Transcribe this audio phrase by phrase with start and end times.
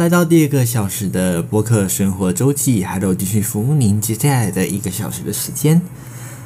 [0.00, 5.78] 来到第二个小时的播客生活周记，还有继续服务您接下来的一个小时的时间。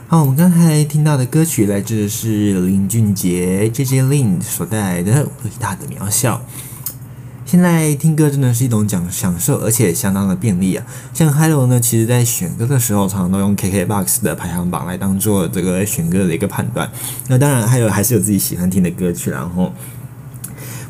[0.08, 6.38] 好，我们刚才听到的歌曲来自是林俊杰 JJ Lin 所带来的《伟大的渺小》。
[7.46, 10.84] 现在听歌真的是一种讲享受，而且相当的便利啊。
[11.12, 16.90] 像 Hello 呢，其实在选歌的时候，常常都用 KKBOX 的排行榜来当做这个选歌的一个判断。
[17.28, 19.72] 那当然还有还是有自己喜欢听的歌曲，然后。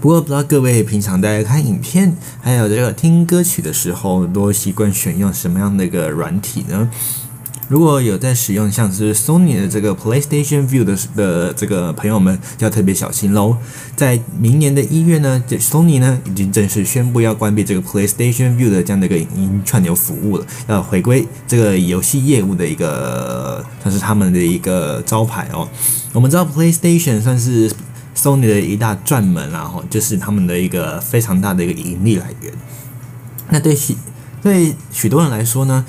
[0.05, 6.91] 不过不知道各位平常在看影片，还有这个听歌曲的时候，都习惯选用什么样的一个软体呢？
[7.69, 13.56] 如果有在使用像是 Sony 的这个 PlayStation View 的的这个朋友们，就要特别小心喽。
[13.97, 25.66] 在明年的一月呢这，Sony 呢已经正式宣布要关闭这个 PlayStation View 的这样的一个影音串流服务了，要回归这个游戏业务的一个，算是他们的一个招牌哦。
[26.12, 27.72] 我们知道 PlayStation 算是。
[28.14, 32.52] Sony 的一大转门，然后就是他们的一个非常大的一个盈利来源。
[33.50, 33.96] 那对许
[34.42, 35.84] 对许多人来说呢，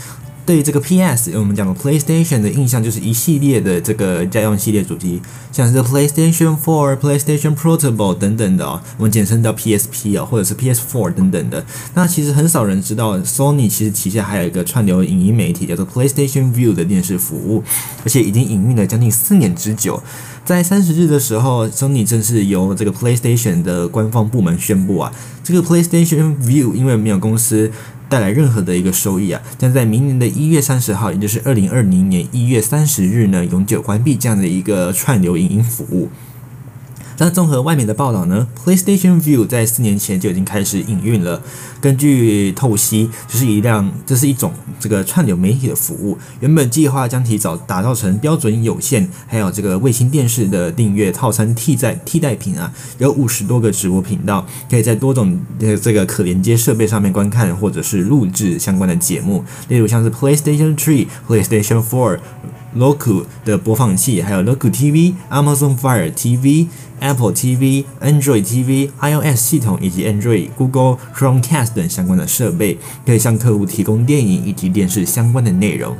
[0.46, 5.20] 对于这个 PS，我们讲的 PlayStation 的印象就是一系列的这个家用系列主机，
[5.52, 11.66] 像是 PlayStation 4、PlayStation Portable 等等的哦，我们简称叫 PSP 哦，或者是 PS4 等等的。
[11.96, 17.64] 那其实很少人知道，Sony 其实旗下还有一个串流影音媒体叫做 PlayStation View 的电视服务，
[18.04, 20.02] 而且已经营运了将近四年之久。
[20.46, 25.12] 在三十日的时候，Sony 正式由这个 PlayStation 的官方部门宣布啊，
[25.44, 27.72] 这个 PlayStation View 因为没有公司
[28.10, 36.10] 带来任何的一个收益啊，将在明年的一月三十号，也就是二零二零年一月三十日呢，永久关闭这样的一个串流影音服务。
[37.18, 41.42] 那综合外面的报道呢，PlayStation View 在四年前就已经开始营运了。
[41.80, 46.18] 根据透析，就是一辆，这是一种这个串流媒体的服务。
[46.40, 55.40] 原本计划将其找打造成标准有线，还有这个卫星电视的订阅套餐替代替代品啊，有五十多个直播频道，可以在多种
[55.82, 62.20] 这个可连接设备上面观看或者是录制相关的节目，例如像是 PlayStation 3、PlayStation 4。
[62.76, 66.68] Roku 的播放器，还有 Roku TV、Amazon Fire TV、
[67.00, 75.96] Apple TV、Android TV、iOS 系统以及 Android、Google Chromecast 等相关的设备，可以向客户提供电影以及电视相关的内容。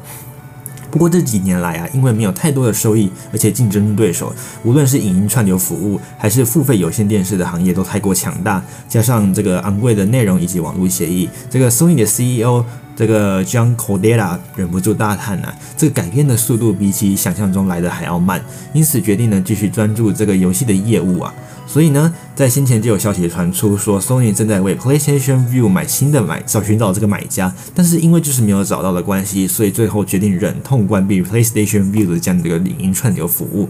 [0.92, 4.34] 不过这几年来啊，因为没有太多的收益，而且竞争对手，
[4.64, 12.64] 无论是影音串流服务还是付费有线电视的行业都太过强大，加上这个昂贵的内容以及网络协议，这个 Sony 的 CEO
[12.96, 18.42] 这个 John Codella 忍不住大叹啊，这个改变的速度比起想象中来的还要慢，
[18.74, 21.34] 因此决定呢继续专注这个游戏的业务啊。
[21.68, 33.68] 所以呢，在先前就有消息传出说，Sony 正在为 PlayStation View 买新的买找寻找这个买家，但是因为就是没有找到的关系，所以最后决定忍痛关闭 PlayStation View 的这样的一个影音串流服务，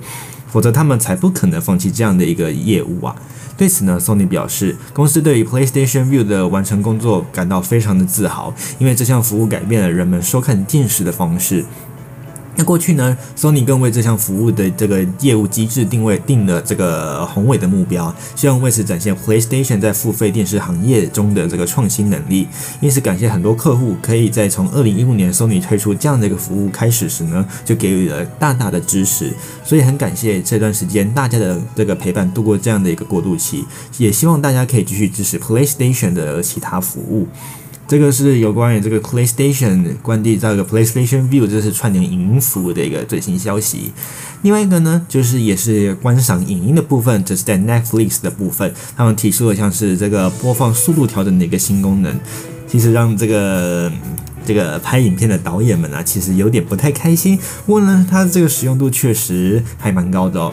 [0.55, 3.13] 否则他们才不可能放弃这样的一个业务啊。
[3.57, 11.65] 对此呢，Sony 表示，公司对于 PlayStation View 的完成工作感到非常的自豪，因为这项服务改变了人们收看电视的方式。
[12.57, 22.47] 那过去呢，Sony 更为这项服务的这个业务机制定位定了这个宏伟的目标，希望为此展现 PlayStation 在付费电视行业中的这个创新能力。
[22.79, 29.33] 因此，感谢很多客户可以在从二零一五年 Sony 推出这样的一个服务开始时呢，就给予了大大的支持。
[29.63, 33.65] 所以很感谢这段时间大家的这个陪伴，度过这样的一个过渡期。
[33.97, 37.27] 也希望大家可以继续支持 PlayStation 的其他服务。
[37.87, 43.91] 这个是有关于这个 PlayStation 关闭这个 PlayStation View，这是串联影音服务的一个最新消息。
[44.41, 52.19] 另外一个呢，就是也是观赏影音的部分，这是在 Netflix 的部分，他们提出了像是这个播放速度调整的一个新功能，
[52.67, 53.91] 其实让这个
[54.45, 57.37] 这个拍影片的导演们啊，其实有点不太开心。
[57.67, 60.51] 不过呢，它这个使用度确实还蛮高的哦。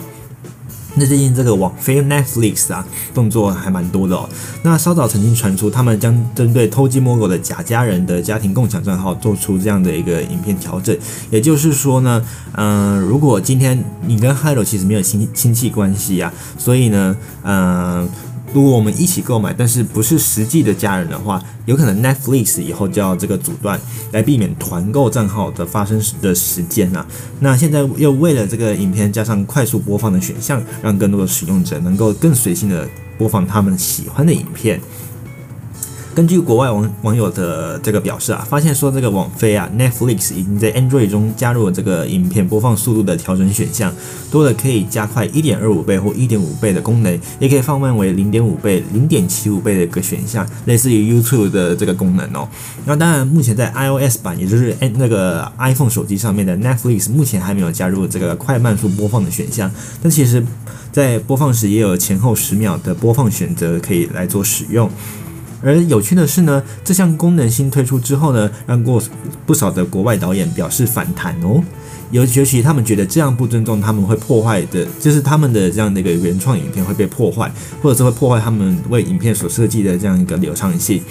[0.94, 4.28] 那最近这个网飞 Netflix 啊，动作还蛮多的哦。
[4.62, 10.96] 那稍早曾经传出，他们将针对偷鸡摸狗的假家人的家庭共享账号做出这样的一个影片调整。
[11.30, 12.22] 也就是说呢，
[12.52, 18.08] 嗯、如果今天你跟 Hello 其实没有亲亲戚关系啊，所以呢，嗯、
[18.52, 23.80] 如果我们一起购买，但是不是实际的家人的话，有可能 Netflix 以后就要这个阻断，
[24.12, 27.06] 来避免团购账号的发生的时间啊。
[27.40, 34.78] 那现在又为了这个影片加上快速播放的选项，让更多的使用者能够更随性的播放他们喜欢的影片。
[36.14, 43.90] 根据国外网网友的这个表示啊，发现说这个网飞啊，Netflix 已经在 Android 中加入了这个影片播放速度的调整选项，
[44.30, 52.46] 多了可以加快一点二五倍或一点五倍的功能，也可以放慢为零点五倍、零点七五倍的一个选项，类似于 YouTube 的这个功能哦。
[52.84, 59.70] 那当然，目前在 iOS 版，也就是那个 iPhone 手机上面的 Netflix，目前还没有加入这个快慢速播放的选项，
[60.02, 60.44] 但其实，
[60.92, 64.90] 在播放时也有前后十秒的播放选择可以来做使用。
[65.62, 69.02] 而有趣的是呢，这项功能新推出之后呢，让过
[69.46, 71.62] 不少的国外导演表示反弹哦。
[72.10, 77.50] 尤尤其他们觉得这样不尊重，他们会破坏的，就是他们的这样的一个原创影片会被破坏，
[77.80, 81.02] 或者是会破坏他们为影片所设计的这样一个流畅性。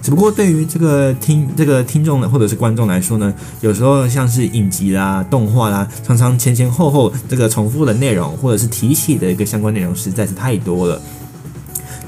[0.00, 11.02] 只不过对于这个听这个听众呢，或者是观众来说呢，有时候像是影集啦、动画啦，常常前前后后这个重复的内容，或者是提起的一个相关内容实在是太多了。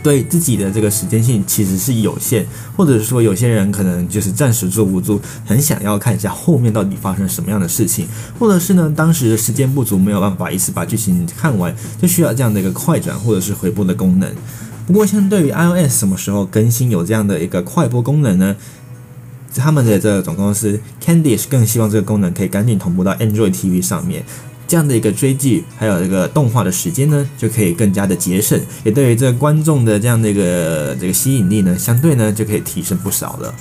[0.09, 8.07] 对自己的这个时间性其实是有限，或者是说有些人可能就是暂时坐不住，很想要看一下后面到底发生什么样的事情，
[8.39, 14.33] 或者是呢当时时间不足，没有办法一次把剧情看完，就需要这样的一个快转或者是回播的功能。
[14.87, 18.57] 不过相对于 iOS 什么时候更新有这样的一个快播功能呢？
[19.57, 24.25] 他们的这个总公司 Candice 更希望这个功能可以赶紧同步到 Android TV 上面。
[24.69, 33.55] 这样的一个追剧，还有这个动画的时间呢，就可以更加的节省，也对于这观众的这样的一个这个吸引力呢，相对呢就可以提升不少了。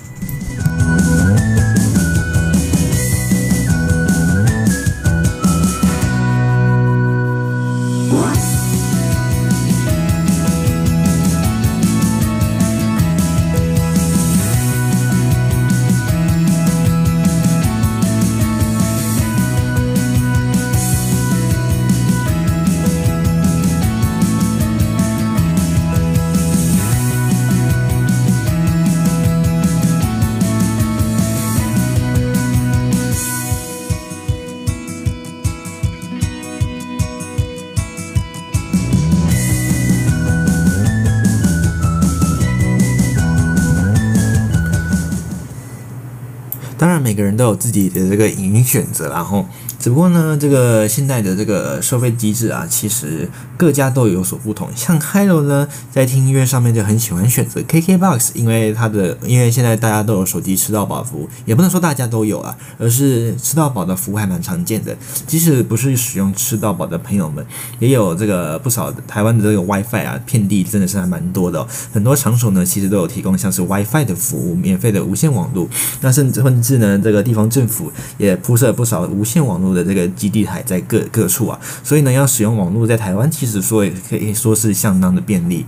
[47.38, 49.46] 都有自己的这个影音选择，然后。
[49.80, 54.68] 只不过呢，这个现在的这个收费机制啊，其实各家都有所不同。
[54.76, 64.96] 像 Hiro 呢，在听音乐上面就很喜欢选择 KKBOX，因为它的因为现在大家都有手机吃到饱服务，也不能说大家都有啊，而是吃到饱的服务还蛮常见的。
[65.26, 67.46] 即使不是使用吃到饱的朋友们，
[67.80, 71.68] 也有这个不少台湾的这个 WiFi 啊，遍地真的是还蛮多的哦。
[71.94, 75.68] 很多场所呢，其实都有提供像是 WiFi 的服务，免费的无线网络。
[76.02, 85.66] 那甚至甚至呢，这个地方政府也铺设不少无线网络的这个基地台在各各处啊，所以呢，要使用网络在台湾，其实说也可以说是相当的便利。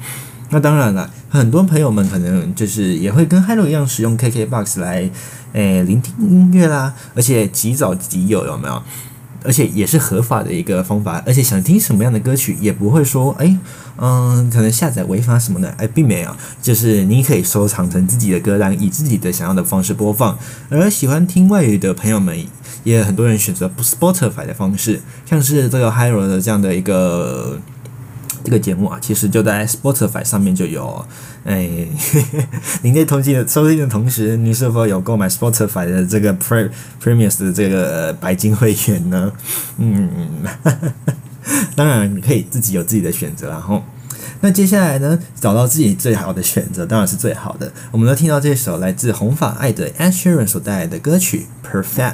[0.51, 5.09] 那当然了，很多朋友们可能就是也会跟 Hello 一样使用 KKBOX 来
[5.53, 8.81] 诶、聆听音乐啦，而且即早即有，有没有？
[9.41, 13.57] 而且也是合法的一个方法，而且想听什么样的歌曲也不会说，诶，
[13.95, 20.37] 嗯，可能下载违法什么的，哎，并没有，就是你可以收藏成自己的歌单，以自己的想要的方式播放。
[20.69, 22.37] 而喜欢听外语的朋友们，
[22.83, 27.59] 也很多人选择 Spotify 的方式，像是这个 Hiro 的这样的一个。
[28.41, 31.05] 这个节目啊，其实就在 Spotify 上面就有。
[31.43, 31.69] 哎，
[32.81, 36.69] 您在通信的收听的同时，你是否有购买 Spotify 的这个 Pre
[37.03, 39.33] Premium 的这个白金会员呢？
[39.77, 40.09] 嗯，
[41.75, 43.49] 当然你可以自己有自己的选择。
[43.49, 43.83] 然后，
[44.39, 47.73] 那接下来呢，找到自己最好的选择当然是最好的。
[47.91, 52.13] 我们都听到这首来自红发爱的 Asheran 所带来的歌曲《Perfect》。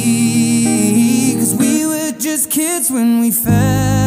[2.45, 4.00] Kids when we fell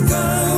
[0.00, 0.55] go.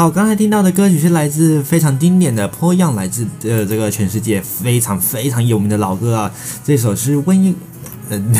[0.00, 6.32] 好，刚才听到的歌曲是来自非常经典的《破样》，来自呃这个全世界非常非常有名的老歌啊。
[6.64, 7.54] 这首是 When You，
[8.08, 8.34] 嗯，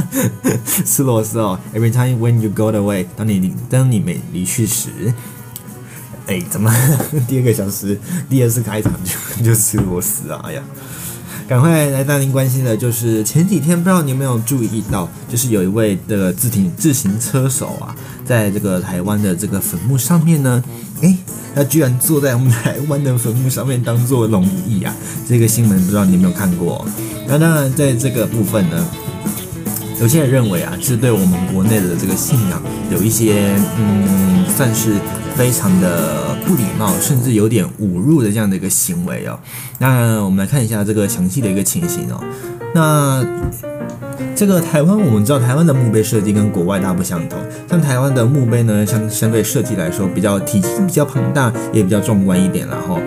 [0.64, 5.12] 斯罗斯哦，Every time when you go away，当你当你没离去时，
[6.26, 6.74] 哎，怎么
[7.28, 10.40] 第二个小时第二次开场就就斯罗斯啊？
[10.44, 10.62] 哎呀！
[11.46, 20.64] 赶快来带您关心的，就是前几天不知道你有没有注意到，就是有一位的自停自行车手啊，在这个台湾的这个坟墓上面呢，
[21.04, 21.16] 诶，
[21.54, 24.94] 他居然坐在我们台湾的坟墓上面当做龙椅啊！
[25.28, 26.84] 这个新闻不知道你有没有看过？
[27.28, 28.86] 那当然，在这个部分呢，
[30.00, 34.96] 有些人认为啊，是对我们国内的这个信仰有一些嗯，算是。
[35.34, 39.36] 非常的不礼貌，甚至有点侮辱的这样的一个行为哦。
[39.80, 42.22] 那我们来看一下这个详细的一个情形哦。
[42.72, 43.26] 那
[44.36, 47.38] 这个台湾，我们知道台湾的墓碑设计跟国外大不相同。
[47.70, 52.98] 像台湾的墓碑呢，相相对设计来说比较体积比较庞大，也比较壮观一点然后。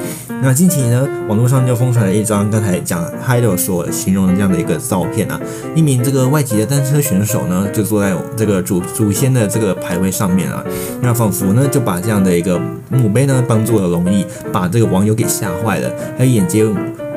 [0.42, 5.38] 那近期呢，网络上就疯传了一张刚才讲 Hido 所形容的这样的一个照片啊，
[5.76, 10.64] 一名这个外籍的单车选手呢，就坐在这个祖祖先的这个牌位上面啊，
[11.02, 12.58] 那仿佛呢就把这样的一个
[12.90, 15.92] 墓碑呢当做了龙椅，把这个网友给吓坏了。
[16.18, 16.66] 还有眼尖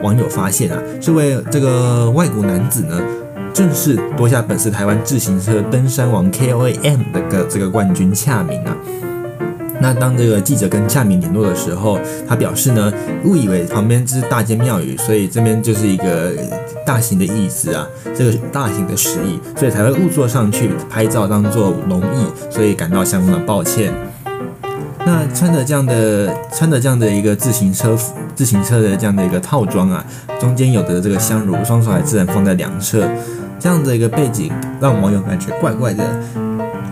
[0.03, 2.99] 网友发现啊，这位这个外国男子呢，
[3.53, 8.77] 正式夺下本次台湾自行车登山王 KOM 的个这个冠军恰明啊。
[9.83, 12.93] 那当这个记者跟夏明联络的时候，他表示呢，
[13.25, 16.33] 误以为旁边是大间庙宇，所以这边就是一个
[16.85, 23.91] 大型的椅子啊，这个大型的石椅，所以才会误坐上去拍照当做龙椅，所以感到相当的抱歉。
[25.07, 27.97] 那穿着这样的穿着这样的一个自行车
[28.35, 30.05] 自行车的这样的一个套装啊，
[30.39, 33.09] 中间有的这个香炉，双手还自然放在两侧，
[33.61, 36.03] 这样的一个背景让网友感觉怪怪的。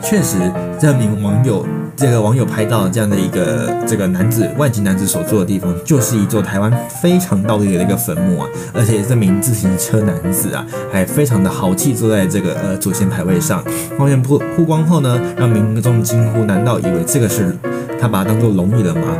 [0.00, 0.36] 确实，
[0.78, 1.66] 这名网友。
[1.96, 8.48] 这个网友拍到这样的一个这个男子外籍男子所坐的地方，就是一座台湾非常道地的一个坟墓啊！
[8.72, 13.64] 而且这名自行车男子啊，还非常的豪气坐在这个呃祖先牌位上。
[13.98, 17.52] 画面曝曝光后呢，让民众惊呼：难道以为这个是？
[18.00, 19.16] 他把它当做龙椅了吗？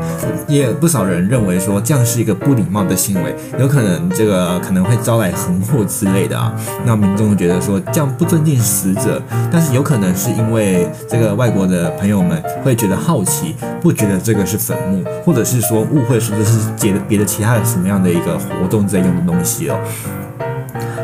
[0.47, 6.55] 也有不少人认为说这样是一个不礼貌的行为，有可能这个可能会招来横祸之类的啊。
[6.85, 19.79] 那民众觉得说这样不尊敬死者，但是有可能是因为这个外国的朋友们会觉得好奇，不觉得这个是坟墓，或者是说误会说这是别的别的其他的什么样的一个活动在用的东西哦。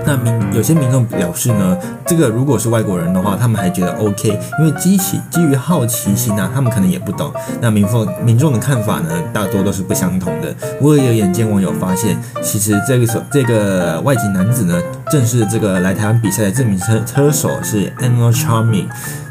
[0.07, 7.33] 那民有些民众表示呢，这个如果是外国人的话，他们还觉得 OK，因为基起基于好奇心啊，他们可能也不懂。
[7.61, 10.55] 那民风民众的看法呢，大多都是不相同的。
[10.79, 18.87] 不过有眼尖网友发现，其实这个手这个外籍男子呢，正是这个来台湾比赛的这名车车手是 ANO Charming。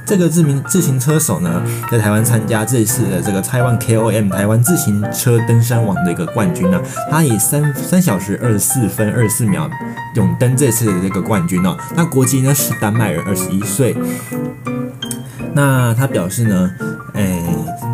[0.05, 9.69] 这个自名自行车手呢，在台湾参加这一次的这个台湾 KOM 台湾自行车登山王的一个冠军呢，他以三三小时二十四分二十四秒
[10.15, 11.77] 勇登这次的这个冠军哦。
[11.95, 13.95] 那国籍呢是丹麦人，二十一岁。
[15.53, 16.71] 那他表示呢，
[17.13, 17.43] 哎。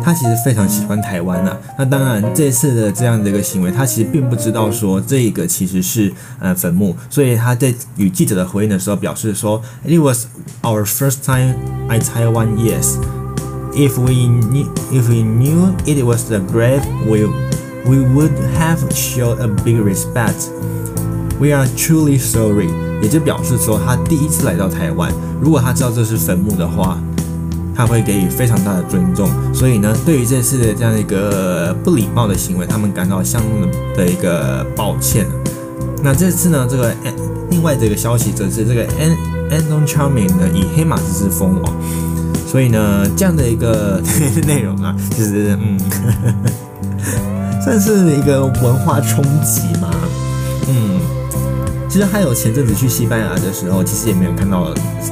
[0.02, 10.26] 他其实非常喜欢台湾呐、啊，那当然这次的这样的一个行为，他其实并不知道说这个其实是呃坟墓，所以他在与记者的回应的时候表示说，It was
[10.62, 11.54] our first time
[11.88, 12.96] at Taiwan, yes.
[13.72, 17.26] If we knew, if we knew it was the grave, we
[17.84, 20.48] we would have showed a big respect.
[21.38, 22.68] We are truly sorry.
[23.00, 26.98] 也就表示说，他第一次来到台湾，如果他知道这是坟墓的话。
[27.80, 35.26] 他会给予非常大的尊重，所以呢，对于这次的这样一个不礼貌的行为，他们感到相当的一个抱歉。
[36.02, 36.94] 那这次呢，这个
[37.48, 38.86] 另外这个消息则是这个
[39.48, 41.72] Arnold Charming 呢以黑马之姿封王，
[42.46, 43.98] 所以呢，这样的一个
[44.46, 45.80] 内容啊，其实嗯，
[47.64, 49.90] 算是一个文化冲击嘛，
[50.68, 51.00] 嗯，
[51.88, 54.64] 其实还有前阵子去西班牙的时候，其实也没有看到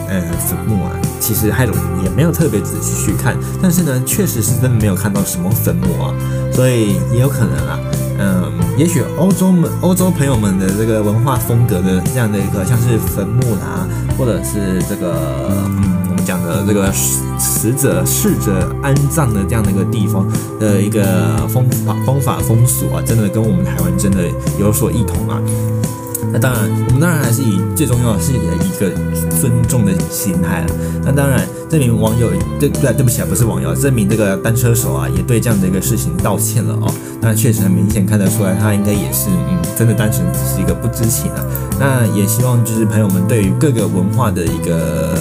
[0.07, 0.91] 呃坟墓啊。
[1.21, 6.15] 其实海龙也没有特别仔细去看，但是呢，确实是真的没有看到什么坟墓啊，
[6.53, 7.79] 所以也有可能啊，
[8.19, 16.93] 嗯，也许欧洲们、欧洲朋友们的这个文化风格的这样的一个，像是坟墓啊，或者是这个，嗯，我们讲的这个
[17.39, 20.27] 死者、逝者安葬的这样的一个地方
[20.59, 24.25] 的一个风法、方法、风俗啊，真的跟我们台湾真的
[24.59, 25.41] 有所异同啊。
[26.33, 28.91] 那当然，我们当然还是以最重要的是以一个
[29.41, 30.67] 尊重的心态了。
[31.05, 36.93] 那当然，这名网友对对对不起啊，不是网友，这名这个单车手啊，也对这样的一个事情道歉了哦。
[37.21, 41.45] 那确实很明显看得出来，他应该也是嗯，真的单纯只是一个不知情啊。
[41.79, 45.15] 那也希望就是朋友们对于各个文化的一个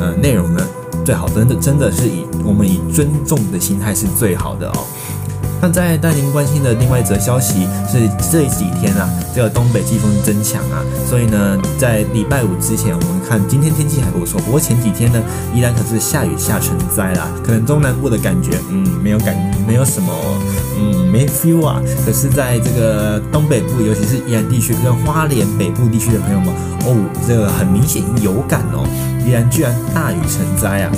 [0.00, 0.66] 呃内容呢，
[1.04, 4.84] 最好真的真的是以我们以尊重的心态是最好的哦。
[5.64, 14.38] 那在带您关心的另外一则消息是这几天啊，这个东北季风增强啊，所以呢，在礼拜五之前，我们看今天天气还不错。
[14.42, 15.22] 不过前几天呢，
[15.54, 19.34] 宜兰可是下雨下成灾啦，可能中南部的感觉，嗯，没有感，
[19.66, 20.12] 没有什么，
[20.78, 21.80] 嗯，没 feel 啊。
[22.04, 26.94] 可是在这个东北部，尤其是宜兰地区跟花莲北部地区的朋友们，哦，
[27.26, 28.86] 这个很明显有感哦，
[29.26, 30.92] 宜兰居然大雨成灾啊！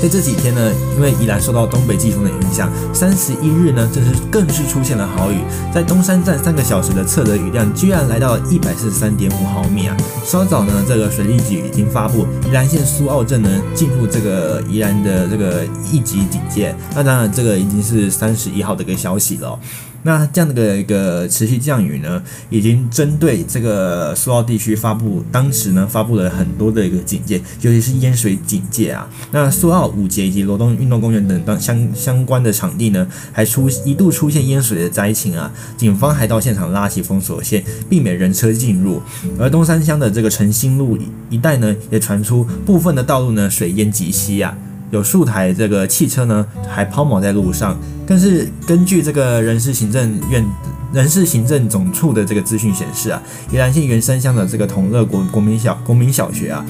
[0.00, 5.42] 在这几天呢，因为宜兰受到东北季风的影响，三十一日呢，这是更是出现了豪雨，
[5.74, 9.94] 在东山站三个小时的测得雨量居然来到一百四十三点五毫米啊！
[10.24, 19.58] 稍早呢，这个水利局已经发布宜兰县苏澳镇呢进入这个宜兰的这个一级警戒，那当然这个已经是三十一号的一个消息了。
[20.02, 29.08] 那这样的一个持续降雨呢，已经针对这个苏澳地区发布，当时呢发布了很多的一个警戒，尤其是淹水警戒啊。
[29.30, 35.52] 那苏澳五节以及罗东运动公园等等相相关的场地呢，还出一度出现淹水的灾情啊。
[35.76, 39.02] 警方还到现场拉起封锁线，避免人车进入。
[39.38, 44.56] 而东山乡的这个诚心路一带呢，也传出部分的道路呢水淹及膝啊。
[44.90, 47.76] 有数台这个汽车呢，还抛锚在路上。
[48.06, 50.44] 但是根据这个人事行政院
[50.92, 53.22] 人事行政总处的这个资讯显示啊，
[53.52, 56.66] 宜兰县员山乡的这个同乐国国民小国民小学啊，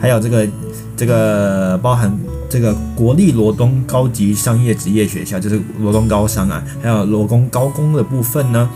[0.00, 0.48] 还有这个
[0.96, 2.12] 这个包含
[2.50, 8.68] 这个国立罗东高级商业职业学校，就是罗东高商啊，还有罗东高工的部分呢，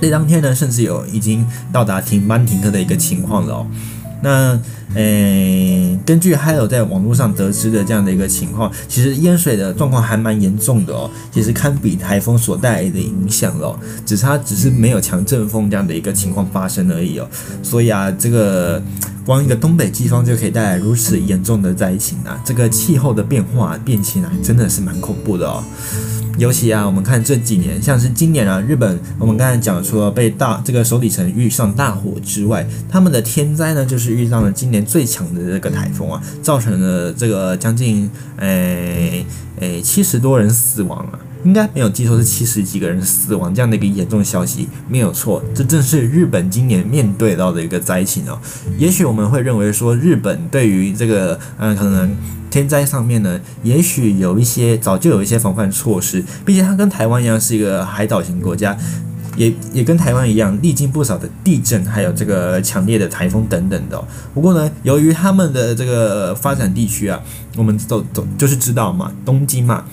[0.00, 3.66] 这当天呢，甚至有已经到达停班停课的一个情况了哦。
[4.20, 4.58] 那，
[4.94, 17.28] 诶，根据还有在网络上得知的这样的一个情况，其实淹水的状况还蛮严重的哦，其实堪比台风所带来的影响了，只差只是没有强阵风这样的一个情况发生而已哦。
[17.62, 18.82] 所以啊，这个
[19.24, 25.62] 光一个东北季风就可以带来如此严重的灾情啊，这个气候的变化变迁啊，真的是蛮恐怖的哦。
[26.38, 39.26] 尤其啊，我们看这几年，像是今年啊，日本我们刚才讲说被大这个首里城遇上大火之外，他们的天灾呢，就是遇上了今年最强的这个台风啊，造成了这个将近诶
[39.58, 48.38] 诶七十多人死亡啊，应该没有记错是七十几个人死亡这样的一个严重消息，没有错，这正是日本今年面对到的一个灾情哦。
[48.78, 52.16] 也许我们会认为说，日本对于这个嗯可能。
[52.50, 58.74] 天灾上面呢，也许有一些早就有一些防范措施，毕竟它跟台湾一样是一个海岛型国家，
[59.36, 64.02] 也也跟台湾一样历经不少的地震，还有这个强烈的台风等等的。
[64.32, 67.20] 不过呢，由于他们的这个发展地区啊，
[67.54, 69.84] 我们都都就是知道嘛，东京嘛，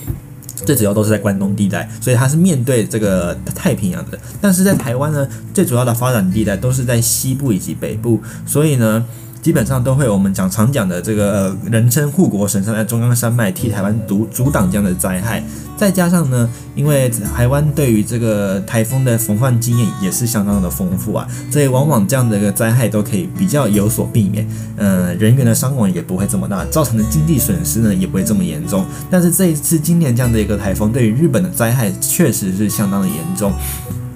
[0.56, 4.18] 最主要都是在关东地带，所以它是面对这个太平洋的。
[4.39, 9.06] 但是在台湾呢，最主要的发展地带都是在西部以及北部，所以呢。
[9.45, 15.43] 基本上都会我们讲常讲的这个、呃、人称护国神山的中央山脉替台湾阻阻挡这样的灾害，
[15.77, 28.84] 再加上呢，因为台湾对于这个台风的防范经验也是相当的丰富啊，所以往往这样的一个灾害都可以比较有所避免，嗯、呃，人员的伤亡也不会这么大，造成的经济损失呢也不会这么严重。
[29.12, 33.53] 但是这一次今年这样的一个台风对于日本的灾害确实是相当的严重，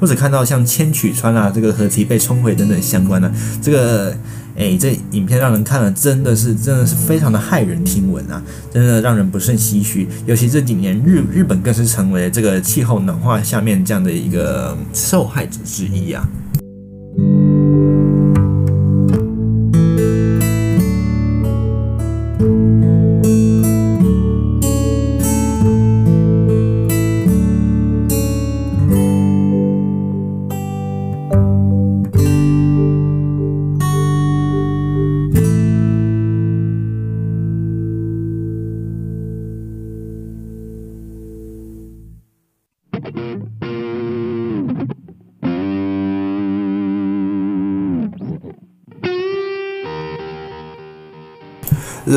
[0.02, 4.18] 或者看到像千曲川啊这个河堤被冲毁等等相关的这个。
[4.60, 8.44] 哎，这影片让人看了，真的是真的是非常的骇人听闻啊！
[8.70, 10.06] 真的让人不胜唏嘘。
[10.26, 16.28] 尤其这几年日日本更是成为这个气候暖化下面这样的一个受害者之一啊。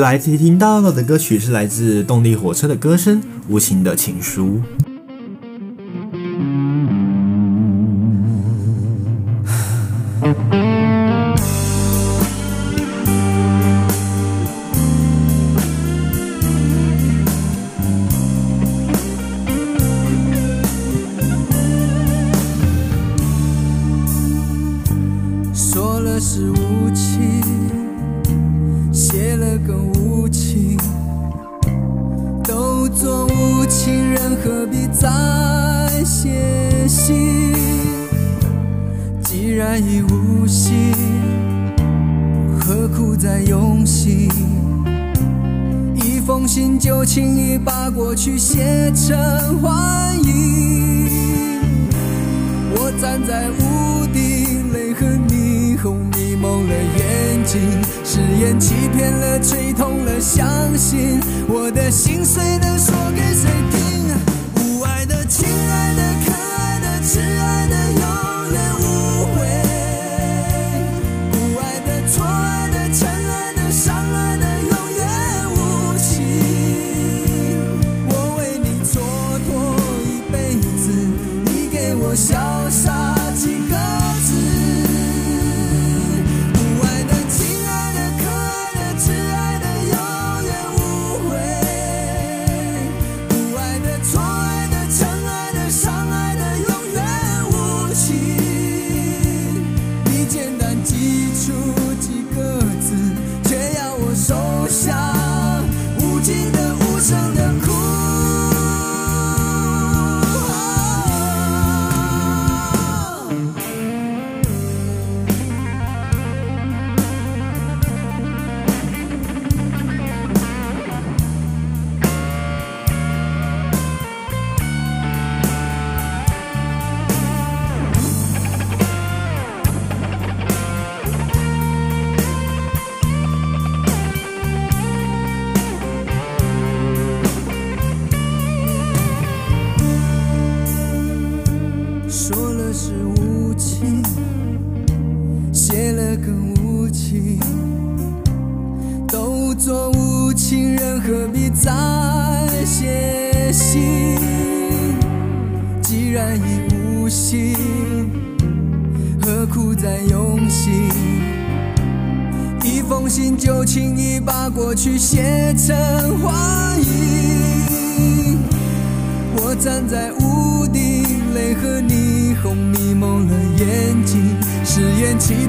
[0.02, 4.60] 来听听到的歌曲是来自动力火车的歌声《无情的情书》。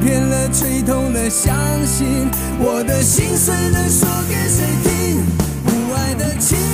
[0.04, 5.26] 骗了，吹痛了，相信我的心碎了，说给谁听？
[5.64, 6.73] 不爱的情。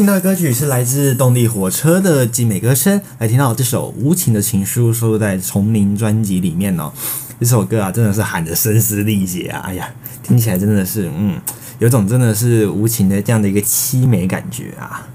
[0.00, 6.90] 听到的歌曲是来自动力火车的精美歌声来听到这首无情的情书收录在丛林专辑里面哦。
[7.38, 9.86] 这首歌啊真的是喊得声嘶力竭啊哎呀
[10.22, 11.38] 听起来真的是嗯
[11.80, 15.06] 有种真的是无情的这样的一个凄美感觉啊。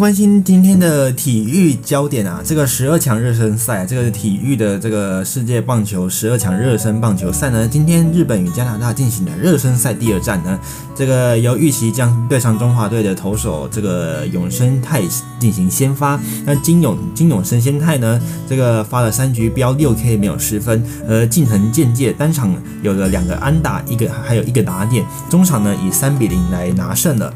[0.00, 2.40] 关心今天的体育焦点啊！
[2.42, 10.58] 这个十二强热身赛，这个体育的这个世界棒球十二强热身棒球赛呢，今天日本与加拿大进行的热身赛第二战呢，
[10.96, 15.02] 这个由预期将对上中华队的投手这个永生泰
[15.38, 16.18] 进行先发。
[16.46, 27.30] 那金永金永生先泰呢，这个发了三局飙六 K 没有失分，而近藤健介单场有了两个安打，一个还有一个打点，中场呢以三比零来拿胜了。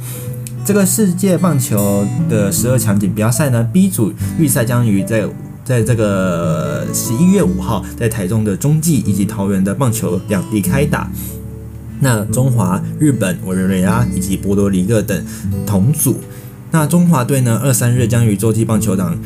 [0.65, 5.29] 这个世界棒球的十二强锦标赛呢，B 组预赛将于在
[5.63, 11.11] 在这个十一月五号在台中的中继以及桃园的棒球两地开打。
[12.01, 15.25] 那中华、日本、委内瑞拉以及波多黎各等
[15.67, 16.17] 同组。
[16.71, 19.17] 那中华队呢，二三日将于洲际棒球场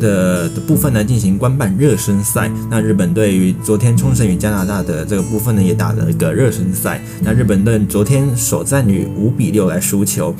[0.00, 2.50] 的的部分呢进行官办热身赛。
[2.70, 7.00] 那日本队于昨天冲绳与加拿大的这个部分呢也打了一个热身赛。
[7.20, 10.34] 那日本队昨天首战于五比六来输球。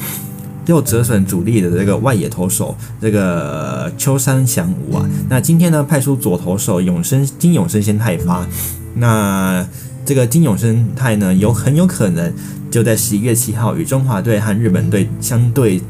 [0.69, 8.47] 又折损主力的这个外野投手，这个秋山翔吾啊，那今天呢派出左投手永生金永生先泰发，
[8.95, 9.67] 那
[10.05, 12.33] 这个金永生泰呢有很有可能
[12.71, 15.81] 就在十一月七号与中华队和日本队相对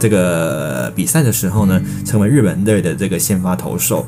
[0.00, 4.04] 这个比赛的时候呢，成为日本队的这个先发投手。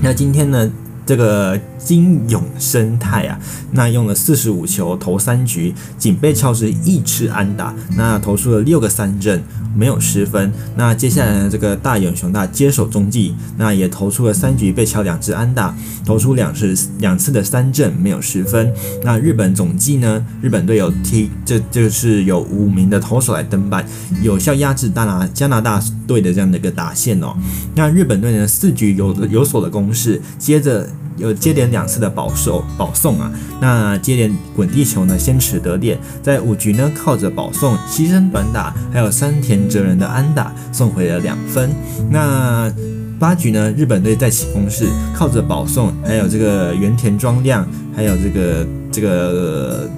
[0.00, 0.70] 那今天呢？
[1.06, 3.38] 这个金永生态啊，
[3.72, 9.42] 那用了四十五球投三局，仅被敲出一次安打，那投出了六个三振，
[9.76, 10.50] 没有失分。
[10.76, 15.76] 那接下来呢，这个大永雄大接手中继，那也投出了三局，被敲两次安打，
[16.06, 18.72] 投出两次两次的三振，没有失分。
[19.02, 23.84] 那日本总计呢，日本队有踢，这就是有五名的投手来登板，
[24.22, 27.36] 有效压制大拿加拿大队的这样的一个打线哦。
[27.74, 30.88] 那日本队呢，四局有有所的攻势，接着。
[31.16, 41.70] 有接连两次的保送保送啊，那接连滚地球呢，先取得点，在五局呢靠着保送牺牲短打，还有山田哲人的安打送回了两分。
[42.10, 42.72] 那
[43.18, 49.88] 八局呢，日本队再起攻势，靠着保送，还有这个原田庄亮，还有这个这个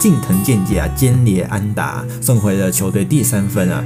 [0.00, 3.84] 近藤健介啊，坚连安打送回了球队第三分啊。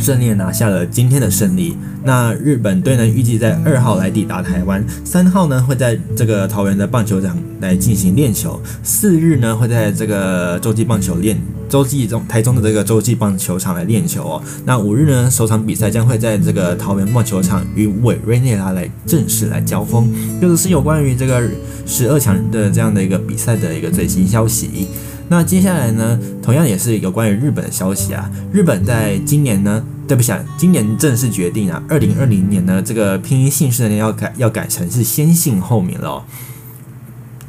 [0.00, 1.76] 顺利拿下了今天的胜利。
[2.02, 11.38] 那日本队呢，预计在二号来抵达台湾，三号呢会在这个桃园的棒球场来进行练球，四日呢会在这个洲际棒球练
[11.68, 14.42] 洲际中台中的这个洲际棒球场来练球哦。
[14.64, 21.42] 那五日呢首场比赛将会在这个桃园棒球场与委瑞内拉来正式来交锋，就是有关于这个
[21.84, 24.88] 十二强的这样的一个比赛的一个最新消息。
[25.30, 28.28] 那接下来呢，同样也是有关于日本的消息啊。
[28.52, 36.24] 日本在今年呢，对不起啊，今年正式决定啊，二零二零年呢，这个拼音姓氏呢要改，要改成是先姓后名了。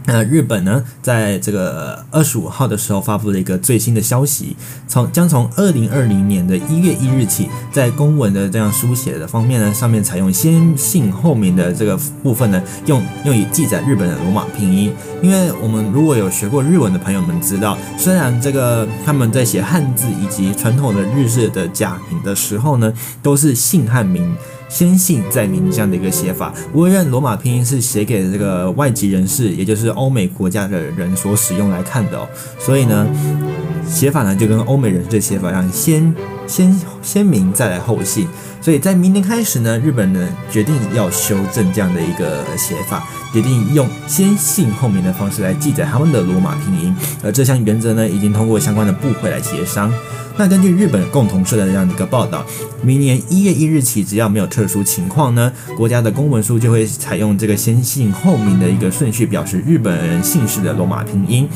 [0.06, 4.56] 那日本呢，在这个二十五号的时候发布了一个最新的消息，
[4.88, 14.91] 从将从二零二零年的一月一日起，在公文的这样书写的方面呢，上面采用先姓后名的这个部分呢，用用以记载日本的罗马拼音。
[15.22, 22.91] 因为我们如果有学过日文的朋友们知道，虽然这个他们在写汉字以及传统的日式的假名的时候呢，
[23.22, 24.36] 都是姓和名。
[24.72, 32.26] 先姓再名这样的一个写法，不过因罗马拼音是写给这个外籍人士，也就是欧美国家的人所使用来看的哦，
[32.57, 33.05] 所以呢，
[33.86, 36.15] 写法呢就跟欧美人士的写法一样，先
[36.47, 38.26] 先先名再来后姓。
[38.62, 49.91] 所以在明年开始呢，日本人决定要修正这样的一个写法，决定用先姓后名的方式来记载他们的罗马拼音，而这项原则呢，已经通过相关的部会来协商。
[50.38, 52.45] 那根据日本共同社的这样的一个报道，
[52.82, 61.49] 明年一月一日起，只要没有特殊情况呢，国家的公文书就会采用这个先姓后名的一个顺序，表示日本人姓氏的罗马拼音。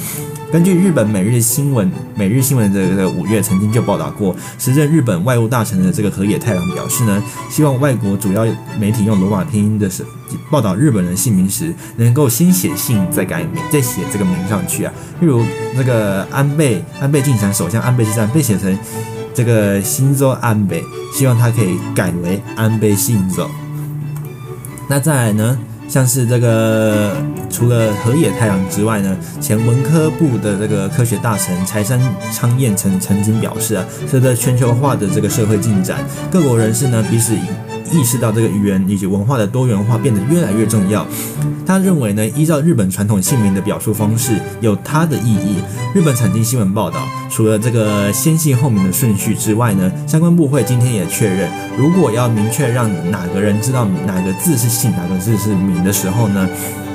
[0.52, 8.46] 根据日本每日新闻，每日新闻的这个五月曾经就报道过，时任日本外务大臣的这个河野太郎表示呢，希望外国主要
[8.80, 10.06] 媒体用罗马拼音的时
[10.50, 14.94] 报道日本人姓名时，能够先写姓再改名，再写这个名上去啊。
[15.20, 15.44] 例如
[15.76, 18.78] 那个安倍安倍晋三首相安倍晋三被写成
[19.34, 20.82] 这个新州安倍，
[21.14, 23.46] 希望他可以改为安倍晋三。
[24.88, 25.58] 那再呢？
[25.88, 27.16] 像是这个，
[27.50, 32.00] 除了河野太郎之外呢，前文科部的这个科学大臣柴山
[32.34, 37.40] 昌彦曾曾经表示啊，随着全球化的这个社会进展，各国人士呢彼此以
[37.92, 41.06] 意识到这个语言以及文化的多元化变得越来越重要。
[41.66, 45.58] 他认为呢，依照日本传统姓名的表述方式有它的意义。
[45.94, 56.48] 日本产经新闻报道，除了这个先姓后名的顺序之外呢，相关部会今天也确认，如果要明确让哪个人知道哪个字是姓，哪个字是名的时候呢，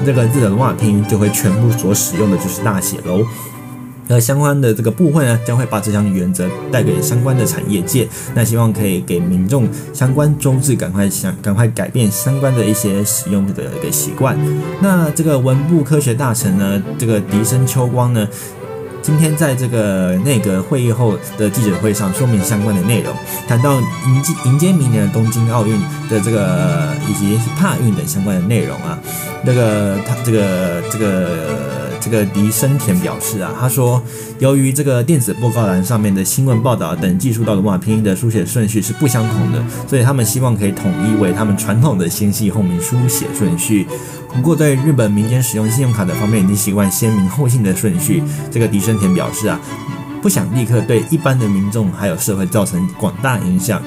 [0.07, 3.27] 这个字的罗马拼音就会全部所使用的就是大写喽。
[4.11, 14.37] 而相关的这个部分呢，将会把这项原则带给相关的产业界，那希望可以给民众相关周知，赶快想赶快改变相关的一些使用的一个习惯。
[14.81, 18.27] 那这个文部科学大臣呢，这个萩生秋光呢，
[19.01, 23.15] 今天在这个内阁会议后的记者会上说明相关的内容，
[23.47, 28.99] 谈到迎接迎接明年的东京奥运的这个以及帕运等相关的内容啊，
[29.45, 31.90] 那个他这个这个。
[32.01, 34.03] 这个萩生田表示啊，他说，
[34.39, 43.87] 由于这个电子报告栏上面的新闻报道等技术到罗马拼音的书写顺序是不相同的，所以他们希望可以统一为他们传统的先细后明书写顺序。
[44.35, 48.23] 不过，在日本民间使用信用卡的方面，已经习惯先名后姓的顺序。
[48.51, 49.61] 这个萩生田表示啊，
[50.23, 53.83] 不想立刻对一般的民众还有社会造成广大影响，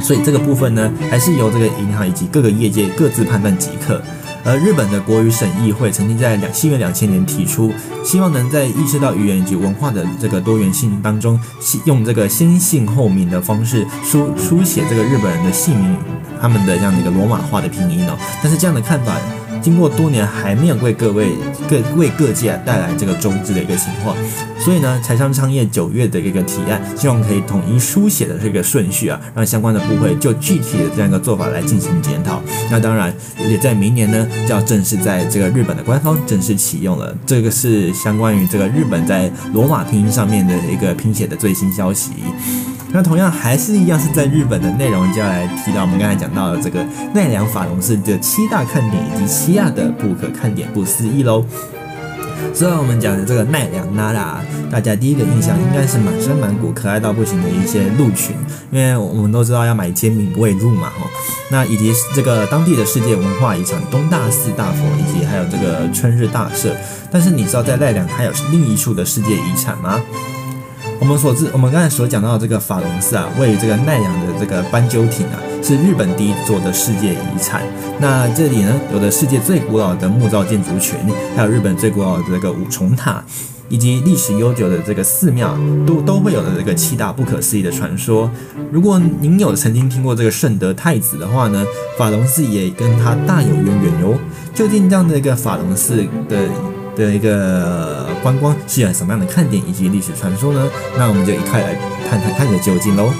[0.00, 4.02] 所以这个部分呢，还是由这个银行以及各个业界各自判断即可。
[4.44, 7.72] 而日本的国语审议会曾经在两西元两千年提出，
[8.04, 11.40] 希望能在意识到语言以及文化的这个多元性当中，
[11.86, 15.96] 用这个先姓后名的方式书书写这个日本人的姓名，
[16.40, 18.18] 他们的这样的一个罗马化的拼音哦。
[18.42, 19.16] 但是这样的看法。
[19.64, 21.28] 经过多年还没有为各位
[21.66, 24.14] 各为各界带来这个周知的一个情况，
[24.58, 32.42] 所以呢，财商昌业九月的一个提案，希望可以统一书写的这个顺序啊，让相关的部会就具体的这样一个做法来进行检讨。
[32.70, 37.16] 那当然也在明年呢，就要正式在这个日本的官方正式启用了。
[37.24, 42.10] 这个是相关于这个日本在罗马拼音上面的一个拼写的最新消息。
[42.94, 51.44] 那同样还是一样是在日本的内容，就要来提到我们刚才讲到的这个奈良法隆寺的七大看点以及七亚的不可看点不思议喽。
[52.52, 54.40] 虽然我们讲的这个奈良娜拉，
[54.70, 58.36] 大家第一个印象应该是满身满骨可爱到不行的一些鹿群，
[58.70, 61.08] 因为我们都知道要买尖名喂鹿嘛，吼。
[61.50, 66.76] 那以及这个当地的世界文化遗产东大寺大佛，以及还有这个春日大社。
[67.10, 70.00] 但是你知道在奈良还有另一处的世界遗产吗？
[71.04, 77.60] 我们所知，我们刚才所讲到的这个法隆寺啊，位于这个奈良的这个斑鸠町啊，是日本第一座的世界遗产。
[78.00, 80.98] 那这里呢，有的世界最古老的木造建筑群，
[81.36, 83.22] 还有日本最古老的这个五重塔，
[83.68, 85.54] 以及历史悠久的这个寺庙，
[85.86, 88.30] 都都会有的这个七大不可思议的传说。
[88.72, 91.66] 如果您有曾经听过这个圣德太子的话呢，
[91.98, 94.14] 法隆寺也跟他大有渊源哟。
[94.54, 95.96] 究竟这样的一个法隆寺
[96.30, 96.48] 的
[96.96, 100.70] 的一个观光是有什么样的看点以及历史传说呢？
[100.96, 101.74] 那我们就一块来
[102.08, 103.12] 看看看个究竟喽。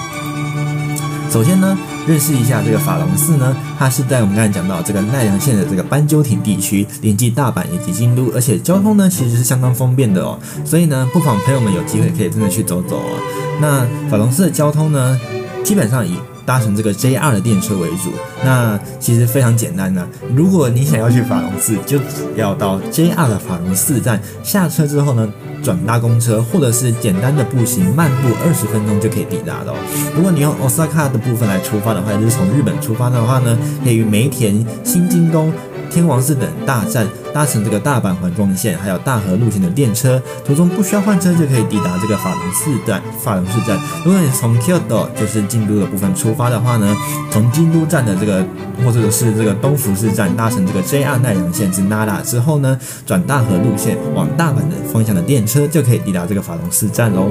[1.30, 10.38] 首先呢，认识一下这个法隆寺呢，它是在我们刚才讲到这个奈良县的这个斑鸠町地区，临近大阪以及京都，而且交通呢其实是相当方便的哦。
[10.64, 13.18] 所以呢，不妨朋友们有机会可以真的去走走哦。
[13.60, 15.18] 那法隆寺的交通呢，
[15.64, 18.12] 基本上以搭乘这个 JR 的电车为主，
[18.44, 20.06] 那其实非常简单呢。
[20.34, 21.98] 如果你想要去法隆寺，就
[22.36, 25.32] 要到 JR 的法隆寺站下车之后呢，
[25.62, 29.76] 转搭公车，或者是简单的步行漫步二十分钟就可以抵达的哦。
[30.14, 35.52] 如果你用 Osaka 的部分来出发的话，就是从日本出发的话呢，可以于梅田、新京东。
[35.90, 43.02] 天王寺等大站搭乘这个大阪环状线，还有大和路线的电车，途中不需要换车就可以抵达这个法隆寺站。
[43.20, 46.96] 法隆寺站，如果你从 Kyoto 就是京都的部分出发的话呢，
[47.32, 48.46] 从京都站的这个
[48.84, 57.28] 或者是这个东福寺站搭乘这个 JR 奈良线至 Nara 之后呢，转大和路线往大阪的方向的电车就可以抵达这个法隆寺站喽。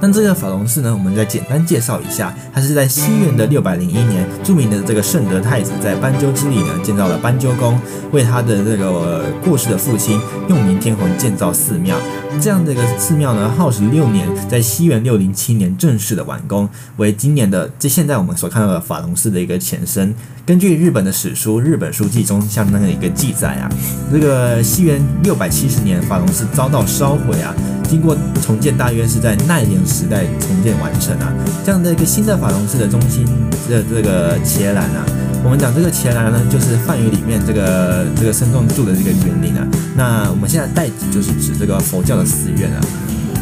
[0.00, 7.78] 那这个法隆寺呢，我们再简单介绍一下，它是在西元的六百零一年，著名的这个圣德太子在斑鸠之里呢，建造了斑鸠宫，
[8.12, 11.96] 为他的这个过世的父亲用明天皇建造寺庙。
[12.38, 16.68] 这样的一个寺庙呢，耗时六年，在西元六零七年正式的完工，
[16.98, 20.14] 为今年的这现在我们所看到的法隆寺的一个前身。
[20.44, 23.70] 根据日本的史书《日本书记》中相当的一个记载啊，
[24.12, 27.54] 这个西元六百七十年，法隆寺遭到烧毁啊。
[27.86, 31.32] 经过重建，大约是在奈良时代重建完成啊。
[31.64, 33.24] 这样的一个新的法隆寺的中心
[33.68, 35.06] 的这个伽蓝啊，
[35.44, 39.66] 我们讲这个伽蓝呢，就是梵语里面这个这个僧众住的这个园林啊。
[39.96, 42.80] 那我们现在代指就是指这个佛教的寺院啊。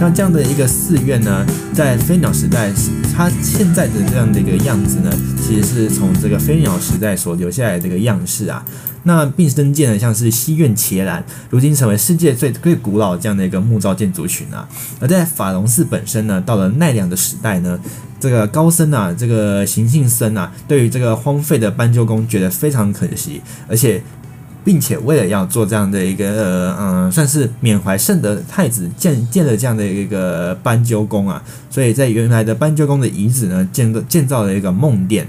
[0.01, 2.73] 那这样的一个寺院呢，在飞鸟时代，
[3.17, 8.65] 它现在的这样的一个样子呢，其实是从这个飞鸟时代所留下来的这个样式啊。
[9.05, 14.69] 那并生建的像是西苑伽蓝，如今成为世界最最古老这样的一个木造建筑群啊。
[15.01, 17.79] 而在法隆寺本身呢，到了奈良的时代呢，
[18.19, 24.03] 这个高僧啊，这个行信僧啊，对于这个荒废的斑鸠宫觉得非常可惜，而且
[24.65, 35.27] 并且为了要做这样的一个嗯，算是缅怀圣德太子建建了这样的一个斑鸠宫啊，所以在原来的斑鸠宫的遗址呢，建造建造了一个梦殿。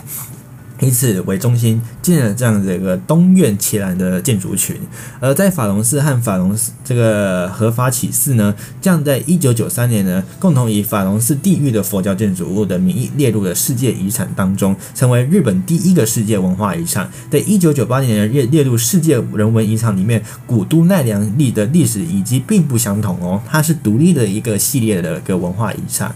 [0.82, 4.76] 以此为中心建了这样的一个东院伽蓝的建筑群，
[5.20, 17.10] 而在法隆寺和法隆寺这个合法起寺呢，这样在一九九三年呢，共同以法隆寺地域的佛教建筑物的名义列入了世界遗产当中，成为日本第一个世界文化遗产。
[17.32, 26.14] 在一九九八年列列入世界人文遗产里面，古都奈良立的历史遗迹并不相同哦，它是独立的一个系列的一个文化遗产。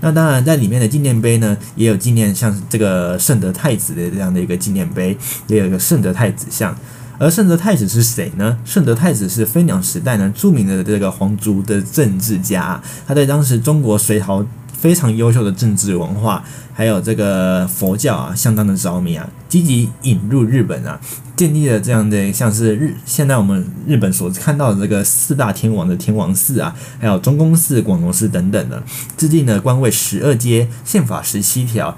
[0.00, 6.76] 那当然，在里面的纪念碑呢，也有纪念像这个圣德太子的这样的一个纪念碑，也有一个圣德太子像。
[7.18, 8.56] 而圣德太子是谁呢？
[8.64, 14.46] 圣德太子是飞鸟时代呢著名的这个皇族的政治家，他在当时中国隋朝。
[14.78, 21.00] 非常优秀的政治文化，还有这个佛教啊，相当的着迷啊，积极引入日本啊，
[21.36, 28.80] 建立了这样的像是日现在我们日本所看到的这个四大天王的天王寺啊，还有中宫寺、广隆寺等等的，
[29.16, 31.96] 制定了官位十二阶、宪法十七条，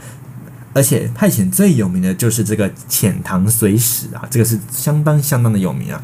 [0.72, 6.02] 而且派遣最有名的就是这个遣唐随使啊，这个是相当相当的有名啊。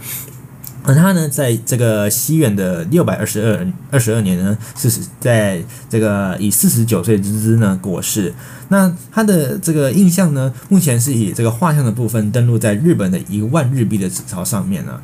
[0.86, 5.60] 而他呢，在这个西元的六百二十二二十二年呢，是在
[5.90, 8.32] 这个以四十九岁之姿呢过世。
[8.68, 15.00] 那他的这个印象呢，目前是以这个画像的部分登录在日本的一万日币的纸钞上面呢。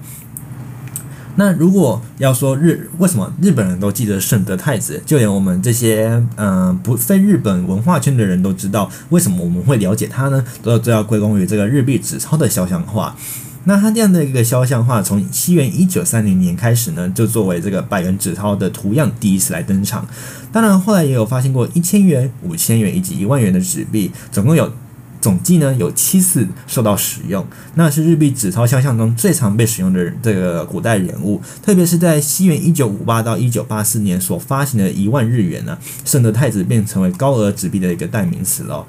[1.35, 10.45] 那如果要说日为什么日本人都记得圣德太子，就连我们这些嗯、不非日本文化圈的人都知道，为什么我们会了解他呢？
[10.62, 13.16] 都都要归功于这个日币纸钞的肖像画。
[13.64, 20.06] 那它这样的一个肖像画，从西元一九三零年开始呢，就作为这个百元纸钞的图样第一次来登场。
[20.50, 24.72] 当然，后来也有发现过一千元、五千元以及一万元的纸币，总共有
[25.20, 27.46] 总计呢有七次受到使用。
[27.76, 38.84] 那是日币纸钞肖像中最常被使用的这个古代人物，特别是在西元一九五八到一九八四年所发行的一万日元呢，圣德太子便成为高额纸币的一个代名词了。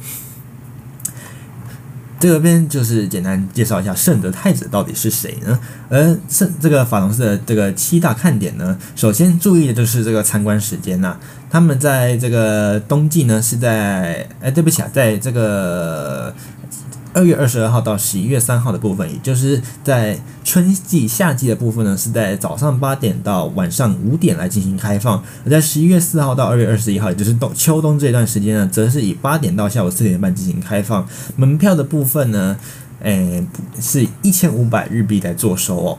[2.31, 5.59] 这边就是简单介绍一下圣德太子到底是谁呢？
[5.89, 11.17] 而圣这个法隆寺的这个七大看点呢，首先注意的就是这个参观时间呐、
[11.49, 16.33] 他们在这个冬季呢是在，哎，对不起啊，在这个。
[17.13, 31.07] 二月二十二号到十一月三号的部分，也就是在春季、夏季的部分呢，是在早上八点到晚上五点来进行开放；而在十一月四号到二月二十一号，也就是冬秋冬这段时间呢，则是以八点到下午四点半进行开放。
[31.35, 32.57] 门票的部分呢，
[33.01, 33.45] 诶，
[33.79, 35.97] 是一千五百日币来做收哦。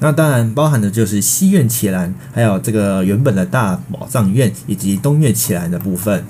[0.00, 6.24] 那当然包含的就是西院奇兰，还有这个原本的大宝藏院以及东院奇兰的部分。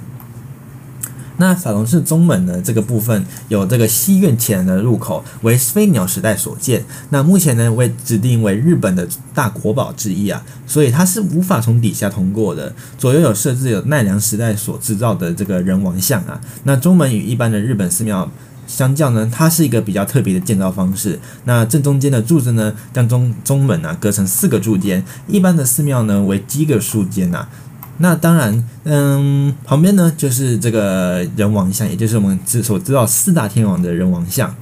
[1.36, 6.84] 那法隆寺中门呢，这个部分有这个西院前的入口，为飞鸟时代所建。
[7.10, 12.72] 那目前呢，为指定为日本的大国宝之一啊，所以它是无法从底下通过的。
[12.96, 16.40] 左右有设置有奈良时代所制造的这个人王像啊。
[16.62, 18.30] 那中门与一般的日本寺庙
[18.66, 21.18] 相较呢，它是一个比较特别的建造方式。
[21.44, 27.48] 那正中间的柱子呢，将中中门啊隔成四个柱间，一般的寺庙呢为七个柱间呐。
[27.98, 34.54] 那当然，嗯，旁边呢就是这个人王像，也就是我们知所知道四大天王的人王像。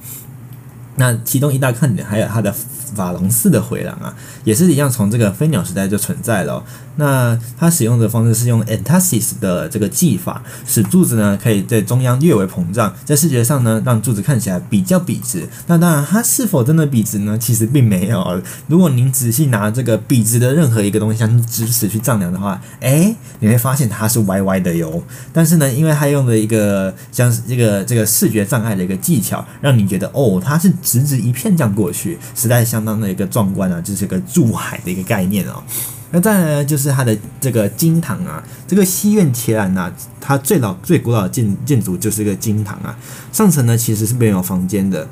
[0.95, 2.53] 那其中一大看点还有他的。
[2.93, 6.63] 法隆寺的回廊啊，也是一样，从这个飞鸟时代就存在了。
[6.95, 15.47] 那它使用的方式是用 entasis 的这个技法，使柱子呢可以在中央略微膨胀，在视觉上呢让柱子看起来比较笔直。
[15.65, 17.35] 那当然，它是否真的笔直呢？
[17.35, 18.39] 其实并没有。
[18.67, 25.01] 如果您仔细拿这个笔直的任何一个东西像直尺去丈量的话，诶，你会发现它是歪歪的哟。
[25.33, 32.82] 但是呢，因为它用的一个像这个这个视觉障碍的一个技巧，让你觉得哦，它是直直一片这样过去，实在像。
[32.83, 35.63] 相当的一个壮观啊，就是一个入海的一个概念哦。
[36.11, 42.95] 那再来呢，就是它的这个金堂啊，这个西苑伽蓝呐，它最老最古老的建建筑就是一个金堂啊。
[43.31, 45.07] 上层呢其实是没有房间的。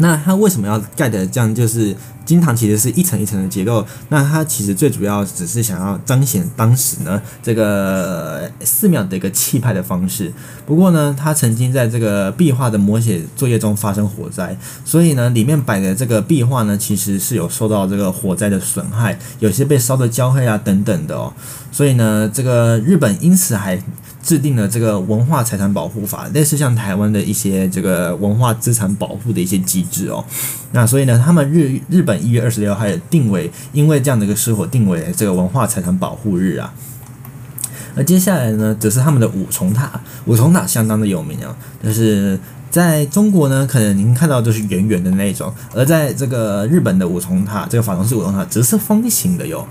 [0.00, 1.54] 那它为什么要盖的这样？
[1.54, 1.94] 就是
[2.24, 3.86] 金堂其实是一层一层的结构。
[4.08, 10.32] 那它其实最主要只是想要彰显当时呢这个寺庙的一个气派的方式。
[10.64, 21.32] 不过呢，它曾经在这个壁画的摹写作业中发生火灾，所以呢里面摆的这个壁画呢其实是有受到这个火灾的损害，有些被烧得焦黑啊等等的哦。
[21.70, 23.80] 所以呢，这个日本因此还。
[24.22, 30.24] 制定了这个文化财产保护法，类似像台湾的一些这个文化资产保护的一些机制哦。
[30.72, 36.72] 那所以呢，他们日日本一月二十六号也定为，因为这样的一个失火定为这个文化财产保护日啊。
[37.96, 42.38] 而接下来呢，则是他们的五重塔，五重塔相当的有名哦，就是
[42.70, 49.66] 在中国呢，可能您看到都是圆圆的那种，而在这个日本的五重塔，这个法隆寺五重塔则是方形的哟。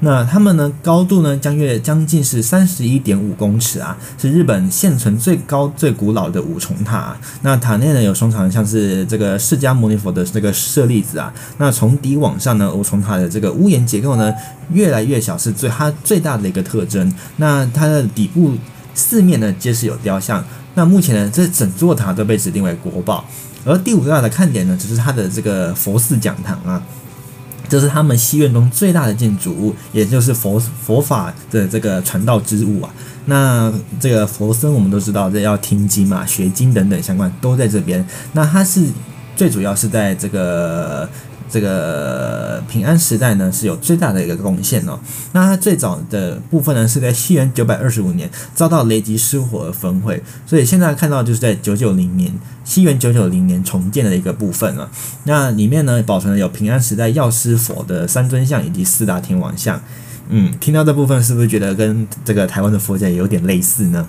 [0.00, 7.16] 那它们呢，高度呢将约将近是三十一点五公尺啊，是日本现存最高最古老的五重塔。
[7.42, 11.32] 那塔内呢有收藏像是这个释迦牟尼佛的这个舍利子啊。
[11.58, 14.34] 那从底往上呢，五重塔的这个屋檐结构呢
[14.72, 17.10] 越来越小，是最它最大的一个特征。
[17.36, 18.52] 那它的底部
[18.94, 20.44] 四面呢皆是有雕像。
[20.74, 23.24] 那目前呢，这整座塔都被指定为国宝。
[23.64, 26.82] 而第五大的看点呢，就是它的这个佛寺讲堂啊。
[27.68, 32.94] 这是他们西院中最大的建筑物，也就是佛佛法的这个传道之物啊。
[33.26, 38.06] 那这个佛僧我们都知道，这要听经嘛，学经等等相关都在这边。
[38.32, 38.86] 那它是
[39.34, 41.08] 最主要是在这个。
[41.54, 44.98] 这个平安时代呢，是有最大的一个贡献哦。
[45.30, 52.34] 那它最早的部分呢，是在西元九百二十五年遭到雷击失火而焚毁，所以现在看到就是在九九零年，
[52.64, 54.90] 西元九九零年重建的一个部分了。
[55.22, 59.80] 那里面呢，保存了有平安时代药师佛的三尊像以及四大天王像。
[60.30, 64.08] 嗯，听到这部分是不是觉得跟这个台湾的佛教也有点类似呢？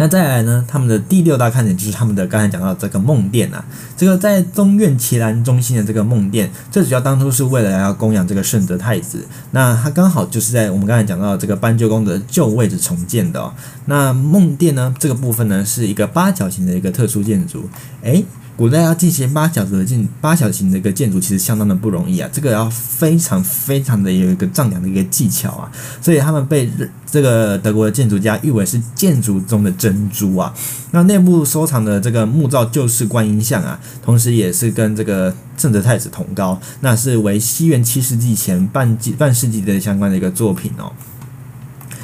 [0.00, 0.64] 那再来呢？
[0.66, 3.62] 他们的第六大看点就是他们的刚才讲到这个梦殿啊，
[3.98, 9.26] 这个在中院旗杆中心的这个梦殿，最主要当初是为了要供养这个圣德太子。
[9.50, 13.52] 那它刚好就是在我们刚才讲到这个斑鸠宫的旧位置重建的哦。
[13.84, 17.68] 那梦殿呢，这个部分呢是一个八角形的一个特殊建筑，
[18.00, 18.24] 诶。
[18.60, 26.70] 古代要进行八角的建八角形的一个建筑，其实相当的不容易啊，这个要非常非常的有一个丈量的一个技巧啊，所以他们被
[27.10, 30.52] 这个德国的建筑家誉为是建筑中的珍珠啊。
[30.90, 40.92] 那内部收藏的这个木造旧式观音像啊，同时也是跟这个圣德太子同高，那是为西元七世纪前半纪半世纪的相关的一个作品哦。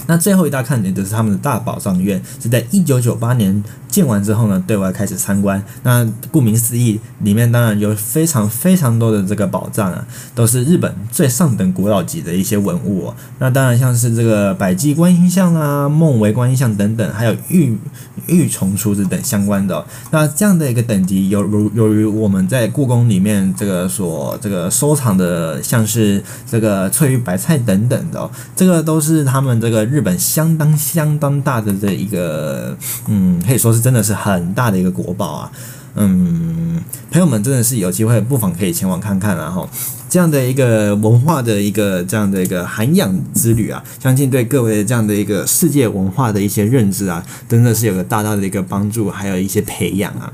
[0.06, 3.62] 那最后一大看点就是他们的大宝藏院，是在一九九八年。
[3.88, 5.62] 建完之后呢，对外开始参观。
[5.82, 13.16] 那顾名思义，里面当然有非常非常多的这个宝藏啊，都是日本最上等古老级的一些文物哦。
[13.38, 17.78] 那当然像是这个百济观音像啊、梦为观音像等等，还有玉
[18.26, 19.82] 玉琮杵子等相关的。
[20.10, 32.76] 那这样的一个等级，由如由于我们在故宫里面这个所这个收藏的，像是这个翠玉白菜等等的，这个都是他们这个日本相当相当大的这一个，
[33.08, 33.86] 嗯，可以说是。
[33.86, 35.52] 真的是很大的一个国宝啊，
[35.94, 39.68] 嗯，朋友们真的是有机会，不妨可以前往看看，然后
[40.10, 50.32] 这样的一个文化的一个这样的一个涵养之旅啊，相信对各位这样的一个世界文化的一些认知啊，真的是有个大大的一个帮助，还有一些培养啊。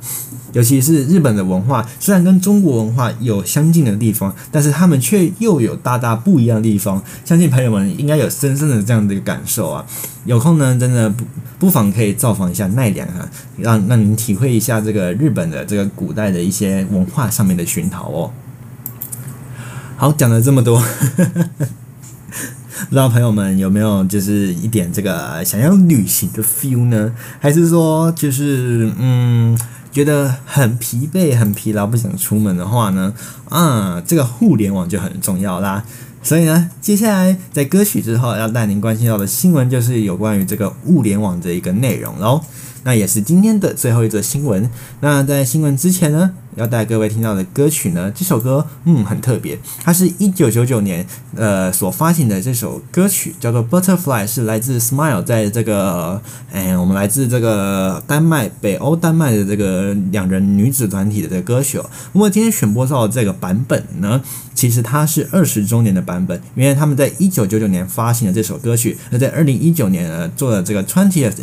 [0.52, 7.02] 尤其是日本的文化，虽然跟中国文化有相近的地方，但是他们却又有大大不一样的地方。
[7.24, 9.84] 相信朋友们应该有深深的这样的一个感受啊！
[10.26, 11.24] 有空呢，真的不
[11.58, 18.30] 不妨可以造访一下奈良啊，让让您体会一下这个日本的这个古代的一些文化上面的熏陶哦。
[19.96, 20.78] 好，讲了这么多，
[21.16, 27.12] 不知道朋友们有没有就是一点这个想要旅行的 feel 呢？
[27.40, 29.58] 还是说就是嗯？
[29.92, 33.14] 觉得很疲惫、很疲劳，不想出门的话呢，
[33.50, 35.84] 啊，这个互联网就很重要啦。
[36.22, 42.40] 所以呢，接下来在歌曲之后要带您关心到的新闻，就是有关于这个物联网的一个内容喽。
[42.84, 44.68] 那也是今天的最后一则新闻。
[45.00, 56.20] 那在新闻之前呢，要带各位听到的歌曲呢，这首歌嗯很特别，它是一九九九年呃所发行的这首歌曲，叫做《Butterfly》，是来自 Smile 在这个
[56.52, 61.80] 哎我们来自这个丹麦北欧丹麦的这个两人女子团体的这个歌曲。
[62.12, 64.20] 那么今天选播到这个版本呢，
[64.54, 71.34] 其实它是二十周年的版本，因为他们在一九九九年发行了这首歌曲，那在二零一九年呢做了这个 twentieth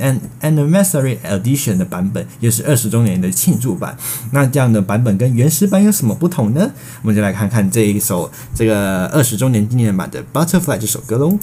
[0.42, 3.96] anniversary edition 的版本，也是二十周年的庆祝版。
[4.34, 4.80] 那这样的。
[4.90, 6.72] 版本跟原始版有什么不同呢？
[7.04, 11.38] 我们就来看看这一首这个二十周年纪念版的《Butterfly》这首歌喽。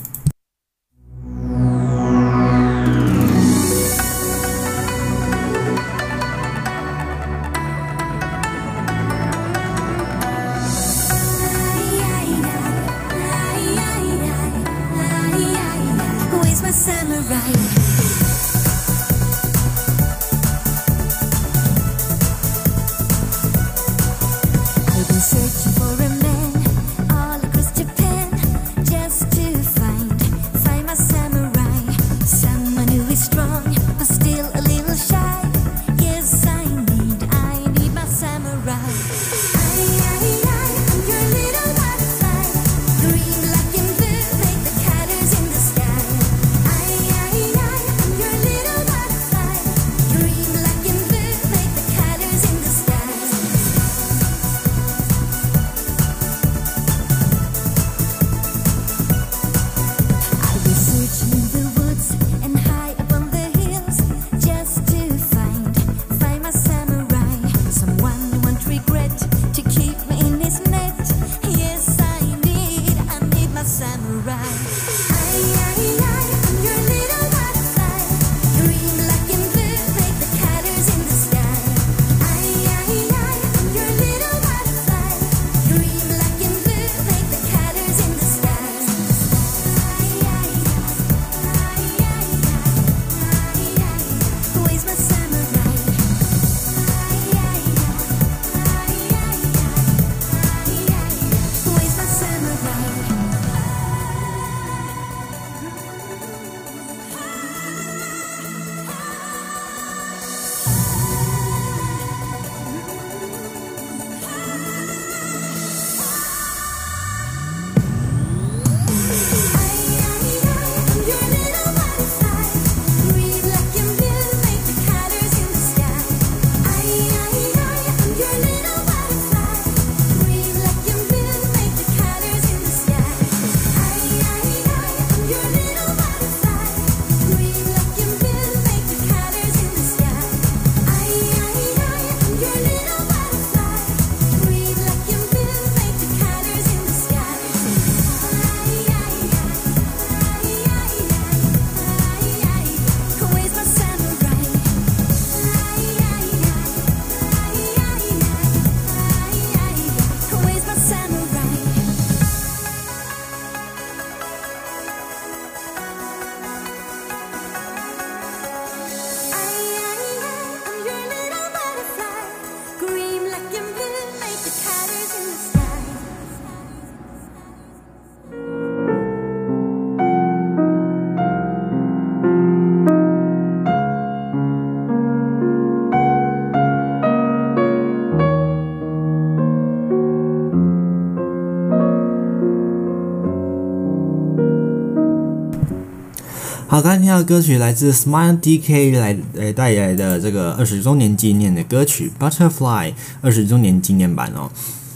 [197.22, 202.90] 歌曲来自 Smile DK 来呃带来的这个二十周年纪念的歌曲《Butterfly》
[203.20, 204.50] 二十周年纪念版哦。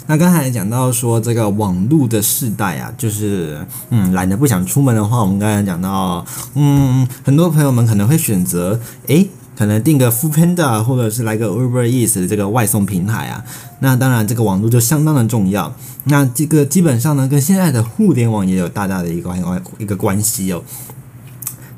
[0.06, 13.44] 那刚才讲到说这个网络的世代啊，就是嗯懒得不想出门的话，我们刚才讲到嗯很多朋友们可能会选择诶可能订个 Foodpanda 或者是来个 Uber Eats 的这个外送平台啊。
[13.78, 15.72] 那当然这个网络就相当的重要。
[16.04, 20.62] 那这个基本上呢跟现在的互联网也有大大的一个一个关系哦。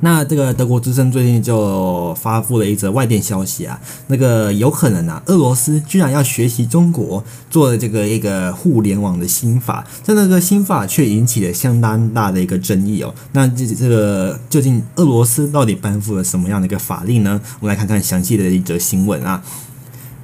[0.05, 13.15] 那这个德国之声最近就发布了一则外电消息啊，那个有可能啊，俄罗斯居然要学习中国做的这个一个互联网的新法，但那个新法却引起了相当大的一个争议哦。
[13.31, 17.41] 那这这个究竟俄罗斯到底颁布了什么样的一个法令呢？
[17.61, 19.41] 我们来看看详细的一则新闻啊。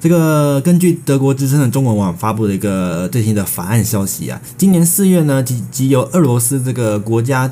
[0.01, 7.49] 这个根据德国之声的中文网发布的一个最新的法案消息啊，今年四月呢，即即由俄罗斯这个国家。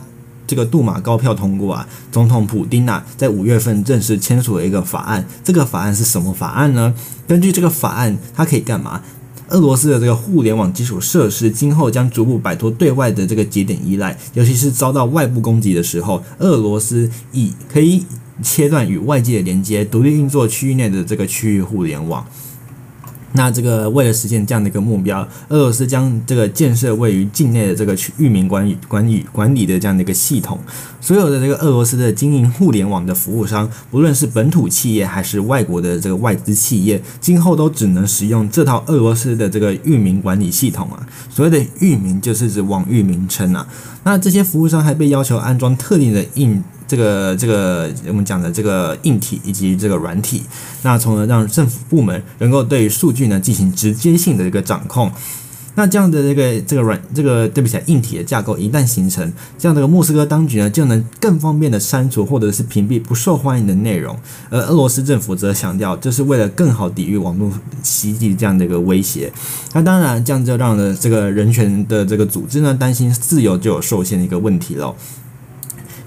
[0.48, 5.28] 这个杜马高票通过啊，总统普丁啊，在五月份正式签署了一个法案。
[5.44, 6.96] 这个法案是什么法案呢？
[7.28, 9.04] 根据这个法案，它可以干嘛？
[9.50, 18.06] 俄罗斯的这个互联网基础设施今后将逐步摆脱对外的这个节点依赖，尤其是遭到外部攻击的时候，俄罗斯以可以
[18.42, 22.26] 切断与外界的连接，独立运作区域内的这个区域互联网。
[23.38, 30.60] 那这个为了实现这样的一个目标，俄罗斯将这个建设位于境内的这个域名管理、管理、管理的这样的一个系统。
[31.00, 41.08] 所有的这个俄罗斯的经营互联网的服务商，不论是本土企业还是外国的这个外资企业，今后都只能使用这套俄罗斯的这个域名管理系统啊。
[41.30, 43.66] 所谓的域名就是指网域名称啊。
[44.04, 46.64] 那这些服务商还被要求安装特定的硬。
[46.88, 50.44] 这个这个我们讲的这个硬体以及这个软体，
[50.84, 55.12] 那从而让政府部门能够对数据呢进行直接性的一个掌控。
[55.76, 64.18] 那这样的这个这个软这个对不起，硬体的架构一旦形成，这样的莫斯科当局呢就能更方便的删除或者是屏蔽不受欢迎的内容。
[64.50, 67.52] 而俄罗斯政府则强调，这是为了更好抵御网络
[67.84, 69.32] 袭击这样的一个威胁。
[69.74, 74.96] 那当然，这样就让了这个人权的这个组织呢担心自由就有受限的一个问题了。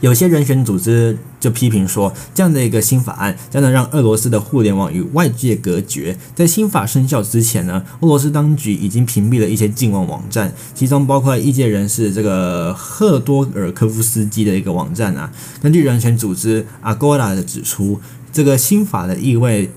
[0.01, 6.17] 有些人权组织就批评说，这样的一个新法案将能让俄罗斯的互联网与外界隔绝。
[6.35, 15.31] 在新法生效之前呢，俄罗斯当局已经屏蔽了一些境外网站，其中包括异见人士这个赫多尔科夫斯基的一个网站啊。
[15.63, 18.01] 根据人权组织 Agora 的指出，
[18.33, 19.71] 这个新法的意味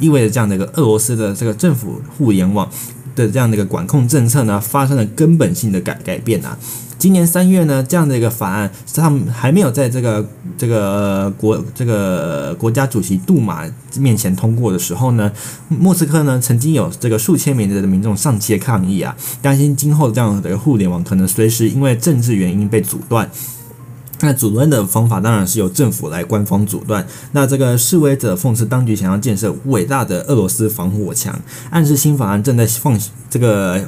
[0.00, 2.70] 意味着这样的一个俄罗斯的这个政府互联网
[3.14, 6.58] 的这样的一个管控政策呢，发生了根本性的改改变啊。
[6.98, 10.28] 今年三月呢，这样的一个法案，他们还没有在这个
[10.58, 13.64] 这个国这个国家主席杜马
[13.98, 15.30] 面前通过的时候呢，
[15.68, 23.30] 莫斯科呢曾经有这个数千名的民众上街抗议啊，担心今后这样的一个互联网可能随时因为政治原因被阻断。
[24.20, 27.06] 那阻断的方法当然是由政府来官方阻断。
[27.30, 31.40] 那这个示威者讽刺当局想要建设伟大的俄罗斯防火墙，
[31.70, 32.98] 暗示新法案正在放
[33.30, 33.86] 这个。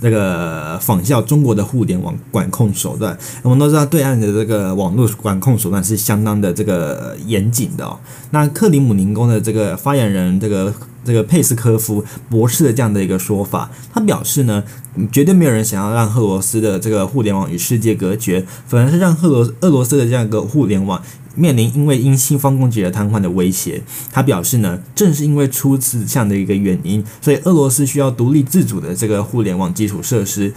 [0.00, 7.98] 这个仿效中国的互联网管控手段，我们都知道对岸的这个网络管控手段是相当的这个严谨的哦。
[8.30, 10.72] 那克里姆林宫的这个发言人这个
[11.04, 14.62] 这个佩斯科夫博士的这样的一个说法，他表示呢，
[15.10, 21.02] 绝对没有人想要让俄罗斯的这个互联网与世界隔绝，反而是让俄罗俄罗斯的这样一个互联网。
[21.38, 23.80] 面临因为因西方攻击而瘫痪的威胁，
[24.10, 30.52] 他表示呢，正是因为出自这样的一个原因，所以俄罗斯需要独立自主的这个互联网基础设施，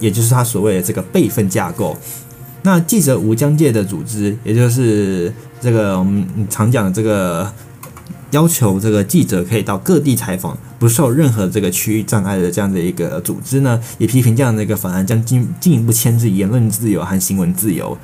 [0.00, 1.96] 也就是他所谓的这个备份架构。
[2.62, 7.50] 那记者无疆界的组织，也就是这个我们常讲的这个
[8.32, 17.96] 要求这个记者可以到各地采访，不受任何这个区域障碍的这样的一个组织呢，也批评这样的一个法案将进进一步牵制言论自由和新闻自由。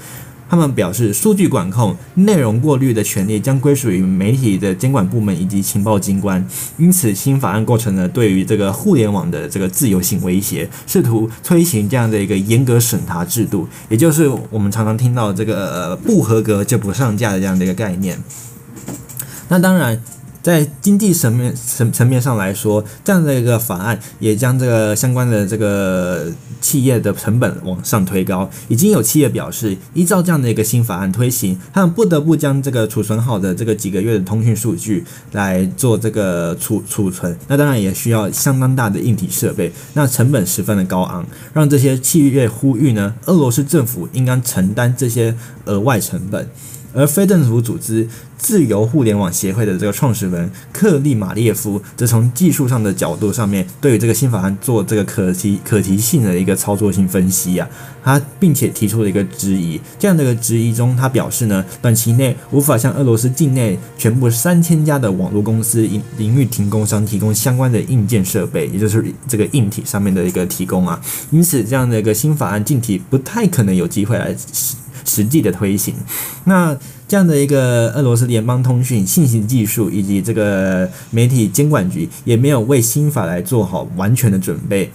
[0.49, 6.47] 他们表示，数据管控、内容过滤的权利将归属于媒体的监管部门以及情报机关。
[6.79, 18.23] 因此，新法案构成了对于这个互联网的这个自由性威胁，试图推行这样的一个严格审查制度，也就是我们常常听到这个不合格就不上架的这样的一个概念。
[19.49, 20.01] 那当然。
[20.47, 28.49] 在经济层面层层面上来说，这样的一个法案也将这个相关的这个企业的成本往上推高。
[28.69, 37.37] 已经有企业表示，依照这样的一个新法案推行，他们不得不将这个储存好的这个几个月的通讯数据来做这个储储存。
[37.49, 45.35] 那当然也需要相当大的硬体设备，那成本十分的高昂，让这些企业呼吁呢，俄罗斯政府应该承担这些
[45.65, 46.49] 额外成本。
[46.97, 57.69] 而非政府组织自由互联网协会的这个创始人克利马列夫，则从技术上的角度上面，对于这个新法案做这个可提可提性的一个操作性分析啊，
[58.03, 59.81] 他并且提出了一个质疑。
[59.99, 65.87] 这样的一个质疑中，他表示呢，短期内无法向俄罗斯境内全部三千家的网络公司
[66.17, 70.99] 领域提供商提供相关的硬件设备，也就是这个硬体上面的一个提供啊。
[71.31, 74.35] 因此，这样的一个新法案近期不太可能有机会来。
[75.07, 75.95] 实际的推行，
[76.45, 76.77] 那
[77.09, 84.91] 这样的一个俄罗斯联邦通讯信息技术以及这个媒体监管局也没有为新法来做好完全的准备。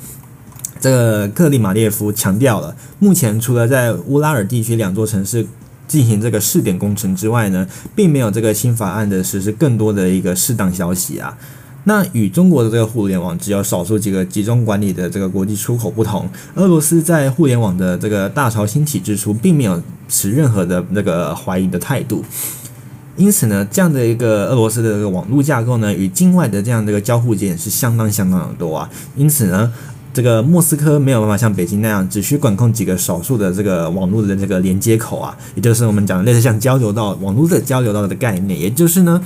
[0.79, 5.47] 这个克里马列夫强调了，目前除了在乌拉尔地区两座城市
[5.87, 11.37] 进行这个试点工程之外呢，并没有这个新法案的实施更多的一个适当消息啊。
[11.85, 22.23] 那与中国的这个互联网只有少数几个集中管理的这个国际出口不同，俄罗斯在互联网的这个大潮兴起之初，并没有持任何的那个怀疑的态度。
[23.17, 28.87] 因此呢，这样的一个俄罗斯的这个网络架构呢，与境外的这样的一个交互点是相当相当的多啊。
[29.15, 29.73] 因此呢，
[30.13, 39.19] 这个莫斯科没有办法像北京那样，只需管控几个少数的这个网络的这个连接口啊，也就是我们讲的类似像交流道网络的交流道的概念，也就是呢。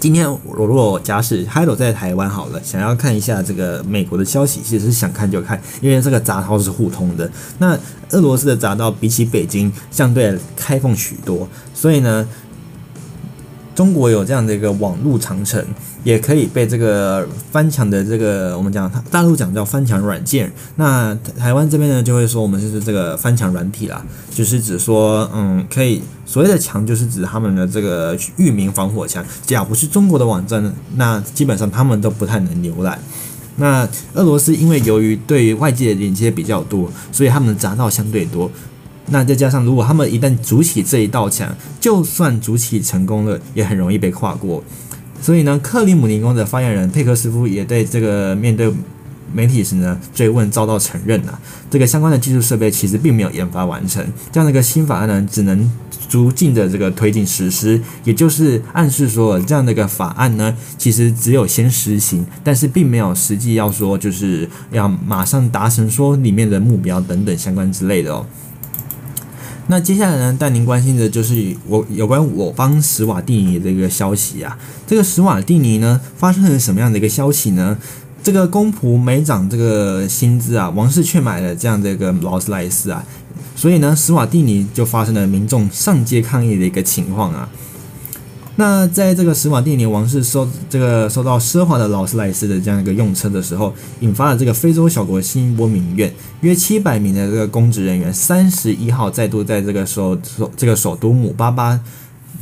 [0.00, 7.30] 今天我如果假使 Hello 在台湾好了，想要看一下这个美国的消息，其实是想看就看，因为这个闸道是互通的。
[7.58, 7.78] 那
[8.12, 12.26] 俄罗斯的闸道比起北京相对开放许多，所以呢。
[13.74, 15.64] 中国有这样的一个网络长城，
[16.04, 20.52] 也可以被这个翻墙的这个我们讲，大陆讲叫翻墙软件。
[20.76, 29.24] 那台湾这边呢，就会说我们就是这个翻墙软体啦，就是指说，嗯，可以所谓的墙，就是指他们的这个域名防火墙。
[29.46, 32.98] 只要不是中国的网站，那基本上他们都不太能浏览。
[33.56, 38.50] 那俄罗斯因为由于对外界的连接比较多，所以他们的闸道相对多。
[39.10, 44.62] 那再加上，如果他们一旦筑起这一道墙，就算筑起成功了，也很容易被跨过。
[45.20, 48.72] 所以呢，克里姆林宫的发言人佩克斯夫也对这个面对
[49.34, 51.38] 媒体时呢追问，遭到承认了，
[51.70, 54.04] 这个相关的技术设备其实并没有研发完成。
[54.32, 55.70] 这样的一个新法案呢，只能
[56.08, 68.24] 逐进的这个推进实施，也就是暗示说，这样的一个法案呢，其实只有先实行，但是并没有实际要说就是要马上达成说里面的目标等等相关之类的哦。
[69.70, 74.58] 那接下来呢，带您关心的就是我有关我帮史瓦蒂尼的一个消息啊。
[74.84, 77.78] 这个史瓦蒂尼呢，发生了什么样的一个消息呢？
[78.20, 83.06] 这个公仆没涨这个薪资啊，王室却买了这样的一个劳斯莱斯啊，
[83.54, 87.48] 所以呢，史瓦蒂尼就发生了民众上街抗议的一个情况啊。
[88.60, 101.80] 那在这个史瓦蒂尼王室收这个收到奢华的劳斯莱斯的这样一个用车的时候，引发了这个非洲小国新一波民怨，约七百名的这个公职人员三十一号再度在这个首首这个首都姆巴巴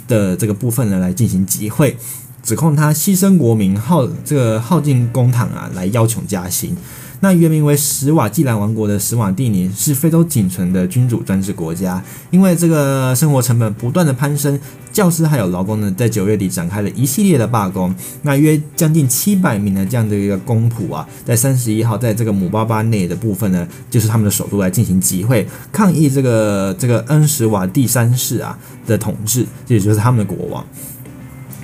[0.09, 1.97] 的这个部分呢来进行集会，
[2.43, 6.77] 指控他牺牲国民耗这个耗尽公帑啊来要求加薪。
[7.21, 14.59] 那原名为史瓦济兰王国的史瓦蒂尼是非洲仅存的君主专制国家，因为这个生活成本不断的攀升，
[14.93, 17.93] 教师还有劳工呢，在九月底展开了一系列的罢工。
[18.23, 28.57] 那约将近七百名的这样的一个公仆啊，在三十一号在这个姆巴巴内的部分呢，就是他们的首都来进行集会，抗议这个这个恩史瓦第三世啊
[28.87, 30.65] 的统治，这也就是他们的国王。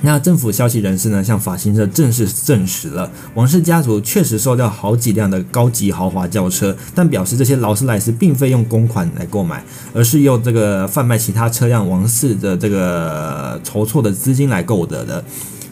[0.04, 15.24] 那政府消息人士呢，向法新社正式证实了，王室家族确实收掉好几辆的高级豪华轿车，但表示这些劳斯莱斯并非用公款来购买，而是用这个贩卖其他车辆王室的这个筹措的资金来购得的。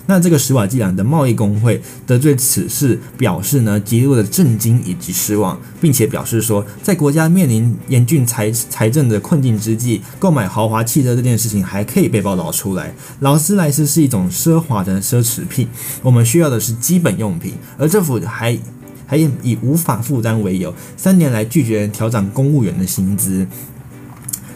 [0.06, 12.94] 那这个史瓦济兰的贸易工会得罪此事，表示呢极度的震惊以及失望，并且表示说，在国家面临严峻财财政的困境之际，购买豪华汽车这件事情还可以被报道出来。
[13.20, 15.68] 劳斯莱斯是一种奢华的奢侈品，
[16.02, 18.58] 我们需要的是基本用品，而政府还
[19.06, 23.46] 还以无法负担为由，三年来拒绝调涨公务员的薪资。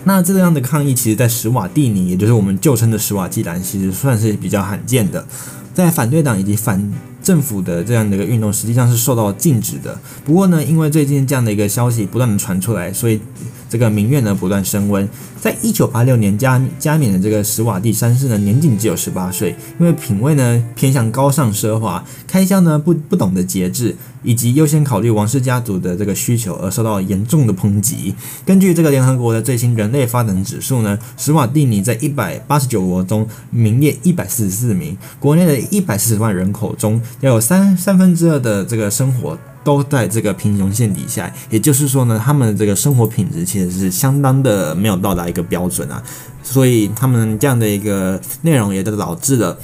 [0.09, 5.27] 那这样的抗议，其实，在史瓦蒂尼，也就是我们旧称的史瓦济兰，其实算是比较罕见的。
[5.75, 9.99] 在反对党以及反政府的这样的一个运动，实际上是受到禁止的。
[10.25, 13.21] 不过呢，因为最近这样的一个消息不断的传出来，所以
[13.69, 15.09] 这个民怨呢不断升温。
[15.41, 23.95] 在一九八六年加加冕的这个史瓦蒂三世呢，年仅只有十八岁，因为品味呢偏向高尚奢华，开销呢不不懂得节制，
[24.25, 28.15] 以及优先考虑王室家族的这个需求而受到严重的抨击。
[28.45, 39.39] 根据这个联合国的最新人类发展指数呢，史瓦蒂尼在一百八十九国中名列一百四十四名，国内的一百四十万人口中要有三三分之二的这个生活。
[39.67, 46.01] 都在这个贫穷线底下，也就是说呢，他们这个生活品质其实是相当的没有到达一个标准啊，
[46.45, 49.59] 所以他们这样的一个内容也就导致了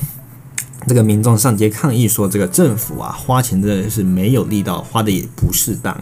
[0.89, 5.97] 这个民众上街抗议，说这个政府啊花钱真的是没有力道，花的也不适当。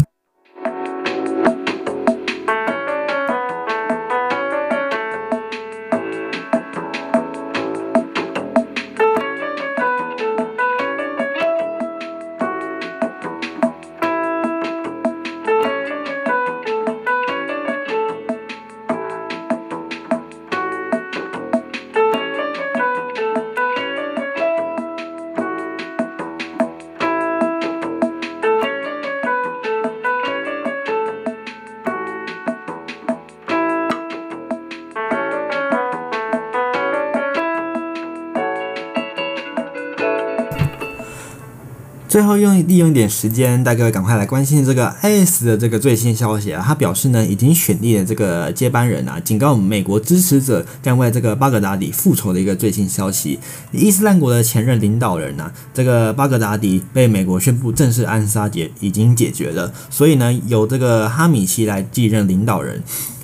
[43.10, 46.62] 时间，大家赶快来关心这个 IS 的这个最新消息啊！
[46.64, 53.40] 他表示呢，已经选定了这个接班人啊，警告美国支持者将为这个巴格达迪复仇的一个最新消息。
[53.72, 62.80] 伊斯兰国的前任领导人啊，这个巴格达迪被美国宣布正式暗杀解已经解决了，所以呢，由这个哈米奇来继任领导人。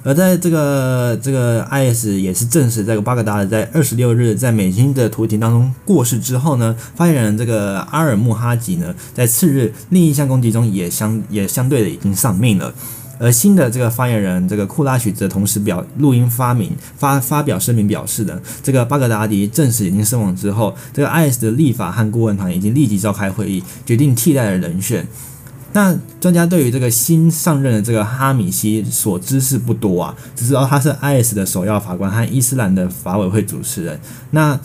[0.07, 12.73] 而在这个这个 IS 也是证实，这个巴格达在二十六日在美军的突袭当中过世之后呢，发言人这个阿尔穆哈吉呢，在次日另一项攻击中也相也相对的已经丧命了。
[13.19, 25.05] 而新的这个发言人这个库拉许则同时表录音发明发发表声明表示的，这个巴格达迪证实已经身亡之后，这个 IS 的立法和顾问团已经立即召开会议，决定替代的人选。
[25.77, 34.01] 那专家对于这个新上任的这个哈米西所知是不多啊，只知道他是 IS 的首要法官和伊斯兰的法委会主持人。
[34.31, 34.59] 那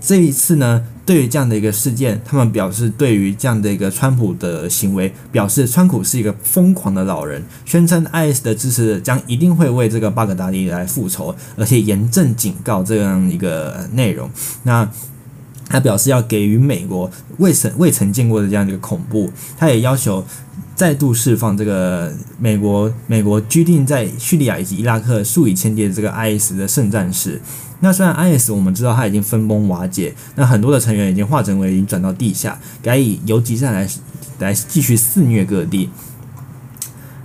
[0.00, 14.28] 这一次呢，对于这样的一个事件，他们表示对于这样的一个川普的行为，表示川普是一个疯狂的老人，宣称 IS 的支持者将一定会为这个巴格达迪来复仇，而且严正警告这样一个内容。
[14.64, 14.90] 那
[15.68, 20.24] 他表示要给予美国未曾未曾见过的这样一个恐怖，他也要求。
[20.74, 27.40] 再度释放这个美国美国拘定在叙利亚以及伊拉克数以千计的这个 IS 的圣战士。
[27.80, 33.88] 那虽然 IS 我们知道他已经分崩瓦解，那很多的成员已经化整为零，转到地下，改以游击战来
[34.38, 35.90] 来继续肆虐各地。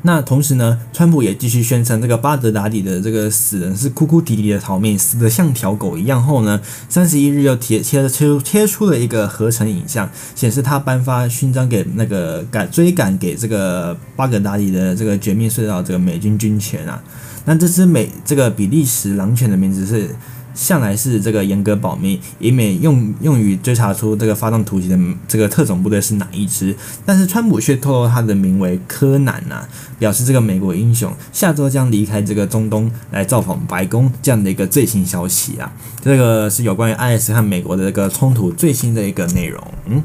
[0.05, 6.21] 那同时呢，川普也继续宣称这个巴格达迪的这个死人是哭哭啼啼的逃命，死得像条狗一样。
[6.21, 17.01] 后呢，三十一日又贴贴贴贴出了一个合成影像，显示他颁发勋章给那个赶追赶给这个巴格达迪的这个绝命隧道这个美军军犬啊。
[17.45, 20.13] 那这只美这个比利时狼犬的名字是。
[20.53, 24.97] 向来是这个严格保密，以免用用于追查出这个发动突袭的
[25.27, 26.75] 这个特种部队是哪一支。
[27.05, 29.65] 但是川普却透露他的名为柯南呐，
[29.99, 35.71] 表示这个美国英雄下周将离开这个中东来造访白宫这样的一个最新消息啊。
[36.01, 40.03] 这个是有关于 IS 和美国的这个冲突最新的一个内容，嗯。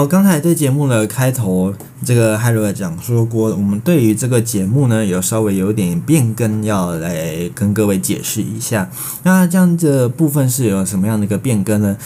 [0.00, 1.74] 好，刚才在节目的开头，
[2.06, 8.88] 这个海洛讲说过，我们对于这个节目呢，有稍微有点变更，要来跟各位解释一下。
[9.24, 11.98] 那这样的部分是有什么样的一个变更呢？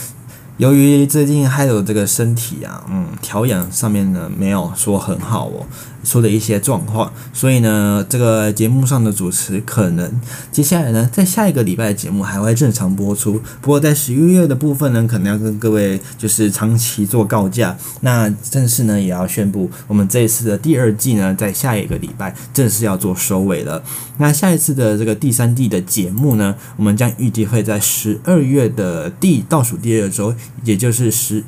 [0.57, 5.65] 由于最近还有这个身体啊，嗯，调养上面呢没有说很好哦。
[6.05, 10.21] 出了一些状况，所以呢，这个节目上的主持可能
[10.53, 13.41] 接下来呢，在下一个礼拜的节目还会正常播出。
[13.61, 17.77] 不过在十一月的部分呢，可能要跟各位就是长期做告假。
[18.03, 23.83] 那正式呢，也要宣布我们这一次的第二季呢，在下一个礼拜正式要做收尾了。
[24.19, 31.43] 那下一次的这个第三季的节目呢，我们将预计会在十二月的第倒数第二周，也就是十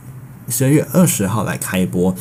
[0.48, 2.14] 十二月二十号来开播。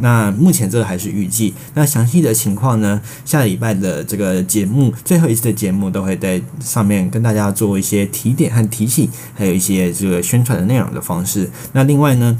[0.00, 11.50] 那目前这个还是预计，那详细的情况呢，下礼拜的这个节目最后一次的节目都会在上面跟大家做一些提点和提醒，还有一些这个宣传的内容的方式。
[11.72, 12.38] 那另外呢，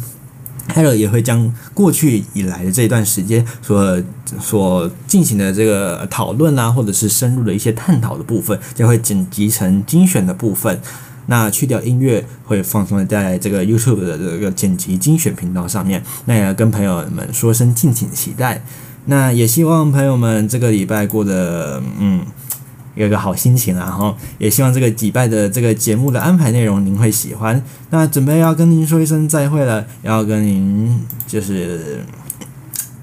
[0.68, 4.02] 还有也会将过去以来的这一段时间所
[4.40, 10.80] 所进行的这个讨论啊，或者是深入的一些探讨的部分，将会剪辑成精选的部分。
[11.28, 16.02] 那去掉音乐，会放松在这个 YouTube 的这个剪辑精选频道上面。
[16.26, 18.62] 那也跟朋友们说声敬请期待。
[19.06, 22.26] 那也希望朋友们这个礼拜过得嗯。
[22.94, 27.62] 有个好心情啊，然后也希望这个礼拜的这个节目的安排内容您会喜欢。
[27.90, 32.00] 那准备要跟您说一声再会了，要跟您就是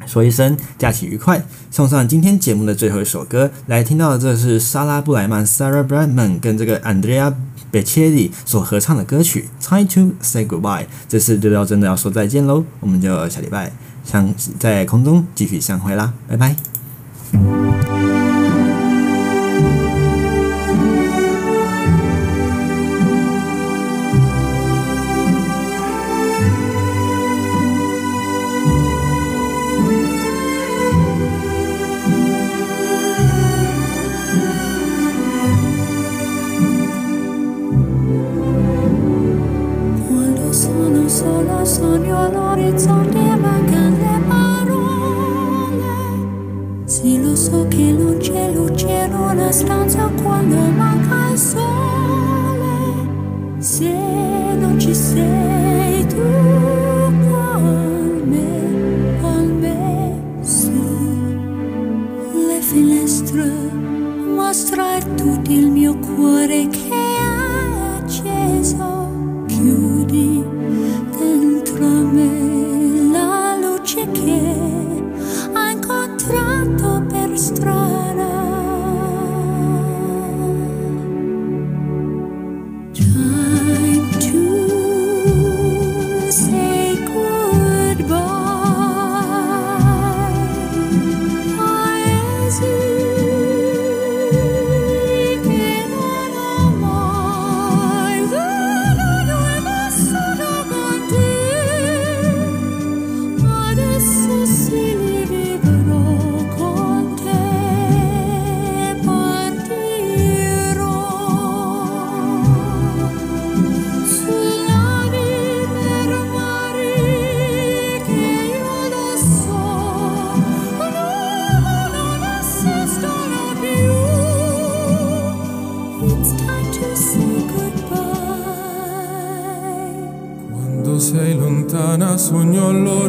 [0.06, 1.42] 说一声假期愉快。
[1.72, 7.34] 送上今天节目的最后一首歌，来听到的这是莎拉布莱曼 （Sarah Brightman） 跟这个 Andrea
[7.76, 10.84] 贝切利所合唱的歌曲《Try to Say Goodbye》。
[11.10, 13.70] 这次就要真的要说再见喽，我们就下礼拜
[14.06, 16.56] 相在空中继续相会啦，拜拜。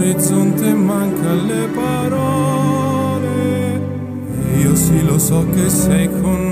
[0.07, 3.24] all'orizzonte manca le parole.
[4.55, 6.45] E io sì lo so che sei con me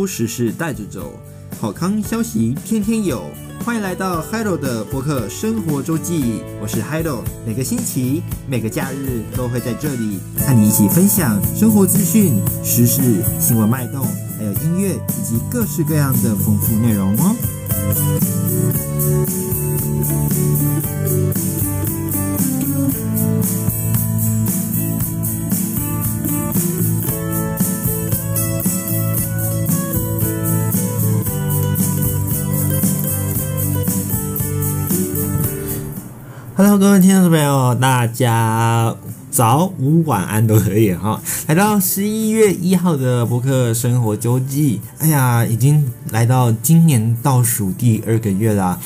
[0.00, 1.12] 周时事带着走，
[1.60, 3.22] 好康消息天天有。
[3.62, 14.02] 欢迎来到 Hello 的博客生活周记，我是 Hello，每个星期、每个假日都会在这里和你一起分享生活资讯、时事、新闻脉动，
[14.38, 17.36] 还有音乐以及各式各样的丰富内容哦。
[37.80, 38.94] 大家
[39.30, 41.18] 早、午、晚安都可以哈。
[41.46, 48.78] 来到十一月一号的博客生活周记，哎呀，已经来到今年倒数第二个月啦。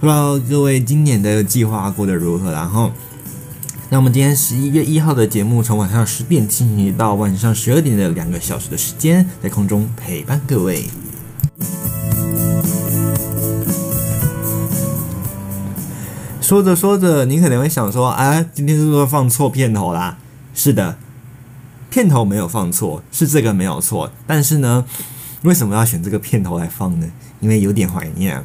[0.00, 2.50] 不知道各位今年的计划过得如何？
[2.50, 2.90] 然后，
[3.90, 10.86] 那我们今天十一月一号的节目，从晚上十点进行到晚上十二点的两个小时的时间，在空中陪伴各位。
[16.50, 20.18] 说着说着，你可能会想说：“啊，今天是不是放错片头啦？”
[20.52, 20.96] 是的，
[21.90, 24.10] 片头没有放错，是这个没有错。
[24.26, 24.84] 但是呢，
[25.42, 27.06] 为什么要选这个片头来放呢？
[27.38, 28.44] 因为有点怀念。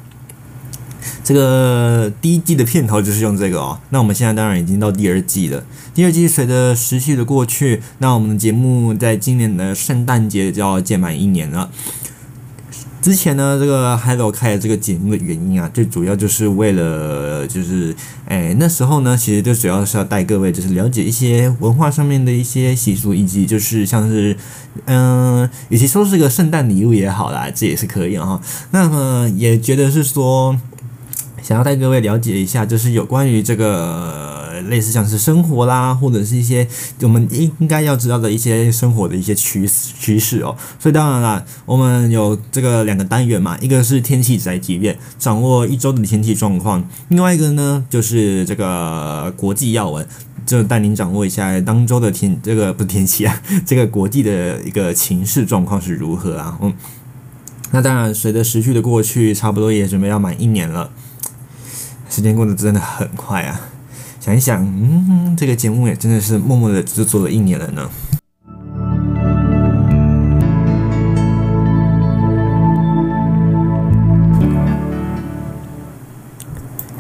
[1.24, 3.80] 这个第一季的片头就是用这个哦。
[3.90, 5.64] 那我们现在当然已经到第二季了。
[5.96, 11.72] 第二季随着时序的过去，那我们的节目在今年的圣诞节就要届满一年了。
[13.06, 17.96] 之前呢，这个 Hello 开了这个节目的原因啊，最主要就是为了，就是，
[18.28, 24.36] 哎，那时候呢，其实就主要是要带各位，就是了解一些文化上面的一些习俗，以及就是像是，
[24.86, 28.42] 嗯、与其说是个圣诞礼物也好啦，这也是可以哈。
[28.72, 30.60] 那么也觉得是说，
[31.44, 34.45] 想要带各位了解一下，就是有关于这个。
[34.64, 36.68] 类似像是生活啦，或者是一些
[37.02, 40.56] 我们应该要知道的一些生活的一些趋势趋势哦。
[40.80, 50.08] 所以当然啦，我们有这个两个单元嘛，一个是天气宅急便，掌握一周的天气状况；另外一个呢，就是这个国际要闻，
[50.46, 56.58] 就带您掌握一下当周的天这个不是天气啊，这个国际的一个情势状况是如何啊？
[56.62, 56.74] 嗯，
[57.72, 60.90] 那当然，随着时序的过去，差不多也准备要满一年了，
[62.10, 63.60] 时间过得真的很快啊。
[64.26, 67.88] 想一想，嗯，这个节目也真的是默默的制作了一年了呢。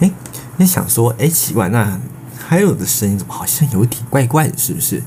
[0.02, 0.12] 哎，
[0.58, 2.00] 你想说，哎，奇怪，那
[2.38, 5.02] 还有的声音怎么好像有点怪怪的，是不是？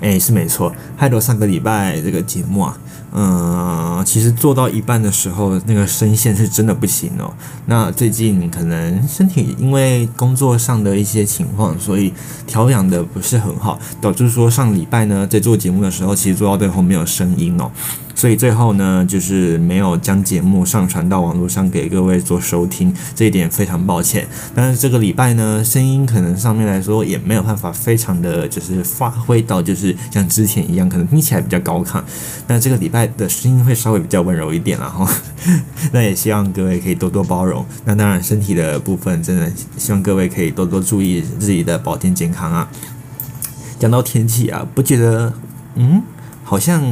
[0.00, 2.78] 哎，是没错害得上个礼拜这个节目啊。
[3.10, 7.32] 嗯，其实做到一半的时候，那个声线是真的不行哦。
[7.64, 12.12] 那最近可能身体因为工作上的一些情况，所以
[12.46, 17.70] 调养的不是很好，导致说上礼拜呢，在做节目的时候，其实做到最后没有声音哦。
[18.18, 24.26] 所以最后呢，就是没有将节目上传到网络上给各位做收听，这一点非常抱歉。
[24.56, 32.02] 但是这个礼拜呢，声音可能上面来说也没有办法非常的就是发挥到，就是像之前一样，可能听起来比较高亢。
[32.48, 35.08] 那这个礼拜的声音会稍微比较温柔一点了哈。
[35.92, 37.64] 那也希望各位可以多多包容。
[37.84, 42.68] 那当然身体的部分，真的希望各位可以多多注意自己的保健健康啊。
[43.78, 45.32] 讲到天气啊，不觉得
[45.76, 46.02] 嗯？
[46.48, 46.82] 好像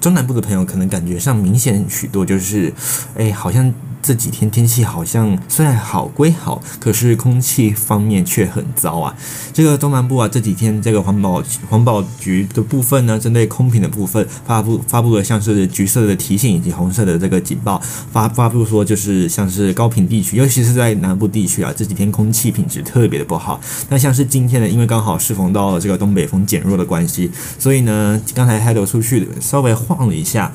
[0.00, 2.72] 中南部的朋友可能感觉上明显许多，就是，
[3.18, 3.74] 哎，好像。
[4.04, 9.16] 这几天天气好像虽然好归好，可是空气方面却很糟啊。
[9.54, 17.80] 这个东南部啊，这几天这个环保环保局的部分呢，针对空品的部分发布发布了像是橘色的提醒以及红色的这个警报，
[18.12, 23.58] 发发布说就是像是高频地区，尤其是在南部地区啊，这几天空气品质特别的不好。
[23.88, 30.52] 那像是今天呢，因为刚好适逢到了这个东北风减弱的关系，所以呢，刚才还走出去稍微晃了一下，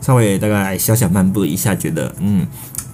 [0.00, 2.44] 稍微大概小小漫步了一下，觉得嗯。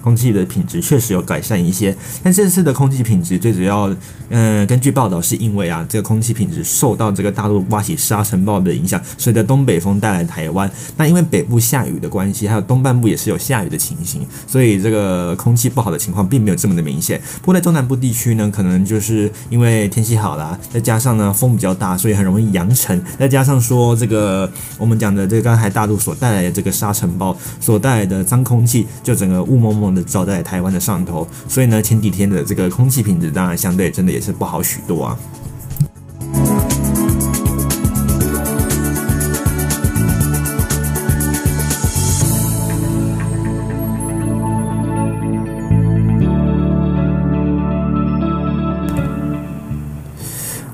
[0.05, 3.89] 空气的品质确实有改善一些，但这次的空气品质最主要，
[4.29, 10.69] 嗯、根据报道是因为啊，这个空气品质受到这个大陆刮起沙尘暴的影响，随着东北风带来台湾。
[10.95, 17.19] 那因为北部下雨的关系，还有东半部也是有下雨的情形，所以这个空气不好的情况并没有这么的明显。
[17.39, 23.03] 不过在中南部地区呢，可能就是因为天气好啦，再加上呢风比较大，所以很容易扬尘。
[23.17, 29.94] 再加上说这个我们讲的这个刚才大陆所带来的这个沙尘暴所带来的脏空气，就整个雾蒙蒙。
[30.03, 35.17] 照在台湾的上头，所以呢，前几天的这个空气品质当然相对真的也是不好许多啊。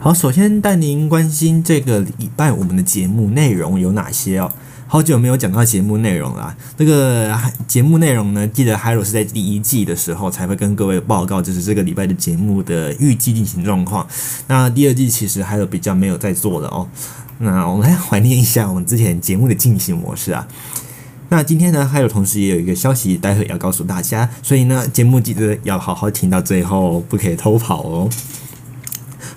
[0.04, 4.52] 好，首先带您关心这个礼拜我们的节目内容有哪些哦。
[4.92, 6.54] 好久没有讲到节目内容啦。
[6.78, 7.34] 这个
[7.66, 14.06] 节目内容呢，记得 Hello 是在第一季的时候才会跟各位报告，就是这个礼拜的节目的预计进行状况。
[14.48, 16.90] 那第二季其实还有比较没有在做的哦。
[17.38, 20.46] 那我们来怀念一下我们之前节目的进行模式啊。
[21.30, 28.10] 那今天呢，还有同时也有一个消息，待会要告诉大家，所以呢，节目记得要好好听到最后，不可以偷跑哦。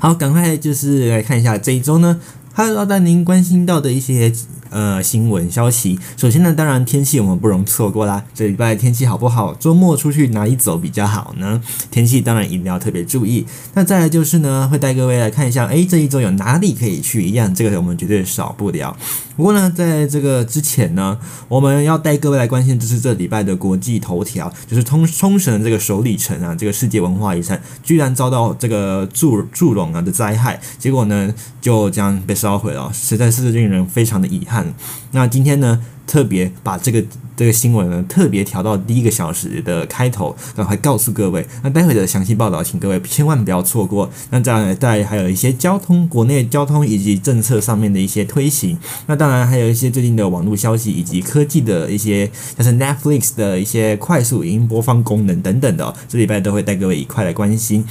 [0.00, 2.18] 好，赶快就是来看一下这一周呢，
[2.52, 4.32] 还有带您关心到的一些。
[4.74, 5.96] 呃，新闻消息。
[6.16, 8.24] 首先呢，当然天气我们不容错过啦。
[8.34, 9.54] 这礼拜天气好不好？
[9.54, 11.62] 周末出去哪里走比较好呢？
[11.92, 13.46] 天气当然一定要特别注意。
[13.74, 17.54] 那再来就是呢，会带各位来看一下，诶，这一周有哪里可以去一样？
[17.54, 18.96] 这个我们绝对少不了。
[19.36, 34.63] 不过呢，在这个之前呢，我们要带各位来关心，就是这礼拜的国际头条，就是冲冲绳这个首里城啊，这个世界文化遗产居然遭到这个祝祝融啊的灾害，结果呢就这样被烧毁了，实在是令人非常的遗憾。
[35.12, 37.02] 那今天呢，特别把这个
[37.36, 41.46] 这个新闻呢，特别调到第一个小时的开头，赶快告诉各位。
[41.62, 44.10] 那待会的详细报道，请各位千万不要错过。
[44.30, 48.78] 那再来，再还有一些交通、国内交通以及政策上面的一些推行。
[49.06, 57.84] 那当然还有一些最近的网络消息以及科技的一些，像是 Netflix 的一些快速语音播放功能等等的，这礼拜都会带各位一块来关心。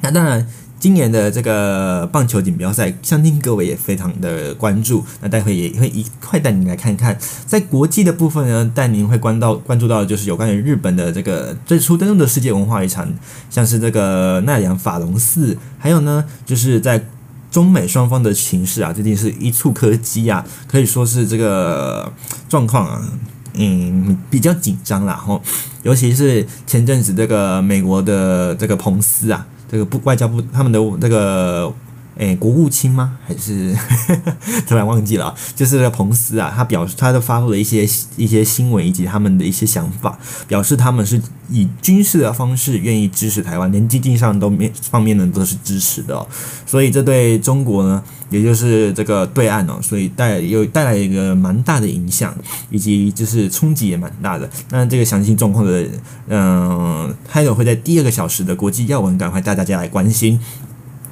[0.00, 0.46] 那当然。
[0.82, 5.04] 今年的这个棒球锦标赛，相信各位也非常的关注。
[5.20, 13.08] 那待会也会一块带您来看看，在国际的部分呢，带您会关到关注到的就是有关于日本的这个最初登陆的世界文化遗产，
[13.48, 17.06] 像是这个奈良法隆寺，还有呢，就是在
[17.48, 22.12] 中美双方的情势啊，最近是一触可及啊，可以说是这个
[22.48, 23.08] 状况啊，
[23.54, 25.14] 嗯，比较紧张啦。
[25.14, 25.40] 吼，
[25.84, 29.46] 尤其是前阵子这个美国的这个彭斯啊。
[29.72, 31.72] 这个部外交部他们的那个
[32.16, 33.16] 诶国务卿吗？
[33.26, 33.74] 还是
[34.68, 35.34] 突然忘记了？
[35.56, 41.20] 就是彭斯啊，他表示他都发布了一些一些新闻以及他们的一些想法，表示他们是
[41.50, 46.26] 以军事的方式愿意支持台湾，连经济上都面方面呢都是支持的。
[46.66, 52.34] 所以这对中国呢，也就是这个对岸哦，所以带有带来一个蛮大的影响，
[52.70, 54.48] 以及就是冲击也蛮大的。
[54.70, 55.86] 那这个详细状况的，
[56.28, 60.38] 嗯，还有会在第二个小时的国际要闻，赶快带大家来关心。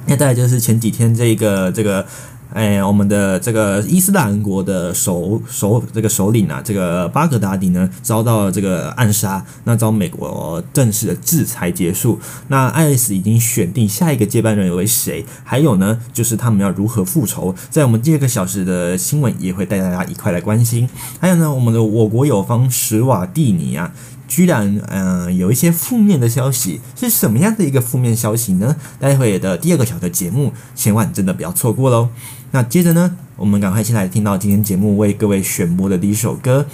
[0.07, 2.05] 那再来就是前几天这个这个，
[2.53, 12.19] 哎，我们的这个伊斯兰国的首首这个首领啊，这个巴格达迪呢遭到了这个暗杀，那遭美国正式的制裁结束。
[12.49, 15.23] 那 IS 已经选定下一个接班人为谁？
[15.45, 17.55] 还有呢，就是他们要如何复仇？
[17.69, 20.89] 在我们第二个小时的新闻也会带大家一块来关心。
[21.21, 23.93] 还有呢，我们的我国友方史瓦蒂尼啊。
[24.31, 28.77] 居然，嗯、有一些负面的消息，是什么样的一个负面消息呢？
[28.97, 32.07] 待会的第二个小的节目，千万真的不要错过喽。
[32.51, 36.65] 那接着呢，我们赶快先来听到今天节目为各位选播的第一首歌。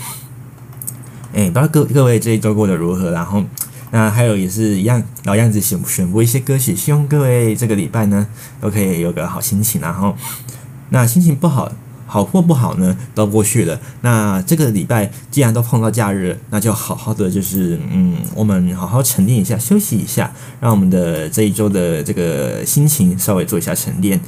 [1.34, 3.10] 哎，不知道各各位这一周过得如何？
[3.10, 3.44] 然后，
[3.90, 8.28] 那还有也是一样老样子选选播一些歌曲，希望各位这个礼拜呢
[8.62, 9.82] 都可以有个好心情。
[9.82, 10.16] 然后，
[10.90, 11.72] 那心情不好。
[12.08, 13.80] 好或不好呢，都过去了。
[14.02, 24.20] 那这个礼拜既然都碰到假日，那就好好的就是，嗯，我们好好沉淀一下，休息一下，让我们的这一周的这个心情稍微做一下沉淀。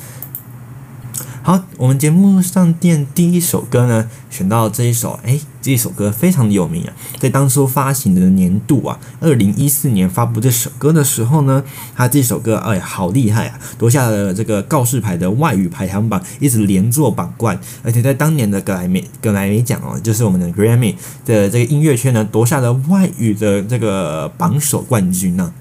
[1.49, 11.63] 好，我们节目上电第一首歌呢，选到这一首，诶，这首歌非常的有名啊，在当初发行的年度啊，二零一四年发布这首歌的时候呢，
[11.95, 20.93] 他这首歌，哎，好厉害啊，夺下了这个告示牌的外语排行榜，一直连坐榜冠，而且在当年的格莱美格莱美奖哦，就是我们的 Grammy
[21.25, 25.51] 的这个音乐圈呢，夺下了外语的这个榜首冠军呢、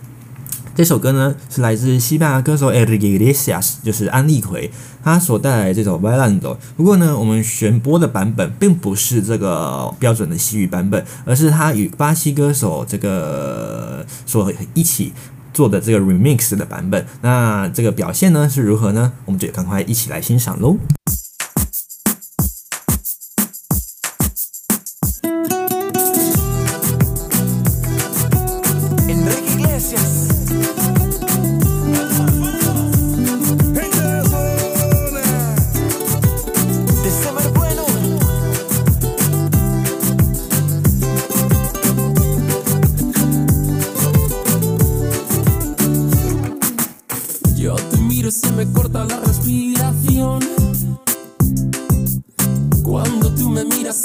[0.79, 4.71] 这首歌呢是来自西班牙歌手 Enrique Iglesias，就是安利奎，
[5.03, 6.57] 他所带来的这首 Bailando。
[6.77, 15.13] 不过呢，我们选播的版本并不是这个标准的西语版本，而是他与巴西歌手这个所一起
[15.53, 17.05] 做的这个 remix 的版本。
[17.23, 19.13] 那这个表现呢是如何呢？
[19.25, 20.77] 我们就赶快一起来欣赏喽。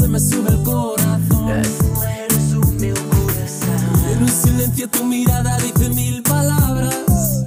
[0.04, 1.50] se me sube el corazón.
[1.50, 4.12] Eres un mi corazón.
[4.12, 7.46] En un silencio tu mirada dice mil palabras.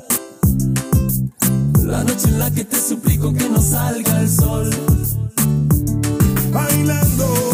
[1.84, 4.70] La noche en la que te suplico que no salga el sol.
[6.50, 7.45] Bailando.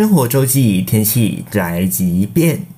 [0.00, 2.69] 生活周记，天气宅急便。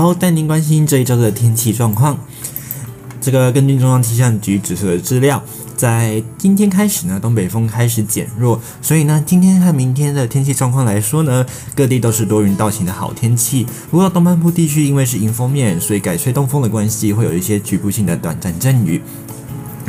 [0.00, 2.18] 好，带您关心这一周的天气状况。
[3.20, 5.42] 这个根据中央气象局指出的资料，
[5.76, 11.44] 在今天开始呢，东北风开始减弱，所以呢，今天和明天的天气状况来说呢，
[11.74, 13.66] 各地都是多云到晴的好天气。
[13.90, 19.02] 不过东半部地区因为是迎风面，所以改吹东风的关系，会有一些局部性的短暂阵雨。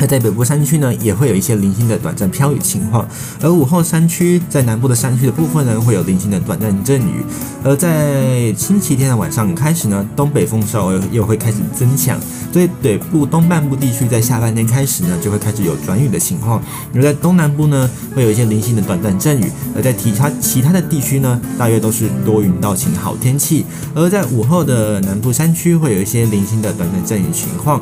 [0.06, 3.06] 在北部山区呢，也会有一些零星的短暂飘雨情况，
[3.40, 7.24] 而午后山区在南部的山区的部分呢，会有零星的短暂阵雨。
[7.64, 12.18] 而在星期天的晚上开始呢，东北风稍微又会开始增强，
[12.52, 16.62] 所以北部东半部地区在下半天开始呢，就会开始有转雨的情况。
[16.94, 23.64] 而在东南部呢，会有一些零星的短暂阵雨，而在其他其他的地区呢，大约都是多云到晴好天气。
[23.94, 27.80] 而在午后的南部山区，会有一些零星的短暂阵雨情况。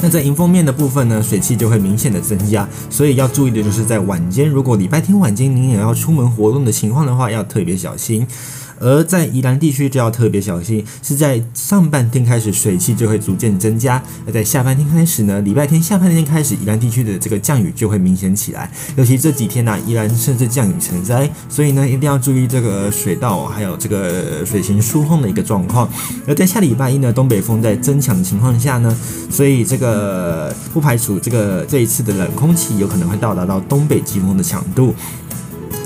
[0.00, 8.26] 那在迎风面的部分呢，水汽就会明显的增加，所以要注意的就是在晚间，如果礼拜天晚间您也要出门活动的情况的话，要特别小心。
[8.80, 25.88] 而在宜兰地区就要特别小心，是在上半天开始水汽就会逐渐增加，而在下半天开始呢，礼拜天下半天开始，宜兰地区的这个降雨就会明显起来，尤其这几天呢、啊，宜兰甚至降雨成灾，所以呢，一定要注意这个水道还有这个水情疏洪的一个状况。
[26.26, 28.96] 而在下礼拜一呢，东北风在增强的情况下呢，
[29.30, 34.94] 所以这个不排除这个这一次的冷空气有可能会到达到东北季风的强度。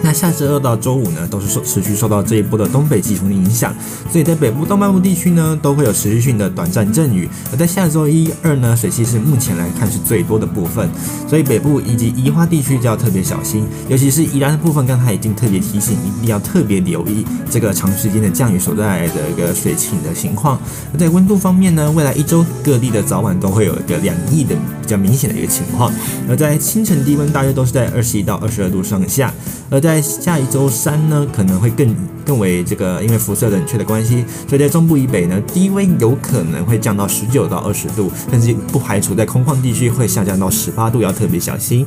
[0.02, 3.72] 那下周二到周五呢，都是受持续受到这一波的东北季风的影响，
[4.10, 7.28] 所以在北部东半部地区呢，都会有持续性的短暂阵雨。
[7.52, 10.88] 而在下周一、二呢，水汽是目前来看是最多的部分，
[11.28, 20.60] 所以北部以及宜花地区就要特别小心，尤其是宜兰的部分，刚才已经特别提醒，一定要特别留意这个长时间的降雨所带来的一个水情的情况。
[20.92, 25.92] 而在温度方面呢，未来一周各地的早晚都会有一个两翼的比较明显的一个情况，
[26.28, 29.32] 而在清晨低温大约都是在二十一到二十二度上下，
[29.70, 31.94] 而在在下一周三呢，可能会更
[32.24, 41.86] 更为这个，因为辐射冷却的关系，所以在中部以北呢，低温有可能会降到十九到二十度，但是不排除在空旷地区会下降到十八度，要特别小心。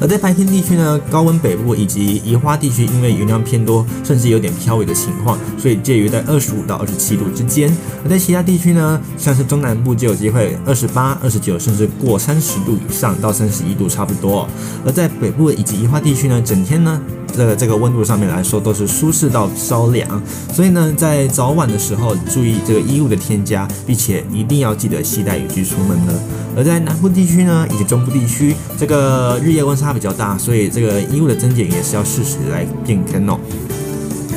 [0.00, 7.74] 而在白天地区呢，高温北部以及宜花地区，因为云量偏多，甚至有点飘雨的情况，所以介于在二十五到二十七度之间。
[8.04, 14.46] 而在其他地区呢，像是中南部就有机会二十八、二十九，甚至过三十度以上到三十一度差不多。
[14.84, 17.00] 而在北部以及宜花地区呢，整天呢
[17.30, 20.22] 的这个温度上面来说，都是舒适到稍凉。
[20.52, 26.12] 所以呢，在早晚的时候注意这个衣物的添加，并且一定要记得携带雨具出门呢。
[26.56, 33.38] 而在南部地区呢，以及中部地区，这个日夜温差比较大，所以这个衣物的增减也是要适时来变更哦。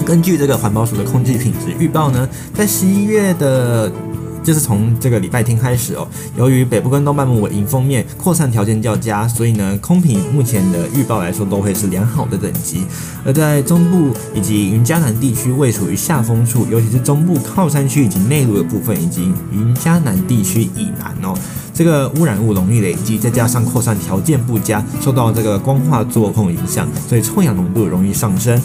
[0.06, 3.92] 根据这个环保署的空气品质预报呢，在十一月的。
[4.44, 12.86] 就是从这个礼拜天开始哦，由于北部跟东半部为迎风面扩散条件较佳，所以呢，空品目前的预报来说都会是良好的等级。
[13.26, 21.34] 而在中部以及云嘉南地区，位处于下风处，尤其是中部靠山区以及内陆的部分，以及云嘉南地区以南哦，
[21.74, 28.62] 这个污染物容易累积，再加上扩散条件不佳，受到这个光化作用影响，所以臭氧浓度容易上升。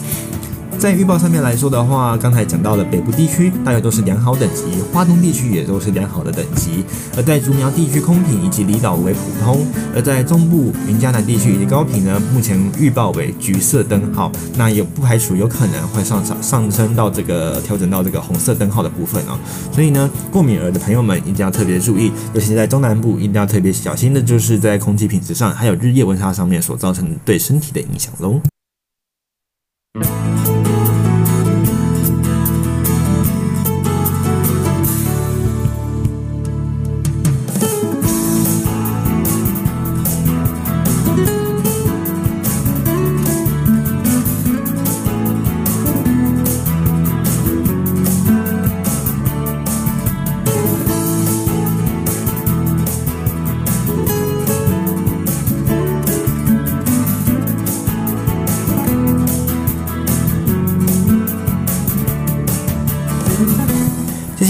[0.79, 6.85] 在预报上面来说的话，刚才讲到的北部地区大约都是良好等级，花东地区也都是良好的等级，
[7.17, 19.37] 而在竹苗地区空品以及离岛为普通，而在中部云嘉南地区以及高屏呢，目前预报为橘色灯号，那也不排除有可能会上上上升到这个调整到这个红色灯号的部分哦。
[19.73, 28.39] 所以呢，过敏儿的朋友们一定要特别注意，尤其在中南部一定要特别小心的，就是在空气品质上还有日夜温差上面所造成对身体的影响喽。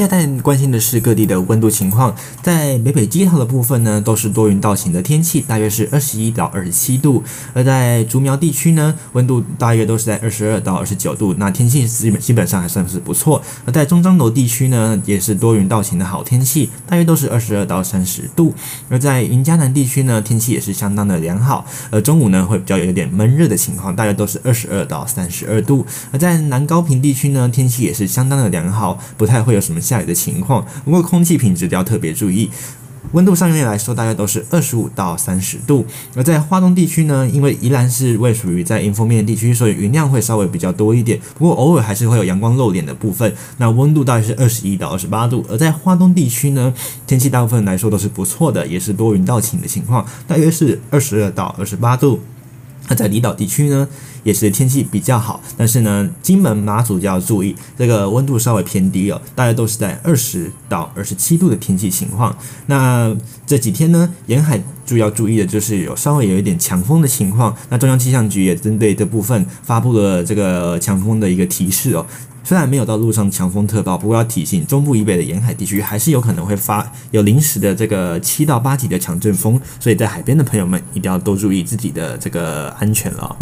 [0.09, 7.21] 接下来关心的是各地的温度情况，在北北基桃的部分呢，都是多云到晴的天气，大约是二十一到二十七度；
[7.53, 13.39] 而在竹苗地区呢，温度大约都是在二十二到二十九度，那天气基本基本上还算是不错。
[13.63, 18.51] 而在中彰投地区呢，也是多云到晴的好天气，大约都是二十二到三十度；
[18.89, 29.79] 而在云嘉南地区呢，天气也是相当的良好，而中午呢会比较有点闷热的情况，大约都是二十二到三十二度；而在南高屏地区呢，天气也是相当的良好，不太会有什么。
[29.79, 32.49] 下雨的情况，情况不过空气品质要特别注意。
[33.13, 35.85] 温度上面来说，大概都是二十五到三十度。
[36.15, 41.19] 而在花东地区呢，因为宜兰是位属于在迎风面地区，所以云量会稍微比较多一点。
[41.37, 43.33] 不过偶尔还是会有阳光露脸的部分。
[43.57, 45.43] 那温度大概是二十一到二十八度。
[45.49, 46.73] 而在花东地区呢，
[47.07, 52.19] 天气大部分来说都是不错的，也是多云到晴的情况，大约是二十二到二十八度。
[52.89, 53.87] 那在离岛地区呢，
[54.29, 62.37] 也是天气比较好，但是呢，金门、马祖就要注意，这个温度稍微偏低哦，大概都是在二十到二十七度的天气情况。
[62.67, 63.11] 那
[63.47, 67.55] 这几天呢，沿海主要注意的就是有稍微有一点强风的情况。
[67.69, 72.05] 那中央气象局也针对这部分发布了这个强风的一个提示哦。
[72.43, 83.35] 虽然没有到陆上强风特报，不过要提醒中部以北的沿海地区还是有可能会发有临时的这个七到八级的强阵风，所以在海边的朋友们一定要多注意自己的这个安全了。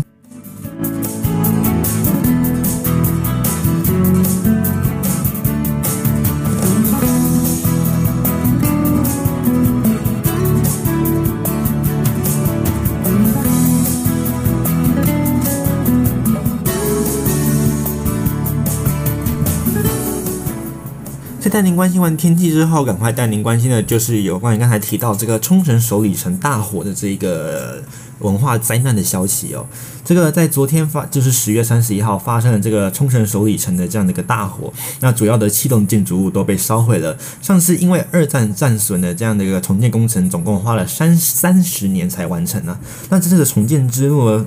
[21.40, 27.82] 在带您关心完天气之后，赶快带您关心的就是有关于刚才提到这个冲绳首里城大火的这一个
[28.20, 29.66] 文化灾难的消息哦。
[30.04, 34.72] 这个在昨天发，就是十月三十一号发生了这个冲绳首里城的这样的一个大火，
[35.02, 37.18] 那主要的七栋建筑物都被烧毁了。
[37.42, 42.80] 上次因为二战战损的这样的一个重建工程，总共花了三三十年才完成呢。
[43.10, 44.46] 那这次的重建之路呢？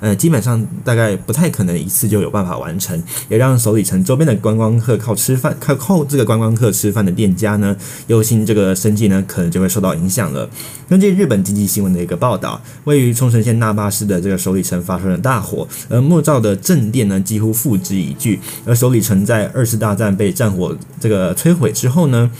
[0.00, 10.48] 呃，基本上大概不太可能一次就有办法完成，也让首里城周边的观光客靠吃饭、靠靠这个观光客吃饭的店家呢，忧心这个生计呢可能就会受到影响了。
[10.88, 18.40] 根据日本经济新闻的一个报道，位于冲绳县那霸市的这个首里城发生了大火，而木造的正殿呢几乎付之一炬。
[18.64, 22.30] 而首里城在二次大战被战火这个摧毁之后呢，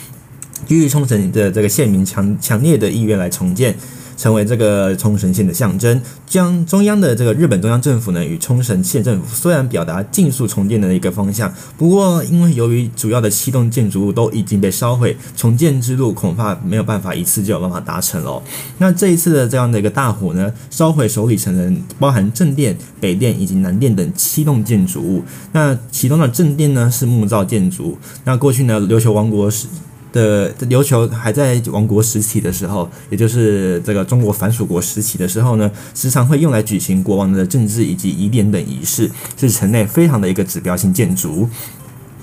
[0.66, 3.76] 基于冲绳的这个县民强强烈的意愿来重建。
[4.20, 18.42] 成为这个冲绳县的象征，将中央的这个日本中央政府呢与冲绳县政府虽然表达尽速重建的一个方向，不过因为由于主要的七栋建筑物都已经被烧毁，重建之路恐怕没有办法一次就有办法达成了。
[18.76, 25.24] 那这一次的这样的一个大火呢，烧毁首里城的包含正殿、北殿以及南殿等七栋建筑物。
[25.52, 29.66] 那其中的正殿呢是木造建筑，那过去呢琉球王国时
[30.12, 41.48] 的琉球还在王国时期的时候，也就是这个中国藩属国时期的时候呢，时常会用来举行国王的政治以及仪典等仪式，是城内非常的一个指标性建筑。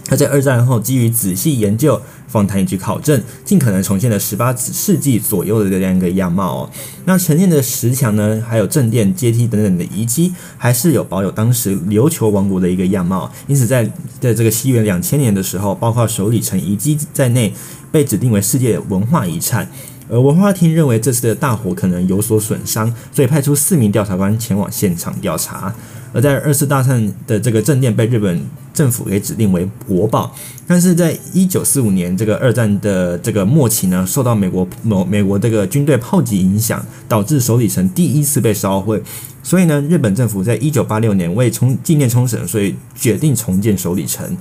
[0.07, 6.69] 他在二战后基于仔细研究、访谈以及考证，尽可能重现了十八世纪左右的这样一个样貌哦。
[7.03, 13.29] 那陈列的石墙呢，还有正殿、阶梯等等的遗迹，还是有保有当时琉球王国的一个样貌。
[13.47, 13.83] 因此，在
[14.21, 17.53] 在这个西元两千年的时候，包括首里城遗迹在内，
[17.91, 19.69] 被指定为世界文化遗产。
[20.09, 25.75] 而文化厅认为这次的大火可能有所损伤，所以派出四名调查官前往现场调查。
[26.13, 28.41] 而在二次大战的这个正殿被日本
[28.73, 30.33] 政府给指定为国宝，
[30.65, 39.01] 但是在一九四五年这个二战的这个末期呢，受到美国某美国这个军队炮击影响，导致首里城第一次被烧毁，
[39.43, 44.37] 所以呢，日本政府在一九八六年为重纪念冲绳，所以决定重建首里城。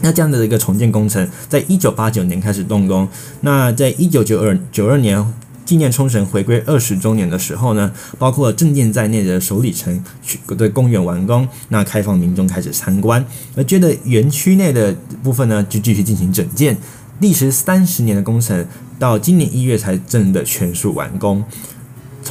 [0.00, 3.08] 那这样的一个重建工程，在一九八九年开始动工，
[3.42, 5.24] 那在一九九二九二年。
[5.64, 10.04] 纪念冲绳回归二十周年的时候呢，包括正殿在内的首里城
[10.48, 13.24] 的公园完工，那开放民众开始参观。
[13.56, 16.76] 而觉得园区内的部分呢，就继续进行整建，
[17.20, 18.66] 历时三十年的工程，
[18.98, 21.44] 到今年一月才真的全数完工。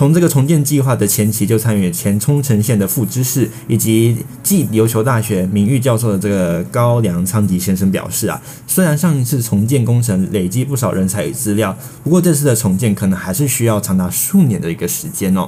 [0.01, 15.47] 从这个重建计划的前期就参与前冲绳县的副知事以及暨琉球大学名誉教授的这个高良昌吉先生表示啊，虽然上一次重建工程累积不少人才与资料，不过这次的重建可能还是需要长达数年的一个时间哦。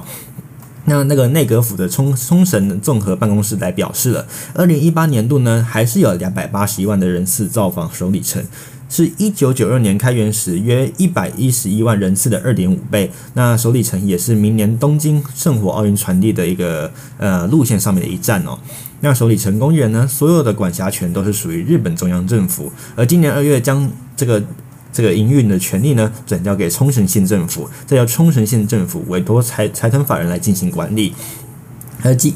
[0.84, 4.24] 那那个内阁府的冲冲绳综合办公室来表示了，
[4.54, 8.44] 二零一八年度呢，还是有两百八十一万的人次造访首里城。
[8.94, 13.10] 是一九九二年开园时约一百一十一万人次的二点五倍。
[13.32, 16.88] 那首里城也是明年东京圣火奥运传递的一个
[17.18, 18.56] 呃路线上面的一站哦。
[19.00, 24.40] 那首里城公园呢，所有的管辖权都是属于日本中央政府，而今年二月将这个
[24.92, 31.12] 这个营运的权利呢转交给冲绳县政府，再由冲绳县政府委托财财团法人来进行管理，
[32.04, 32.32] 而今。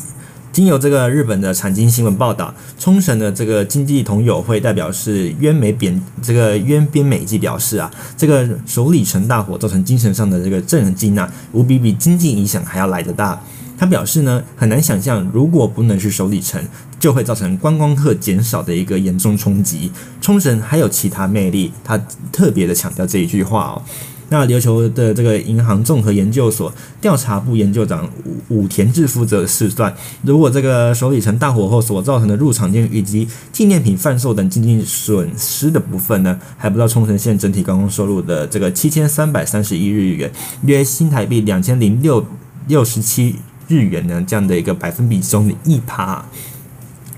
[0.52, 13.40] 经由这个日本的产经新闻报道，冲绳的这个经济同友会代表是渊美扁这个渊边美纪表示啊，这个首里城大火造成精神上的这个震惊啊，无比比经济影响还要来得大。
[13.78, 16.60] 他表示呢，很难想象如果不能是首里城，
[16.98, 19.92] 就会造成观光客减少的一个严重冲击。
[20.20, 21.96] 冲绳还有其他魅力，他
[22.32, 23.82] 特别的强调这一句话哦。
[24.30, 28.06] 那琉球的这个银行综合研究所调查部研究长
[28.48, 40.30] 武田智负责试算，如果这个首里城大火后所造成的入场券以及纪念品贩售等经济损失的部分呢，还不到冲绳县整体观光收入的这个七千三百三十一日元，
[40.66, 42.22] 约新台币两千零六
[42.66, 43.36] 六十七
[43.66, 46.22] 日元呢，这样的一个百分比中的一趴。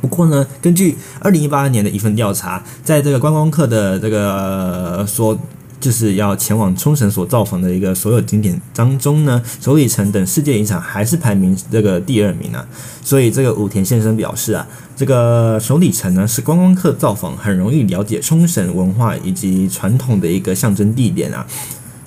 [0.01, 5.37] 不过呢，根据二零一八年的一份调查，在这个观光客的这个说。
[5.81, 12.65] 就是要前往冲绳所造访的一个所有景点当中呢，首里城等世界遗产还是排名这个第二名啊。
[13.02, 21.47] 所以这个武田先生表示啊，这个首里城呢是观光客造访很容易了解冲绳文化以及传统的一个象征地点啊。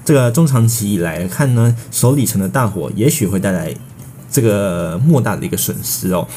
[0.05, 3.73] 这个中长期以来看呢，首里城的大火也许会带来
[4.29, 6.27] 这个莫大的一个损失哦。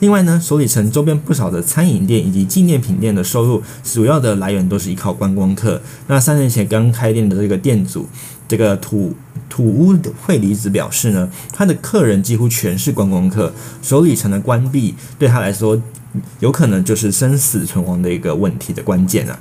[0.00, 5.80] 另外呢，首里城周边不少的餐饮店以及纪念品店的收入，主要的来源都是依靠观光客。
[6.06, 8.06] 那三年前刚开店的这个店主，
[8.46, 9.12] 这个土
[9.48, 13.52] 土屋惠梨子表示呢，他的客人几乎全是观光客。
[13.82, 15.80] 首里城的关闭对他来说，
[16.38, 19.36] 有可能就是生死存亡的一个问题的关键啊。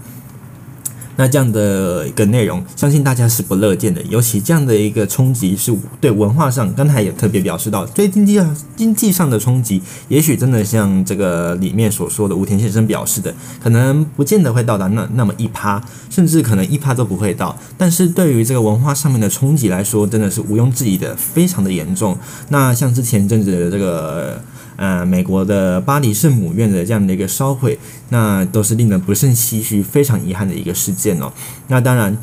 [1.18, 4.02] 那这样的一个内容，相信大家是不乐见的。
[4.04, 17.58] 尤其这样的一个冲击，是对文化上，刚才也特别表示到，对经济上经济上的冲击，也许真的像这个里面所说的，吴田先生表示的，可能不见得会到达那那么一趴，甚至可能一趴都不会到。
[17.78, 22.18] 但是对于这个文化上面的冲击来说，真的是毋庸置疑的，非常的严重。
[22.50, 24.42] 那像之前阵子的这个。
[24.78, 27.78] 呃，美国的巴黎圣母院的这样的一个烧毁，
[28.10, 31.34] 那都是令人不胜唏嘘、非常遗憾的一个事件哦。
[31.68, 32.16] 那当然，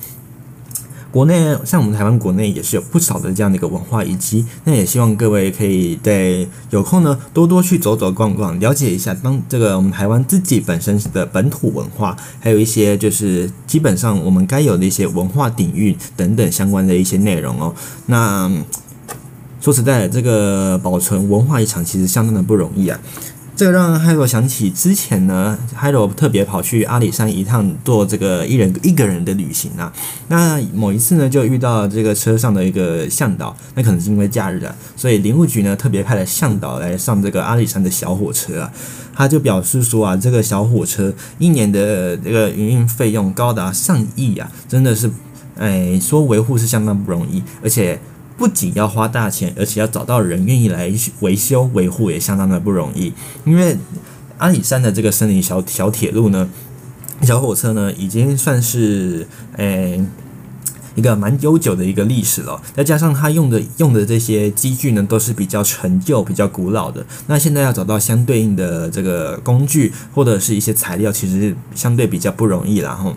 [1.11, 17.75] 国内像我们台湾国内也是有不少的这样的一个文化遗迹，那也希望各位可以在有空呢多多去走走逛逛，了解一下当这个我们台湾自己本身的本土文化，还有一些就是基本上我们该有的一些文化底蕴等等相关的一些内容哦。
[18.07, 18.49] 那。
[19.65, 23.01] 说实在的，这个保存文化遗产其实相当的不容易啊。
[23.57, 29.91] 这个让 Hiro 想起之前呢，Hiro 特别跑去阿里山一趟做这个一人一个人的旅行啊。
[30.29, 38.71] 那某一次呢，就遇到这个车上的一个向导，那可能是因为假日啊，所以林务局呢特别派了向导来上这个阿里山的小火车啊。
[39.15, 45.11] 他就表示说啊，这个小火车一年的这个营运费用高达上亿啊，真的是，
[45.57, 47.99] 哎，说维护是相当不容易，而且。
[48.37, 53.13] 不仅要花大钱，而且要找到人愿意来维修维护也相当的不容易。
[53.45, 53.77] 因为
[54.39, 56.49] 阿里山的这个森林小小铁路呢，
[57.23, 60.05] 小火车呢，已经算是诶
[60.97, 62.61] 一个蛮悠久的一个历史了。
[62.75, 67.07] 再加上它用的用的这些机具呢，都是比较陈旧、比较古老的。
[67.29, 73.15] 那现在要找到相对应的这个工具或者是一些材料，其实相对比较不容易了哈。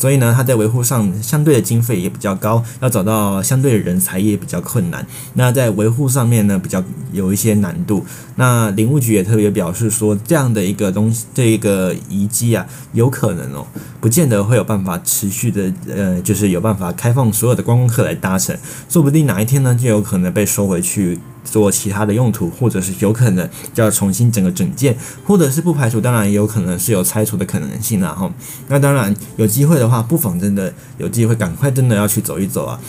[0.00, 5.06] 所以呢，它在维护上相对的经费也比较高，要找到相对的人才也比较困难。
[5.34, 6.82] 那在维护上面呢，比较
[7.12, 8.02] 有一些难度。
[8.36, 13.66] 那林务局也特别表示说，这样的一个东西，这一个遗迹啊，有可能哦，
[14.00, 18.56] 不见得会有办法持续的，呃，就是有办法开放所有的观光客来搭乘，
[18.88, 21.18] 说不定哪一天呢，就有可能被收回去。
[21.44, 28.32] 做其他的用途，或者是有可能就要重新整个整件，或者是不排除，当然也有可能是有拆除的可能性啦哈。
[28.68, 32.80] 那当然有机会的话，不妨真的有机会赶快真的要去走一走啊，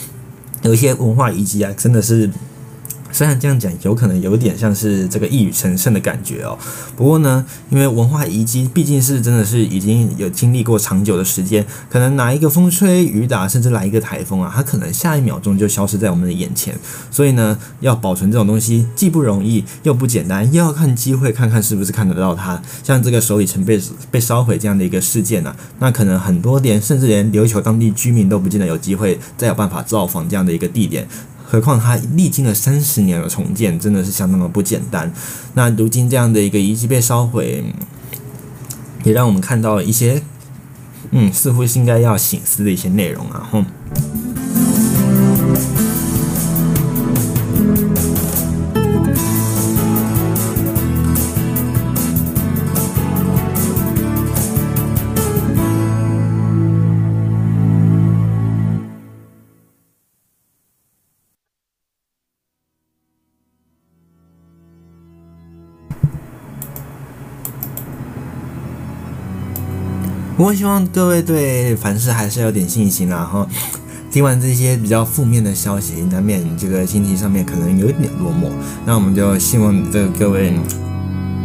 [0.62, 2.30] 有一些文化遗迹啊，真的是。
[3.12, 6.58] 虽然这样讲有可能有点像是这个一语成谶的感觉哦，
[6.96, 16.74] 不过呢，因为文化遗迹毕竟是真的是已经有经历过长久的时间，可能哪一个风吹雨打，甚至来一个台风啊，它可能下一秒钟就消失在我们的眼前。
[17.10, 22.60] 所以呢，要保存这种东西既不容易又不简单，又要看机会，看看是不是看得到它。
[22.82, 23.80] 像这个首里城被
[24.10, 31.06] 被烧毁这样的一个事件啊，那可能很多点，甚至连琉球当地居民都不见得有机会再有办法造访这样的一个地点。
[31.52, 35.12] 何况它历经了三十年的重建，真的是相当的不简单。
[35.52, 37.62] 那如今这样的一个遗迹被烧毁，
[39.04, 40.22] 也让我们看到了一些，
[41.10, 43.66] 嗯，似乎是应该要醒思的一些内容啊，哼。
[70.42, 73.46] 我希望各位对凡事还是有点信心啦哈。
[74.10, 78.50] 听完这些比较负面的消息，难免这个心情上面可能有一点落寞。
[78.84, 80.54] 那我们就希望这各位，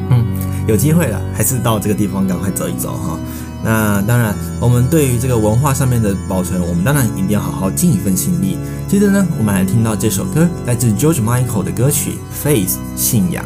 [0.10, 0.26] 嗯，
[0.68, 3.20] 有机会了，还是到这个地方赶快走一走哈。
[3.64, 8.58] 那当然，我们对于这个文化上面的保存，我们当然一定要好好尽一份心力。
[8.88, 12.14] 接着呢，我们来听到这首歌，来自 George Michael 的歌曲
[12.48, 13.46] 《Faith》信仰。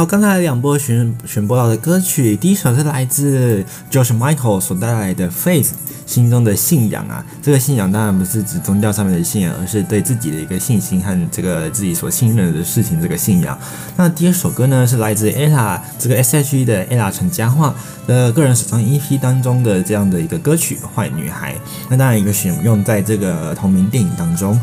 [0.00, 5.66] 好，刚才两波选选播到的歌曲，第一首是来自 George Michael 所带来的《Faith》，
[6.06, 7.22] 心中的信仰啊。
[7.42, 13.58] 这个信仰当然不是指宗教上面的信仰，而是对自己的一个信心和这个自己所信任的事情这个信仰。
[13.98, 17.74] 那第二首歌呢，是来自 ella 这个 S.H.E 的 ella 陈嘉桦
[18.06, 21.52] 的个人首张 EP 当中的这样的一个歌曲《坏女孩》。
[21.90, 24.58] 那当然一个选用在这个同名电影当中。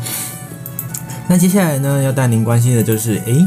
[1.28, 3.46] 那接下来呢，要带您关心的就是，诶，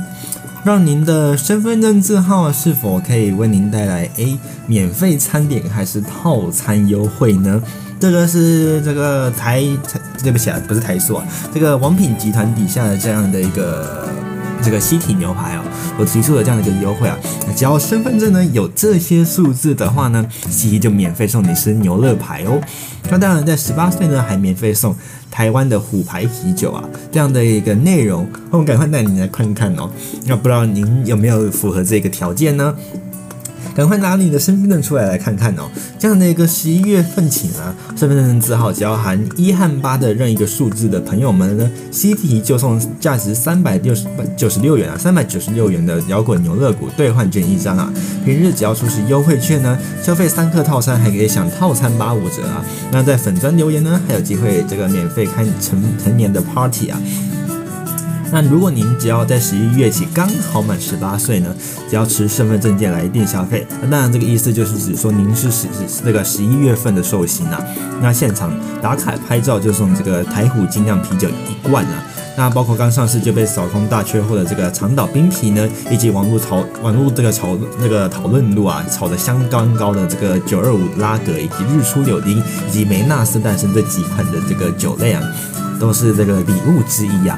[0.63, 7.61] 让您的身份证字号是否可以为您带来诶免费餐点还是套餐优惠呢？
[7.99, 14.07] 这个是这个台台，对不起啊，不是台塑啊，这个王品集团底下的这样的一个。
[14.63, 15.63] 这个西体牛排哦，
[15.97, 17.17] 我提出了这样的一个优惠啊，
[17.55, 22.61] 只要身份证呢有这些数字的话呢，西西就免费送你吃牛肋排哦。
[23.09, 24.95] 那当然，在十八岁呢还免费送
[25.31, 29.89] 台湾的虎牌啤酒啊，这样的一个内容，我们赶快带您来看看哦。
[30.27, 32.75] 那不知道您有没有符合这个条件呢？
[33.75, 35.69] 赶快拿你的身份证出来来看看哦！
[35.97, 47.91] 这样的一个十一月份起啊，身份证字号只要含一和八的任一个数字的朋友们呢，CT 就送价值三百六十九十六元啊，三百九十六元的摇滚牛乐谷兑换券一张啊！
[48.25, 52.63] 平日只要出示优惠券呢，消费三客套餐还可以享套餐八五折啊！
[52.91, 57.01] 那在粉专留言呢，还有机会这个免费开成成年的 party 啊！
[58.31, 61.53] 那如果您只要在十一月起刚好满十八岁呢，
[61.89, 65.67] 只要持身份证件来店消费，那当然这个意思就是指说您是十
[66.03, 67.61] 这个十一月份的寿星啊，
[68.01, 68.51] 那现场
[68.81, 72.03] 打卡拍照就送这个台虎精酿啤酒一罐啊，
[72.37, 85.21] 那包括刚上市就被扫空大缺货的这个长岛冰啤呢，以及网络炒网络这个炒那个讨论度啊炒得相当高的这个九二五拉格以及日出柳丁以及梅纳斯诞生这几款的这个酒类啊，
[85.81, 87.37] 都是这个礼物之一啊。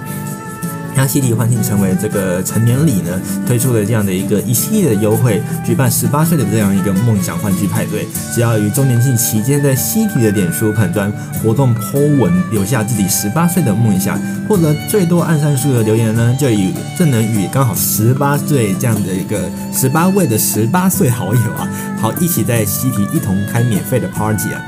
[0.96, 8.08] 让西提欢庆成为这个成年礼呢，推出了这样的一个一系列的优惠，举办十八岁的这样一个梦想欢聚派对。
[8.34, 11.12] 只要于周年庆期间在西提的脸书粉砖
[11.42, 21.68] 活动 po 文，留下自己十八岁的梦想，获得最多按赞数的留言呢，就与就能与刚好十八岁这样的一个十八位的十八岁好友啊，
[22.00, 24.62] 好一起在西提一同开免费的 party 啊。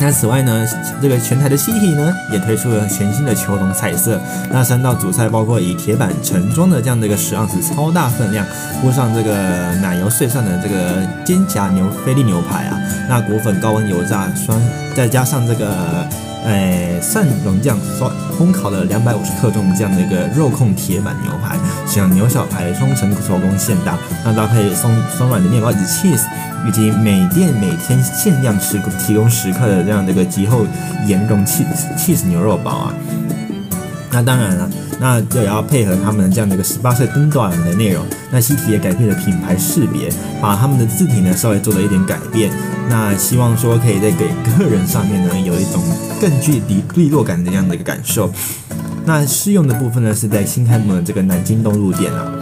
[0.00, 0.66] 那此外呢，
[1.02, 4.20] 这个全台的西体呢也推出了全新的球笼彩色。
[4.50, 8.46] 那三道主菜包括以铁板盛装的这样的一个十盎司超大分量，
[8.80, 14.60] 铺上这个奶油碎上的这个煎夹牛菲力牛排啊，那裹粉高温油炸双，
[14.94, 16.06] 再加上这个。
[16.48, 26.24] 哎，蒜蓉酱烧烘烤了两百五十克重这样的一个肉控铁板牛排，像牛小排双层手工现打，那搭配松松软的面包以及 cheese，
[26.66, 30.64] 以及每店每天限量提供十克的这样的一个极厚
[31.04, 31.66] 盐蓉 cheese
[31.98, 32.94] cheese 牛肉堡啊。
[34.10, 38.04] 那当然了，那就也要配合他们这样的一个十八岁登短的内容。
[38.30, 40.10] 那西提也改变了品牌识别，
[40.40, 42.50] 把他们的字体呢稍微做了一点改变。
[42.88, 45.82] 那希望说可以在给客人上面呢有一种
[46.20, 48.32] 更具利利落感的这样的一个感受。
[49.04, 52.32] 那适用的部分呢是在新开幕的这个南京东路店啊。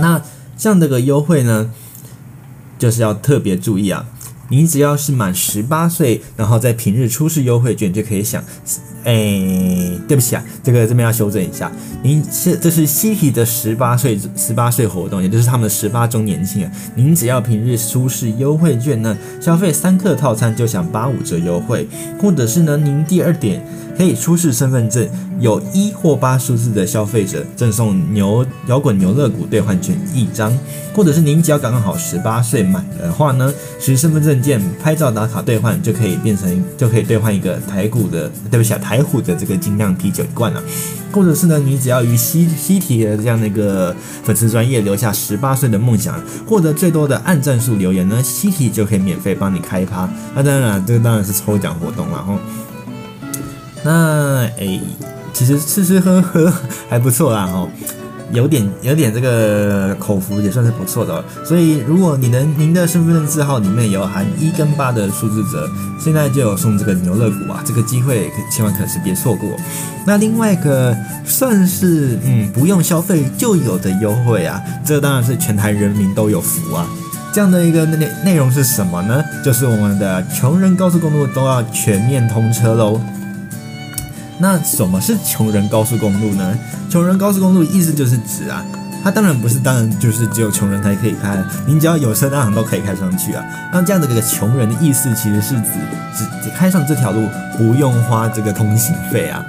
[0.00, 0.20] 那
[0.56, 1.70] 像这个优惠呢，
[2.78, 4.06] 就是要特别注意啊。
[4.48, 8.42] 您只要是满十八岁，然后在平日出示优惠券就可以享。
[9.04, 9.12] 哎，
[10.08, 11.70] 对不起啊，这个这边要修正一下。
[12.02, 16.72] 您是这是西提的十八岁十八岁活动，也就是他们的十八周年庆啊。
[16.94, 21.86] 您只要平日出示优惠券呢，消费三克套餐就享八五折优惠，
[22.18, 23.62] 或者是呢，您第二点
[23.96, 25.08] 可以出示身份证
[25.38, 30.52] 有一或八数字的消费者赠送牛摇滚牛肋骨兑换券一张，
[30.92, 39.04] 或者是您只要刚刚好十八岁满的话呢，持身份证件拍照打卡兑换就可以变成就可以兑换一个台股的，对不起啊，台。
[39.04, 40.62] 虎的这个精酿啤酒罐啊，
[41.12, 43.94] 或者是呢，你只要于西西提的这样的一个
[44.24, 50.08] 粉丝专业留下十八岁的梦想，获得最多的按赞数留言呢，西提就可以免费帮你开趴。
[50.34, 52.38] 那当然，这个当然是抽奖活动了哈。
[53.84, 54.80] 那诶，
[55.32, 56.52] 其实吃吃喝喝
[56.90, 57.68] 还不错啦哈。
[58.32, 65.70] 有点有点这个口福也算是不错的，所以如果你能您的身份证字号里面有含一跟八的数字者，
[66.00, 69.48] 现在就有送这个牛肋骨啊，这个机会可千万可是别错过。
[70.04, 76.88] 那另外一个算是嗯不用消费就有的优惠啊，这当然是全台人民都有福啊。
[77.32, 79.22] 这样的一个内内容是什么呢？
[79.44, 83.00] 就是我们的穷人高速公路都要全面通车喽。
[84.38, 86.58] 那什么是穷人高速公路呢？
[86.90, 88.64] 穷人高速公路意思就是指啊，
[89.02, 93.44] 它当然不是，当然就是只有穷人才可以开，您只要有车当然都可以开上去啊。
[93.72, 95.70] 那这样的一个穷人的意思，其实是指
[96.42, 99.44] 只开上这条路不用花这个通行费啊。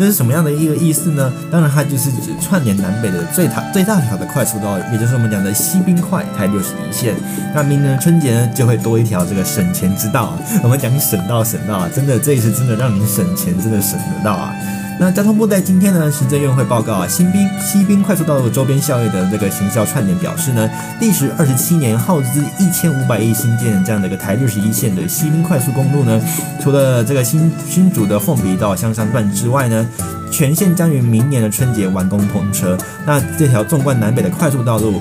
[0.00, 1.30] 这是什么样的一个意思呢？
[1.52, 7.14] 当然，它就是指串联南北的最大最大条的快速道，也就是我们讲的西滨快台六十一线。
[7.54, 10.38] 那明年春节呢，就会多一条这个省钱之道啊。
[10.62, 14.54] 我们讲省到省到啊，真的这一次真的让您省钱，真的省得到啊。
[15.00, 20.68] 那交通部在今天呢，行政院会报告啊，新兵西滨快速道路周边效益的这个行销串联表示呢，
[21.00, 26.20] 历时二十七年，耗资一千五百亿新建这样的一个台六十一线的西滨快速公路呢，
[26.62, 29.88] 除了这个新新竹的凤鼻到香山段之外呢，
[30.30, 32.76] 全线将于明年的春节完工通车。
[33.06, 35.00] 那这条纵贯南北的快速道路。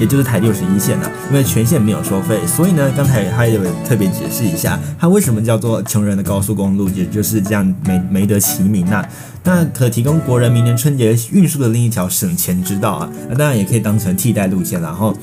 [0.00, 9.06] 也就是台六十一线了，因为全线没有收费，所以呢，刚才他有特别解释一下，它为什么叫做穷人的高速公路，也就是这样没没得其名啊。
[9.44, 15.16] 那可提供国人明年春节运输的另一条省钱之道啊，那当然也可以当成替代路线，然后。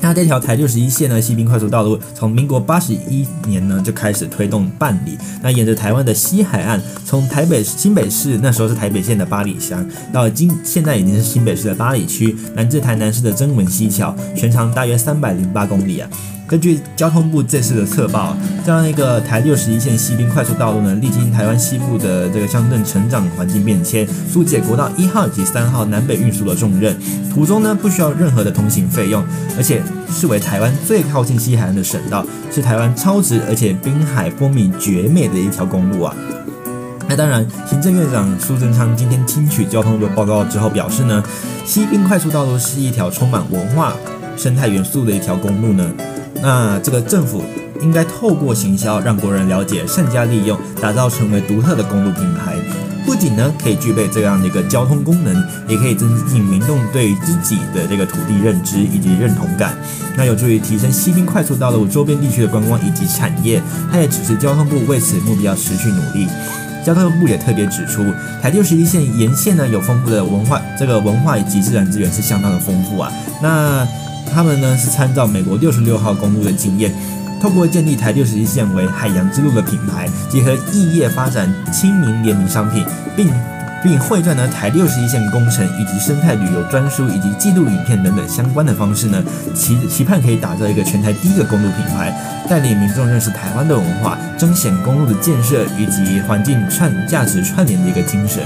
[0.00, 5.18] 那这条台六十一线呢，西滨快速道路从民国八十一年呢就开始推动办理。
[5.42, 16.08] 那沿着台湾的西海岸，从台北新北市那时候是台北县的八里乡，到今现在已经是新北市的八里区，南至台南市的曾文溪桥，全长大约三百零八公里啊。
[16.48, 18.34] 根据交通部这次的测报，
[18.64, 26.96] 这样一个台六十一线西滨快速道路呢，历经台湾西部的这个乡镇成长环境变迁，疏解国道一号以及三号南北运输的重任，
[27.30, 29.22] 途中呢不需要任何的通行费用，
[29.58, 36.16] 而且视为台湾最靠近西海岸的省道，是台湾超值而且滨海风靡绝美的一条公路啊。
[37.06, 41.22] 那当然，行政院长苏贞昌今天听取交通部报告之后表示呢，
[41.66, 43.92] 西滨快速道路是一条充满文化
[44.34, 45.92] 生态元素的一条公路呢。
[46.42, 47.42] 那这个政府
[47.80, 52.56] 应该透过行销，让国人了解，善加利用，打造成为独特的公路品牌。
[53.04, 55.34] 不仅呢可以具备这样的一个交通功能，
[55.66, 59.74] 也可以增进民众对自己的这个土地认知以及认同感。
[60.14, 63.62] 那有助于提升西滨快速道路周边地区的观光以及产业。
[63.90, 66.28] 它也指示交通部为此目标持续努力。
[66.84, 68.04] 交通部也特别指出，
[68.42, 73.10] 台六十一线沿线呢有丰富的文化，这个文化以及自然资源是相当的丰富啊。
[73.42, 73.86] 那
[74.28, 76.92] 他们呢是参照美国六十六号公路的经验，
[77.40, 82.84] 透过建立台六十一线为海洋之路的品牌，结合异业发展亲民联名商品，
[83.16, 83.30] 并
[83.82, 89.22] 并汇撰了台六十一线工程以及生态旅游专书以及纪录影片等等相关的方式呢，
[89.54, 92.12] 期期盼可以打造一个全台第一个公路品牌，
[92.48, 98.42] 带领民众认识台湾的文化，彰显公路的建设以及环境串价值串联的一个精神。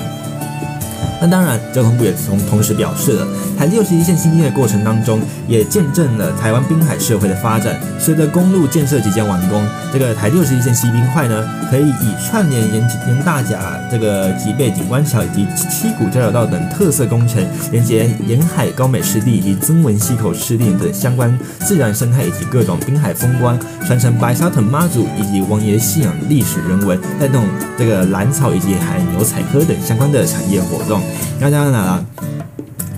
[1.23, 3.25] 那当然，交通部也同同时表示了，
[3.57, 7.79] 台六十一线兴建的过程当中，也见证了台湾滨海社会的发展。
[7.97, 17.41] 随着公路建设即将完工，这个台六十一线西滨快呢，可以以串联沿沿大甲这个吉贝景观桥以及七股交流道等特色工程，
[17.71, 27.45] 连接沿海高美湿地以及曾文溪口湿地等相关自然生态以及各种滨海风光，传承白沙屯妈祖以及王爷信仰历史人文，带动
[27.79, 31.01] 这个兰草以及海牛采科等相关的产业活动。
[31.41, 32.05] 那当然了，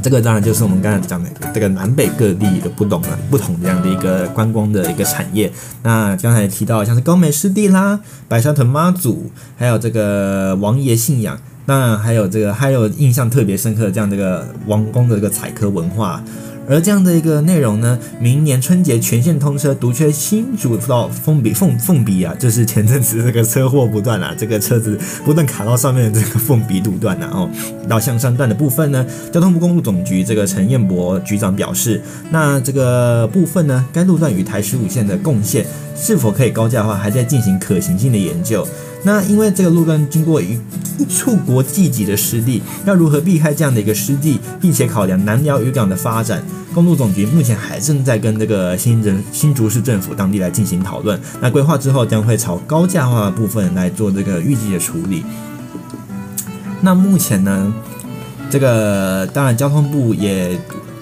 [0.02, 5.50] 这个当然就是我们刚才讲的这个南北各地的不同了，不同这样的一个观光的一个产业。
[5.82, 16.22] 那刚才提到像是高美湿地啦、白沙屯妈祖，还有这个王爷信仰，那还有这个还有印象特别深刻的这样的一个王宫的这个采科文化。
[16.68, 27.50] 而这样的一个内容呢，明年春节全线通车，独缺新竹到凤鼻凤凤鼻啊，就是前阵子这个车祸不断啊，这个车子不断卡到上面的这个凤鼻路段啊，哦，
[27.88, 32.00] 到象山段的部分呢，交通部公路总局这个陈彦博局长表示，
[32.30, 38.66] 那这个部分呢，该路段与台十五线的共线是否可以高架化，还在进行可行性的研究。
[39.04, 40.58] 那因为这个路段经过一
[40.98, 46.42] 一处国际级的湿地，要如何避开这样的一个湿地，并且考量南寮渔港的发展，
[46.74, 51.20] 公路总局目前还正在跟这个新人新竹市政府当地来进行讨论。
[51.40, 55.22] 那规划之后将会朝高架化部分来做这个预计的处理。
[56.80, 57.72] 那目前呢，
[58.48, 60.58] 这个当然交通部也。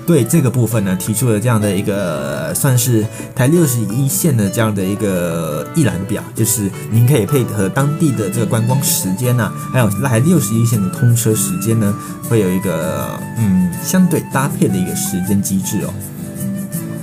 [0.06, 11.94] 对这个部分呢，提出了这样的一个算是台六十一线的这样的一个一览表，就是您可以配合当地的这个观光时间呢、啊，还有台六十一线的通车时间呢，
[12.28, 13.08] 会有一个
[13.38, 15.94] 嗯相对搭配的一个时间机制哦。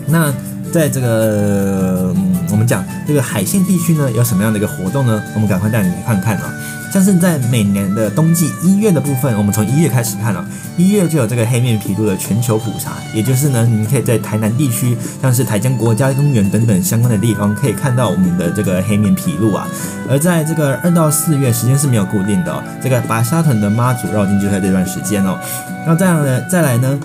[0.07, 0.34] 那
[0.71, 5.23] 在这个、嗯、我们讲这个海线地区呢，有什么样的一个活动呢？
[5.35, 6.53] 我们赶快带你看看啊。
[6.91, 10.44] 像是在每年的冬季一月的部分，我们从一月开始看了，
[10.78, 19.68] 一月就有这个黑面琵鹭的全球普查，也就是呢，你可以在台南地区，像是台江国家公园等等相关的地方，可以看到我们的这个黑面琵鹭啊。
[20.10, 25.38] 而在这个二到四月，时间是没有固定的哦，这个白沙屯的妈祖绕境就在这段时间哦。
[25.86, 26.99] 那这样呢，再来呢？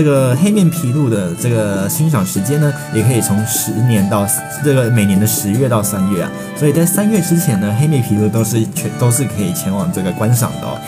[0.00, 4.26] 这个黑面琵鹭的这个欣赏时间呢，也可以从十年到
[4.64, 6.30] 这个每年的十月到三月啊。
[6.56, 10.80] 所以在三月之前呢，黑面琵鹭都是全都是可以前往这个观赏的哦。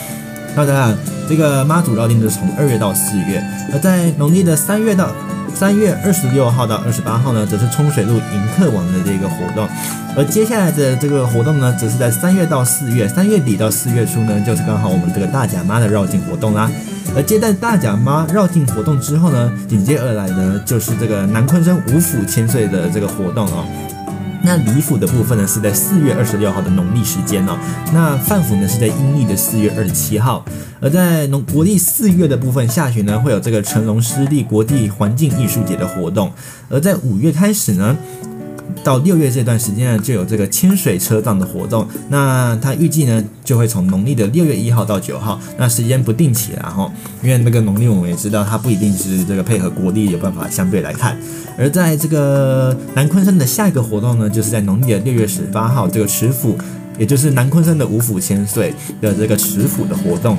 [0.56, 0.96] 那当然，
[1.28, 3.44] 这个妈祖绕境是从二月到四月，
[3.74, 5.10] 而在农历的三月到
[5.54, 9.68] 三月二十六号到二十八号呢，则是冲水路迎客王的这个活动。
[10.16, 16.70] 而接下来的这个活动呢，则是在三月到四月，三月底到四月初呢，就是刚好我们这个大甲妈的绕境活动啦。
[17.14, 23.66] 而接待大甲妈绕境活动之后呢，紧接而来呢，就是这个南鲲鯓五府千岁的这个活动哦。
[24.44, 27.56] 那礼府的部分呢，是在四月二十六号的农历时间哦。
[27.92, 30.44] 那范府呢，是在阴历的四月二十七号。
[30.80, 36.32] 而在农国历四月的部分下旬呢，会有这个成龙湿地国际环境艺术节的活动。
[36.68, 37.96] 而在五月开始呢，
[38.84, 41.86] 到六月这段时间呢，就有这个千水车藏的活动。
[42.08, 46.90] 那它预计呢，就会从农历的六月一号到九号，那时间不定期啦哈。
[47.22, 51.16] 因为那个农历我们也知道，它不一定是这个配合国历有办法相对来看。
[51.58, 56.56] 而在这个南昆山的下一个活动呢，就是在农历的六月十八号，这个持府，
[56.98, 60.36] 也就是南昆山的五府千岁的这个持府的活动。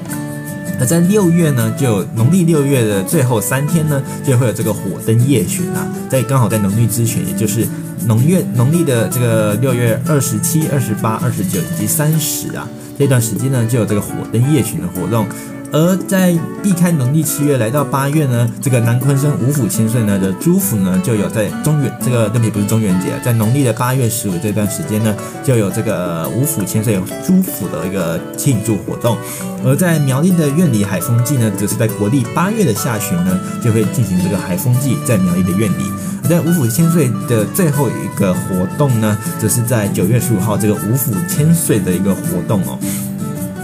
[0.79, 7.67] 那在六月呢，就农历六月的最后三天呢，就会有这个火灯夜巡啊，在刚好在农历之前，也就是
[8.05, 12.67] 农月农历的这个六月二十七、二十八、二十九以及三十啊，
[12.97, 15.25] 这段时间呢，就有这个火灯夜巡的活动。
[15.73, 29.17] 而在避开农历七月，来到八月呢，这个南鲲鯓五府千岁呢的朱府呢，就有在中元这个对不起，不是中元节，在农历的八月十五这段时间呢，就有这个五府千岁朱府的一个庆祝活动。
[29.65, 35.91] 而在苗栗的苑里海丰祭呢，则是在国历八月的下旬呢，就会进行这个海丰祭，在苗栗的苑里。
[36.23, 42.77] 而在五府千岁的最后一个活动呢，则是在九月十五号这个五府千岁的一个活动哦。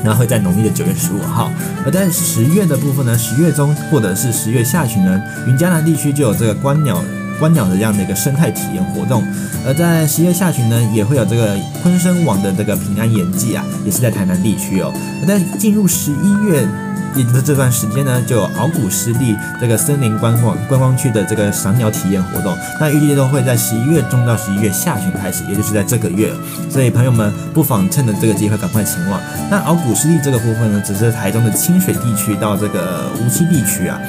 [0.04, 1.52] 然后会在农历的九月十五号，
[1.86, 7.04] 而在十月的部分呢，十月中或者是十月下旬呢，云嘉南地区就有这个观鸟
[7.40, 9.24] 观鸟的这样的一个生态体验活动，
[9.66, 14.94] 而在十月下旬呢，也会有这个昆生网的这个平安演技啊，也是在台南地区哦。
[15.22, 16.68] 而在进入十一月。
[17.16, 26.32] 也就是这段时间呢，就有敖古湿地这个森林观光观光区的这个赏鸟体验活动，那预计都会在十一月中到十一月下旬开始，也就是在这个月，
[26.70, 29.20] 所以朋友们不妨趁着这个机会赶快前往。
[29.50, 34.00] 那敖古湿地这个部分呢，只是台中的清水地区到这个无锡地区啊。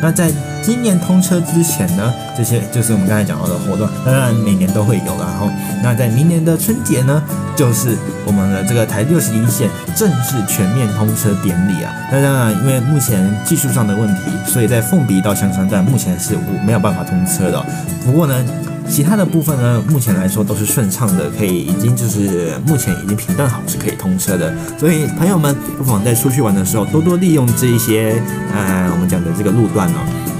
[0.00, 0.30] 那在
[0.62, 5.12] 今年通车之前呢，这些就是我们刚才讲到的活动，当然每年都会有。
[5.18, 5.50] 然后，
[5.82, 7.22] 那在明年的春节呢，
[7.56, 11.92] 就是我们的这个台六十一线正式全面通车典礼啊。
[12.10, 17.64] 那当然，因为目前技术上的问题，所以在凤鼻到香山站目前是无没有办法通车的。
[18.04, 18.44] 不过呢，
[18.88, 24.52] 其他的部分呢，目前来说都是顺畅的，可以已经就是目前已经评断好是可以通车的。
[24.78, 28.22] 所以朋友们不妨在出去玩的时候多多利用这一些，
[28.54, 30.31] 呃，我们讲的这个路段哦。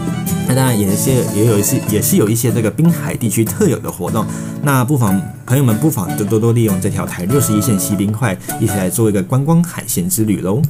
[0.54, 4.24] 当然也是也有一些也是有一些这个滨海地区特有的活动。
[4.62, 10.62] 那不妨朋友们不妨就多多利用这条台六十一线西滨快，一起来做一个观光海鲜之旅喽。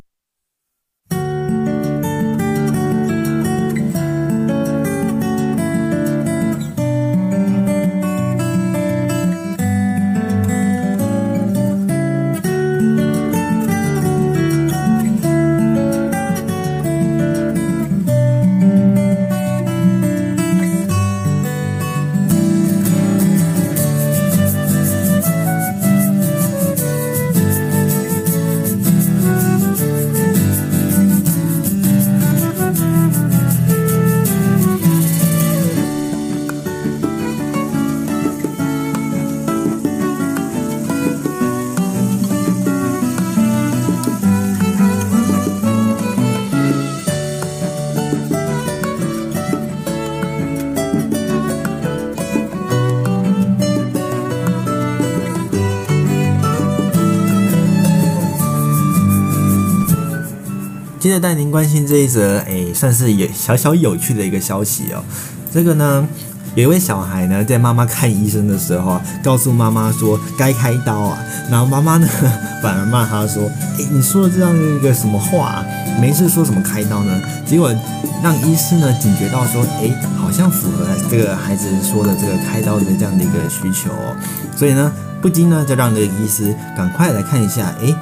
[61.13, 65.05] 着带您关心这一则，诶，算是有小小有趣的一个消息哦。
[65.53, 66.09] 这个呢，
[66.55, 71.19] 有一位小孩呢，在妈妈看医生的时候啊，告诉妈妈说该开刀啊，
[71.51, 72.09] 然后妈妈呢，
[72.63, 73.43] 反而骂他说
[73.79, 75.67] ：“诶，你说了这样的一个什么话啊？
[76.01, 77.75] 没事说什么开刀呢？”结果
[78.23, 84.17] 让医师呢警觉到说：“诶，好像符合这个孩子说的这个开刀的这样的一个需求哦。”
[84.57, 84.91] 所以呢，
[85.21, 87.95] 不禁呢就让这个医师赶快来看一下，诶。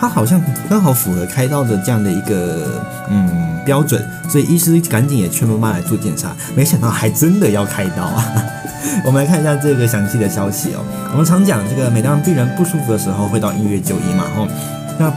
[0.00, 8.24] 他好像刚好符合开刀的这样的一个嗯标准，所以医师赶紧也劝妈妈来做检查，没想到还真的要开刀啊！
[9.06, 10.84] 我们来看一下这个详细的消息哦。
[11.12, 14.46] 我们常讲这个，每当病人不舒服的时候，会到医院就医嘛，吼。
[14.98, 15.10] 那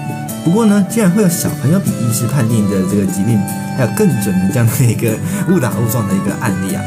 [0.46, 3.38] 不过呢，竟然会有小朋友比医师判定的这个疾病
[3.76, 5.12] 还有更准的这样的一个
[5.50, 6.82] 误打误撞的一个案例啊。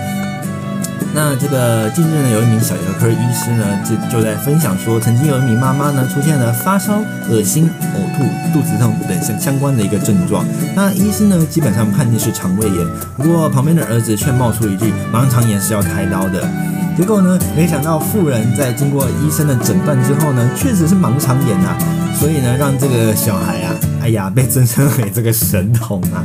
[1.13, 8.23] 那这个近日呢，有一名小儿科医师呢，就就在分享说，曾经有一名妈妈呢，出现了发烧、恶心、呕吐、
[8.53, 10.45] 肚子痛等相相关的一个症状。
[10.75, 12.87] 那医师呢，基本上判定是肠胃炎。
[13.17, 16.49] 不过旁边的儿子却冒出一句：“盲肠炎是要开刀的。”
[16.97, 21.77] 结果呢，没想到妇人在经过医生的诊断之后呢，确实是盲肠炎啊。
[22.15, 26.23] 所以呢，让这个小孩啊，哎呀，被尊称为这个神童啊。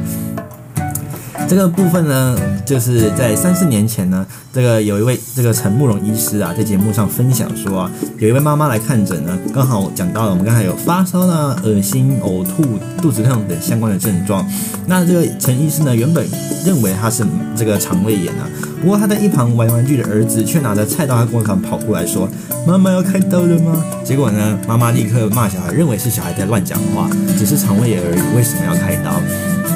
[1.47, 2.35] 这个部分呢，
[2.65, 12.63] 就是在三四年前呢，这个有一位这个陈慕容医师啊，在节目上分享说啊，有一位妈妈来看诊呢，刚好讲到了我们刚才有发烧啦、恶心、呕吐、
[12.99, 14.45] 肚子痛等相关的症状。
[14.87, 16.27] 那这个陈医师呢，原本
[16.65, 17.23] 认为他是
[17.55, 18.49] 这个肠胃炎啊，
[18.81, 22.27] 不过他在一旁玩玩具的儿子却拿着菜刀和锅铲跑过来说
[22.65, 27.07] ：“妈妈要开刀了吗？”结果呢，妈妈立刻骂小孩，认为是小孩在乱讲话，
[27.37, 29.21] 只是肠胃炎而已，为什么要开刀？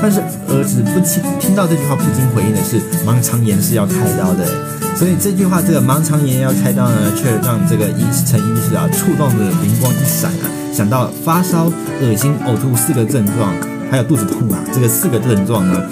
[0.01, 4.45] 但是儿子不听听到这句话，不禁回应的是盲肠炎是要开刀的，
[4.95, 11.65] 所以这句话这个盲肠炎要开刀呢，却让这个医陈医师啊触动的灵光一闪啊，想到发烧、
[12.01, 13.53] 恶心、呕吐四个症状，
[13.91, 15.84] 还有肚子痛啊，这个四个症状呢，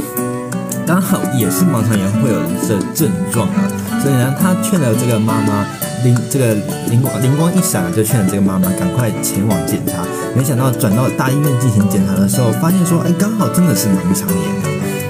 [0.86, 3.68] 刚好也是盲肠炎会有的症状啊，
[4.02, 5.66] 所以呢，他劝了这个妈妈。
[6.04, 6.54] 灵这个
[6.92, 10.06] 灵光灵光一闪，就劝了这个妈妈赶快前往检查。
[10.38, 14.46] 没想到转到大医院进行检查的时候，发现说，哎，刚好真的是盲肠炎。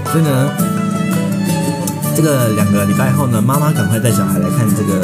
[0.07, 0.49] 所以呢，
[2.15, 5.03] 这个两个礼拜后呢，妈妈赶快带小孩来看这个，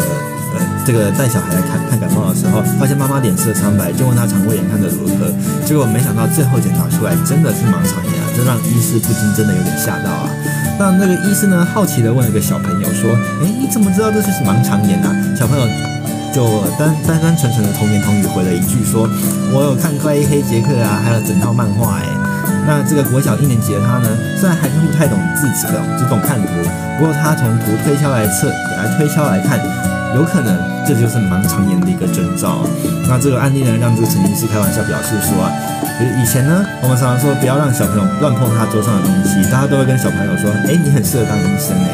[0.55, 5.27] 呃，这个带小孩来看看感冒的时候，发现妈妈脸色苍白，就问她肠胃炎看得如何。
[5.65, 10.31] 结果没想到最后检查出来真的是盲肠炎啊，这让医师不禁真的有点吓到啊。
[10.79, 13.11] 那那个医师呢，好奇的问了个小朋友说
[13.43, 15.67] ：“诶，你怎么知道这是盲肠炎啊？”小朋友
[16.33, 19.07] 就单单单纯纯的童言童语回了一句说
[19.53, 22.09] ：“我有看怪医黑杰克啊，还有整套漫画。”诶，
[22.65, 26.47] 那这个国小一年级的他呢，虽然还不太懂字词的，只懂看图，
[26.97, 29.59] 不过他从图推敲来测，来推敲来看。
[30.13, 30.53] 有可能
[30.85, 32.61] 这就是盲肠炎的一个征兆。
[33.09, 35.49] 那这个案例呢，让这个陈医师开玩笑表示说啊，
[35.97, 41.89] 就是以前呢，我们常常说不要让小朋友乱碰他桌上的东西，大家都会跟小朋友说，哎，你很适合当医生哎。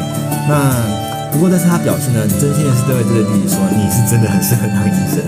[0.48, 0.99] 那
[1.32, 5.22] 不过，但是他表示呢，真心的是对这个弟弟说，你是真的很适合当医生。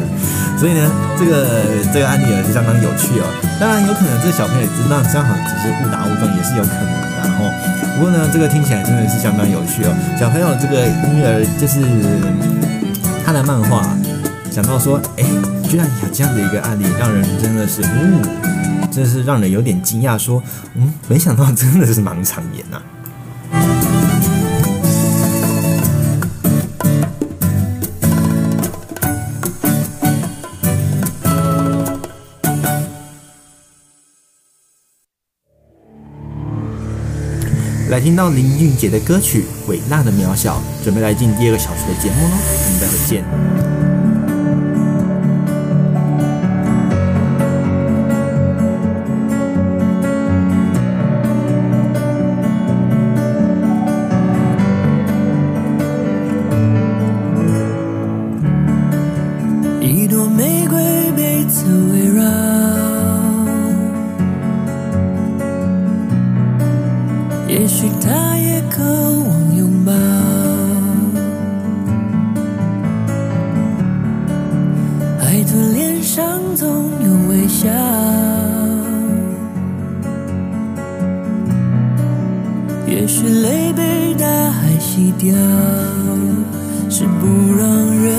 [0.59, 1.63] 所以呢，这个
[1.93, 3.27] 这个案例也是相当有趣哦。
[3.59, 7.07] 当然，有可能这个小朋友知道这样只是误打误撞，也是有可能的。
[7.23, 7.47] 然后，
[7.97, 9.95] 不过呢，这个听起来真的是相当有趣哦。
[10.19, 11.81] 小朋友这个婴儿就是。
[13.25, 13.97] 他的漫画，
[14.51, 15.25] 想到说，哎，
[15.71, 18.21] 居然有这样的一个案例，让人真的是，嗯，
[18.91, 20.19] 真的是让人有点惊讶。
[20.19, 20.43] 说，
[20.75, 22.43] 嗯，没想到真的是盲肠
[37.93, 43.82] 来听到林俊杰的歌曲《伟大的渺小》，准备来进第二个小时的节目喽，我们待会见。
[85.19, 85.35] 掉，
[86.91, 87.27] 是不
[87.57, 88.13] 让人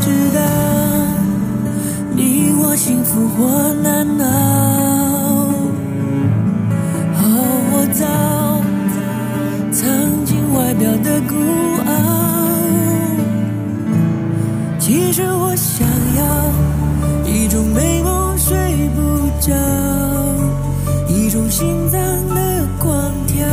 [0.00, 0.40] 知道
[2.14, 4.24] 你我幸福或难熬，
[7.14, 7.20] 好
[7.70, 8.06] 或糟，
[9.72, 9.88] 藏
[10.24, 11.34] 进外表的孤
[11.86, 11.90] 傲。
[14.78, 15.86] 其实我想
[16.16, 16.22] 要
[17.24, 19.00] 一种美梦睡不
[19.40, 19.52] 着，
[21.08, 22.00] 一种心脏
[22.34, 23.46] 的狂跳，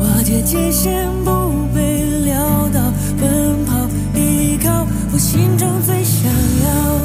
[0.00, 1.23] 瓦解界限。
[5.34, 7.00] 心中最想要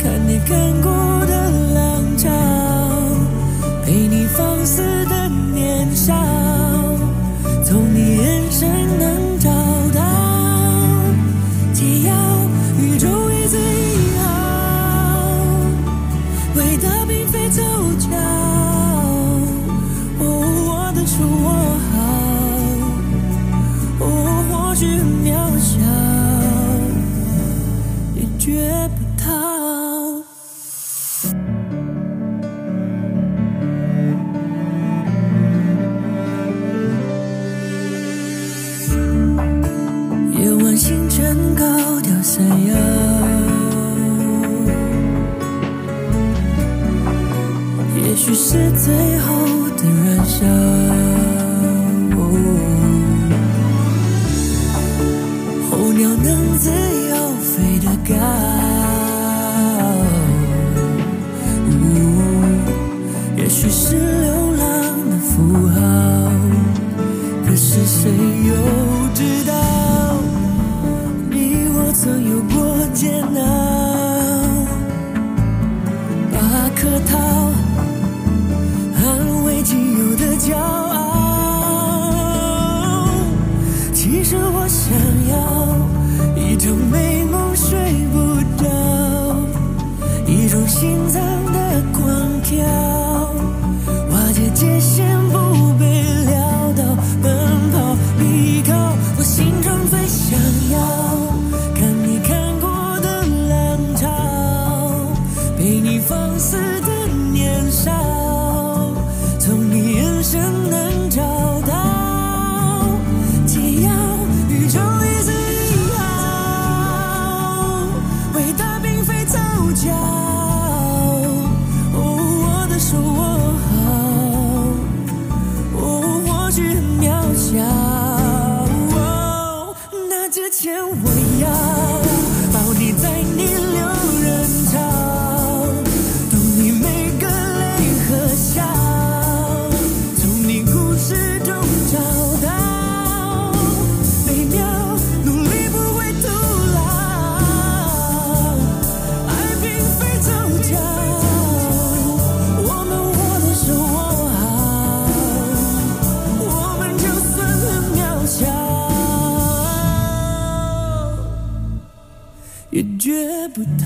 [0.00, 0.91] 看你看过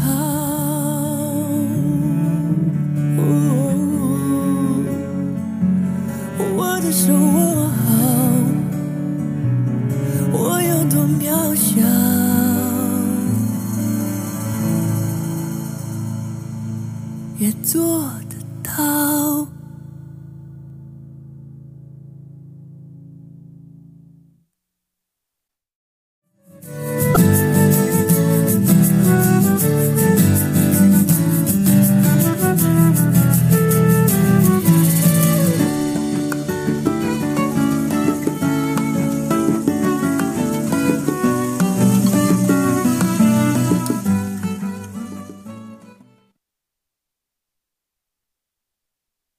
[0.06, 0.45] 觉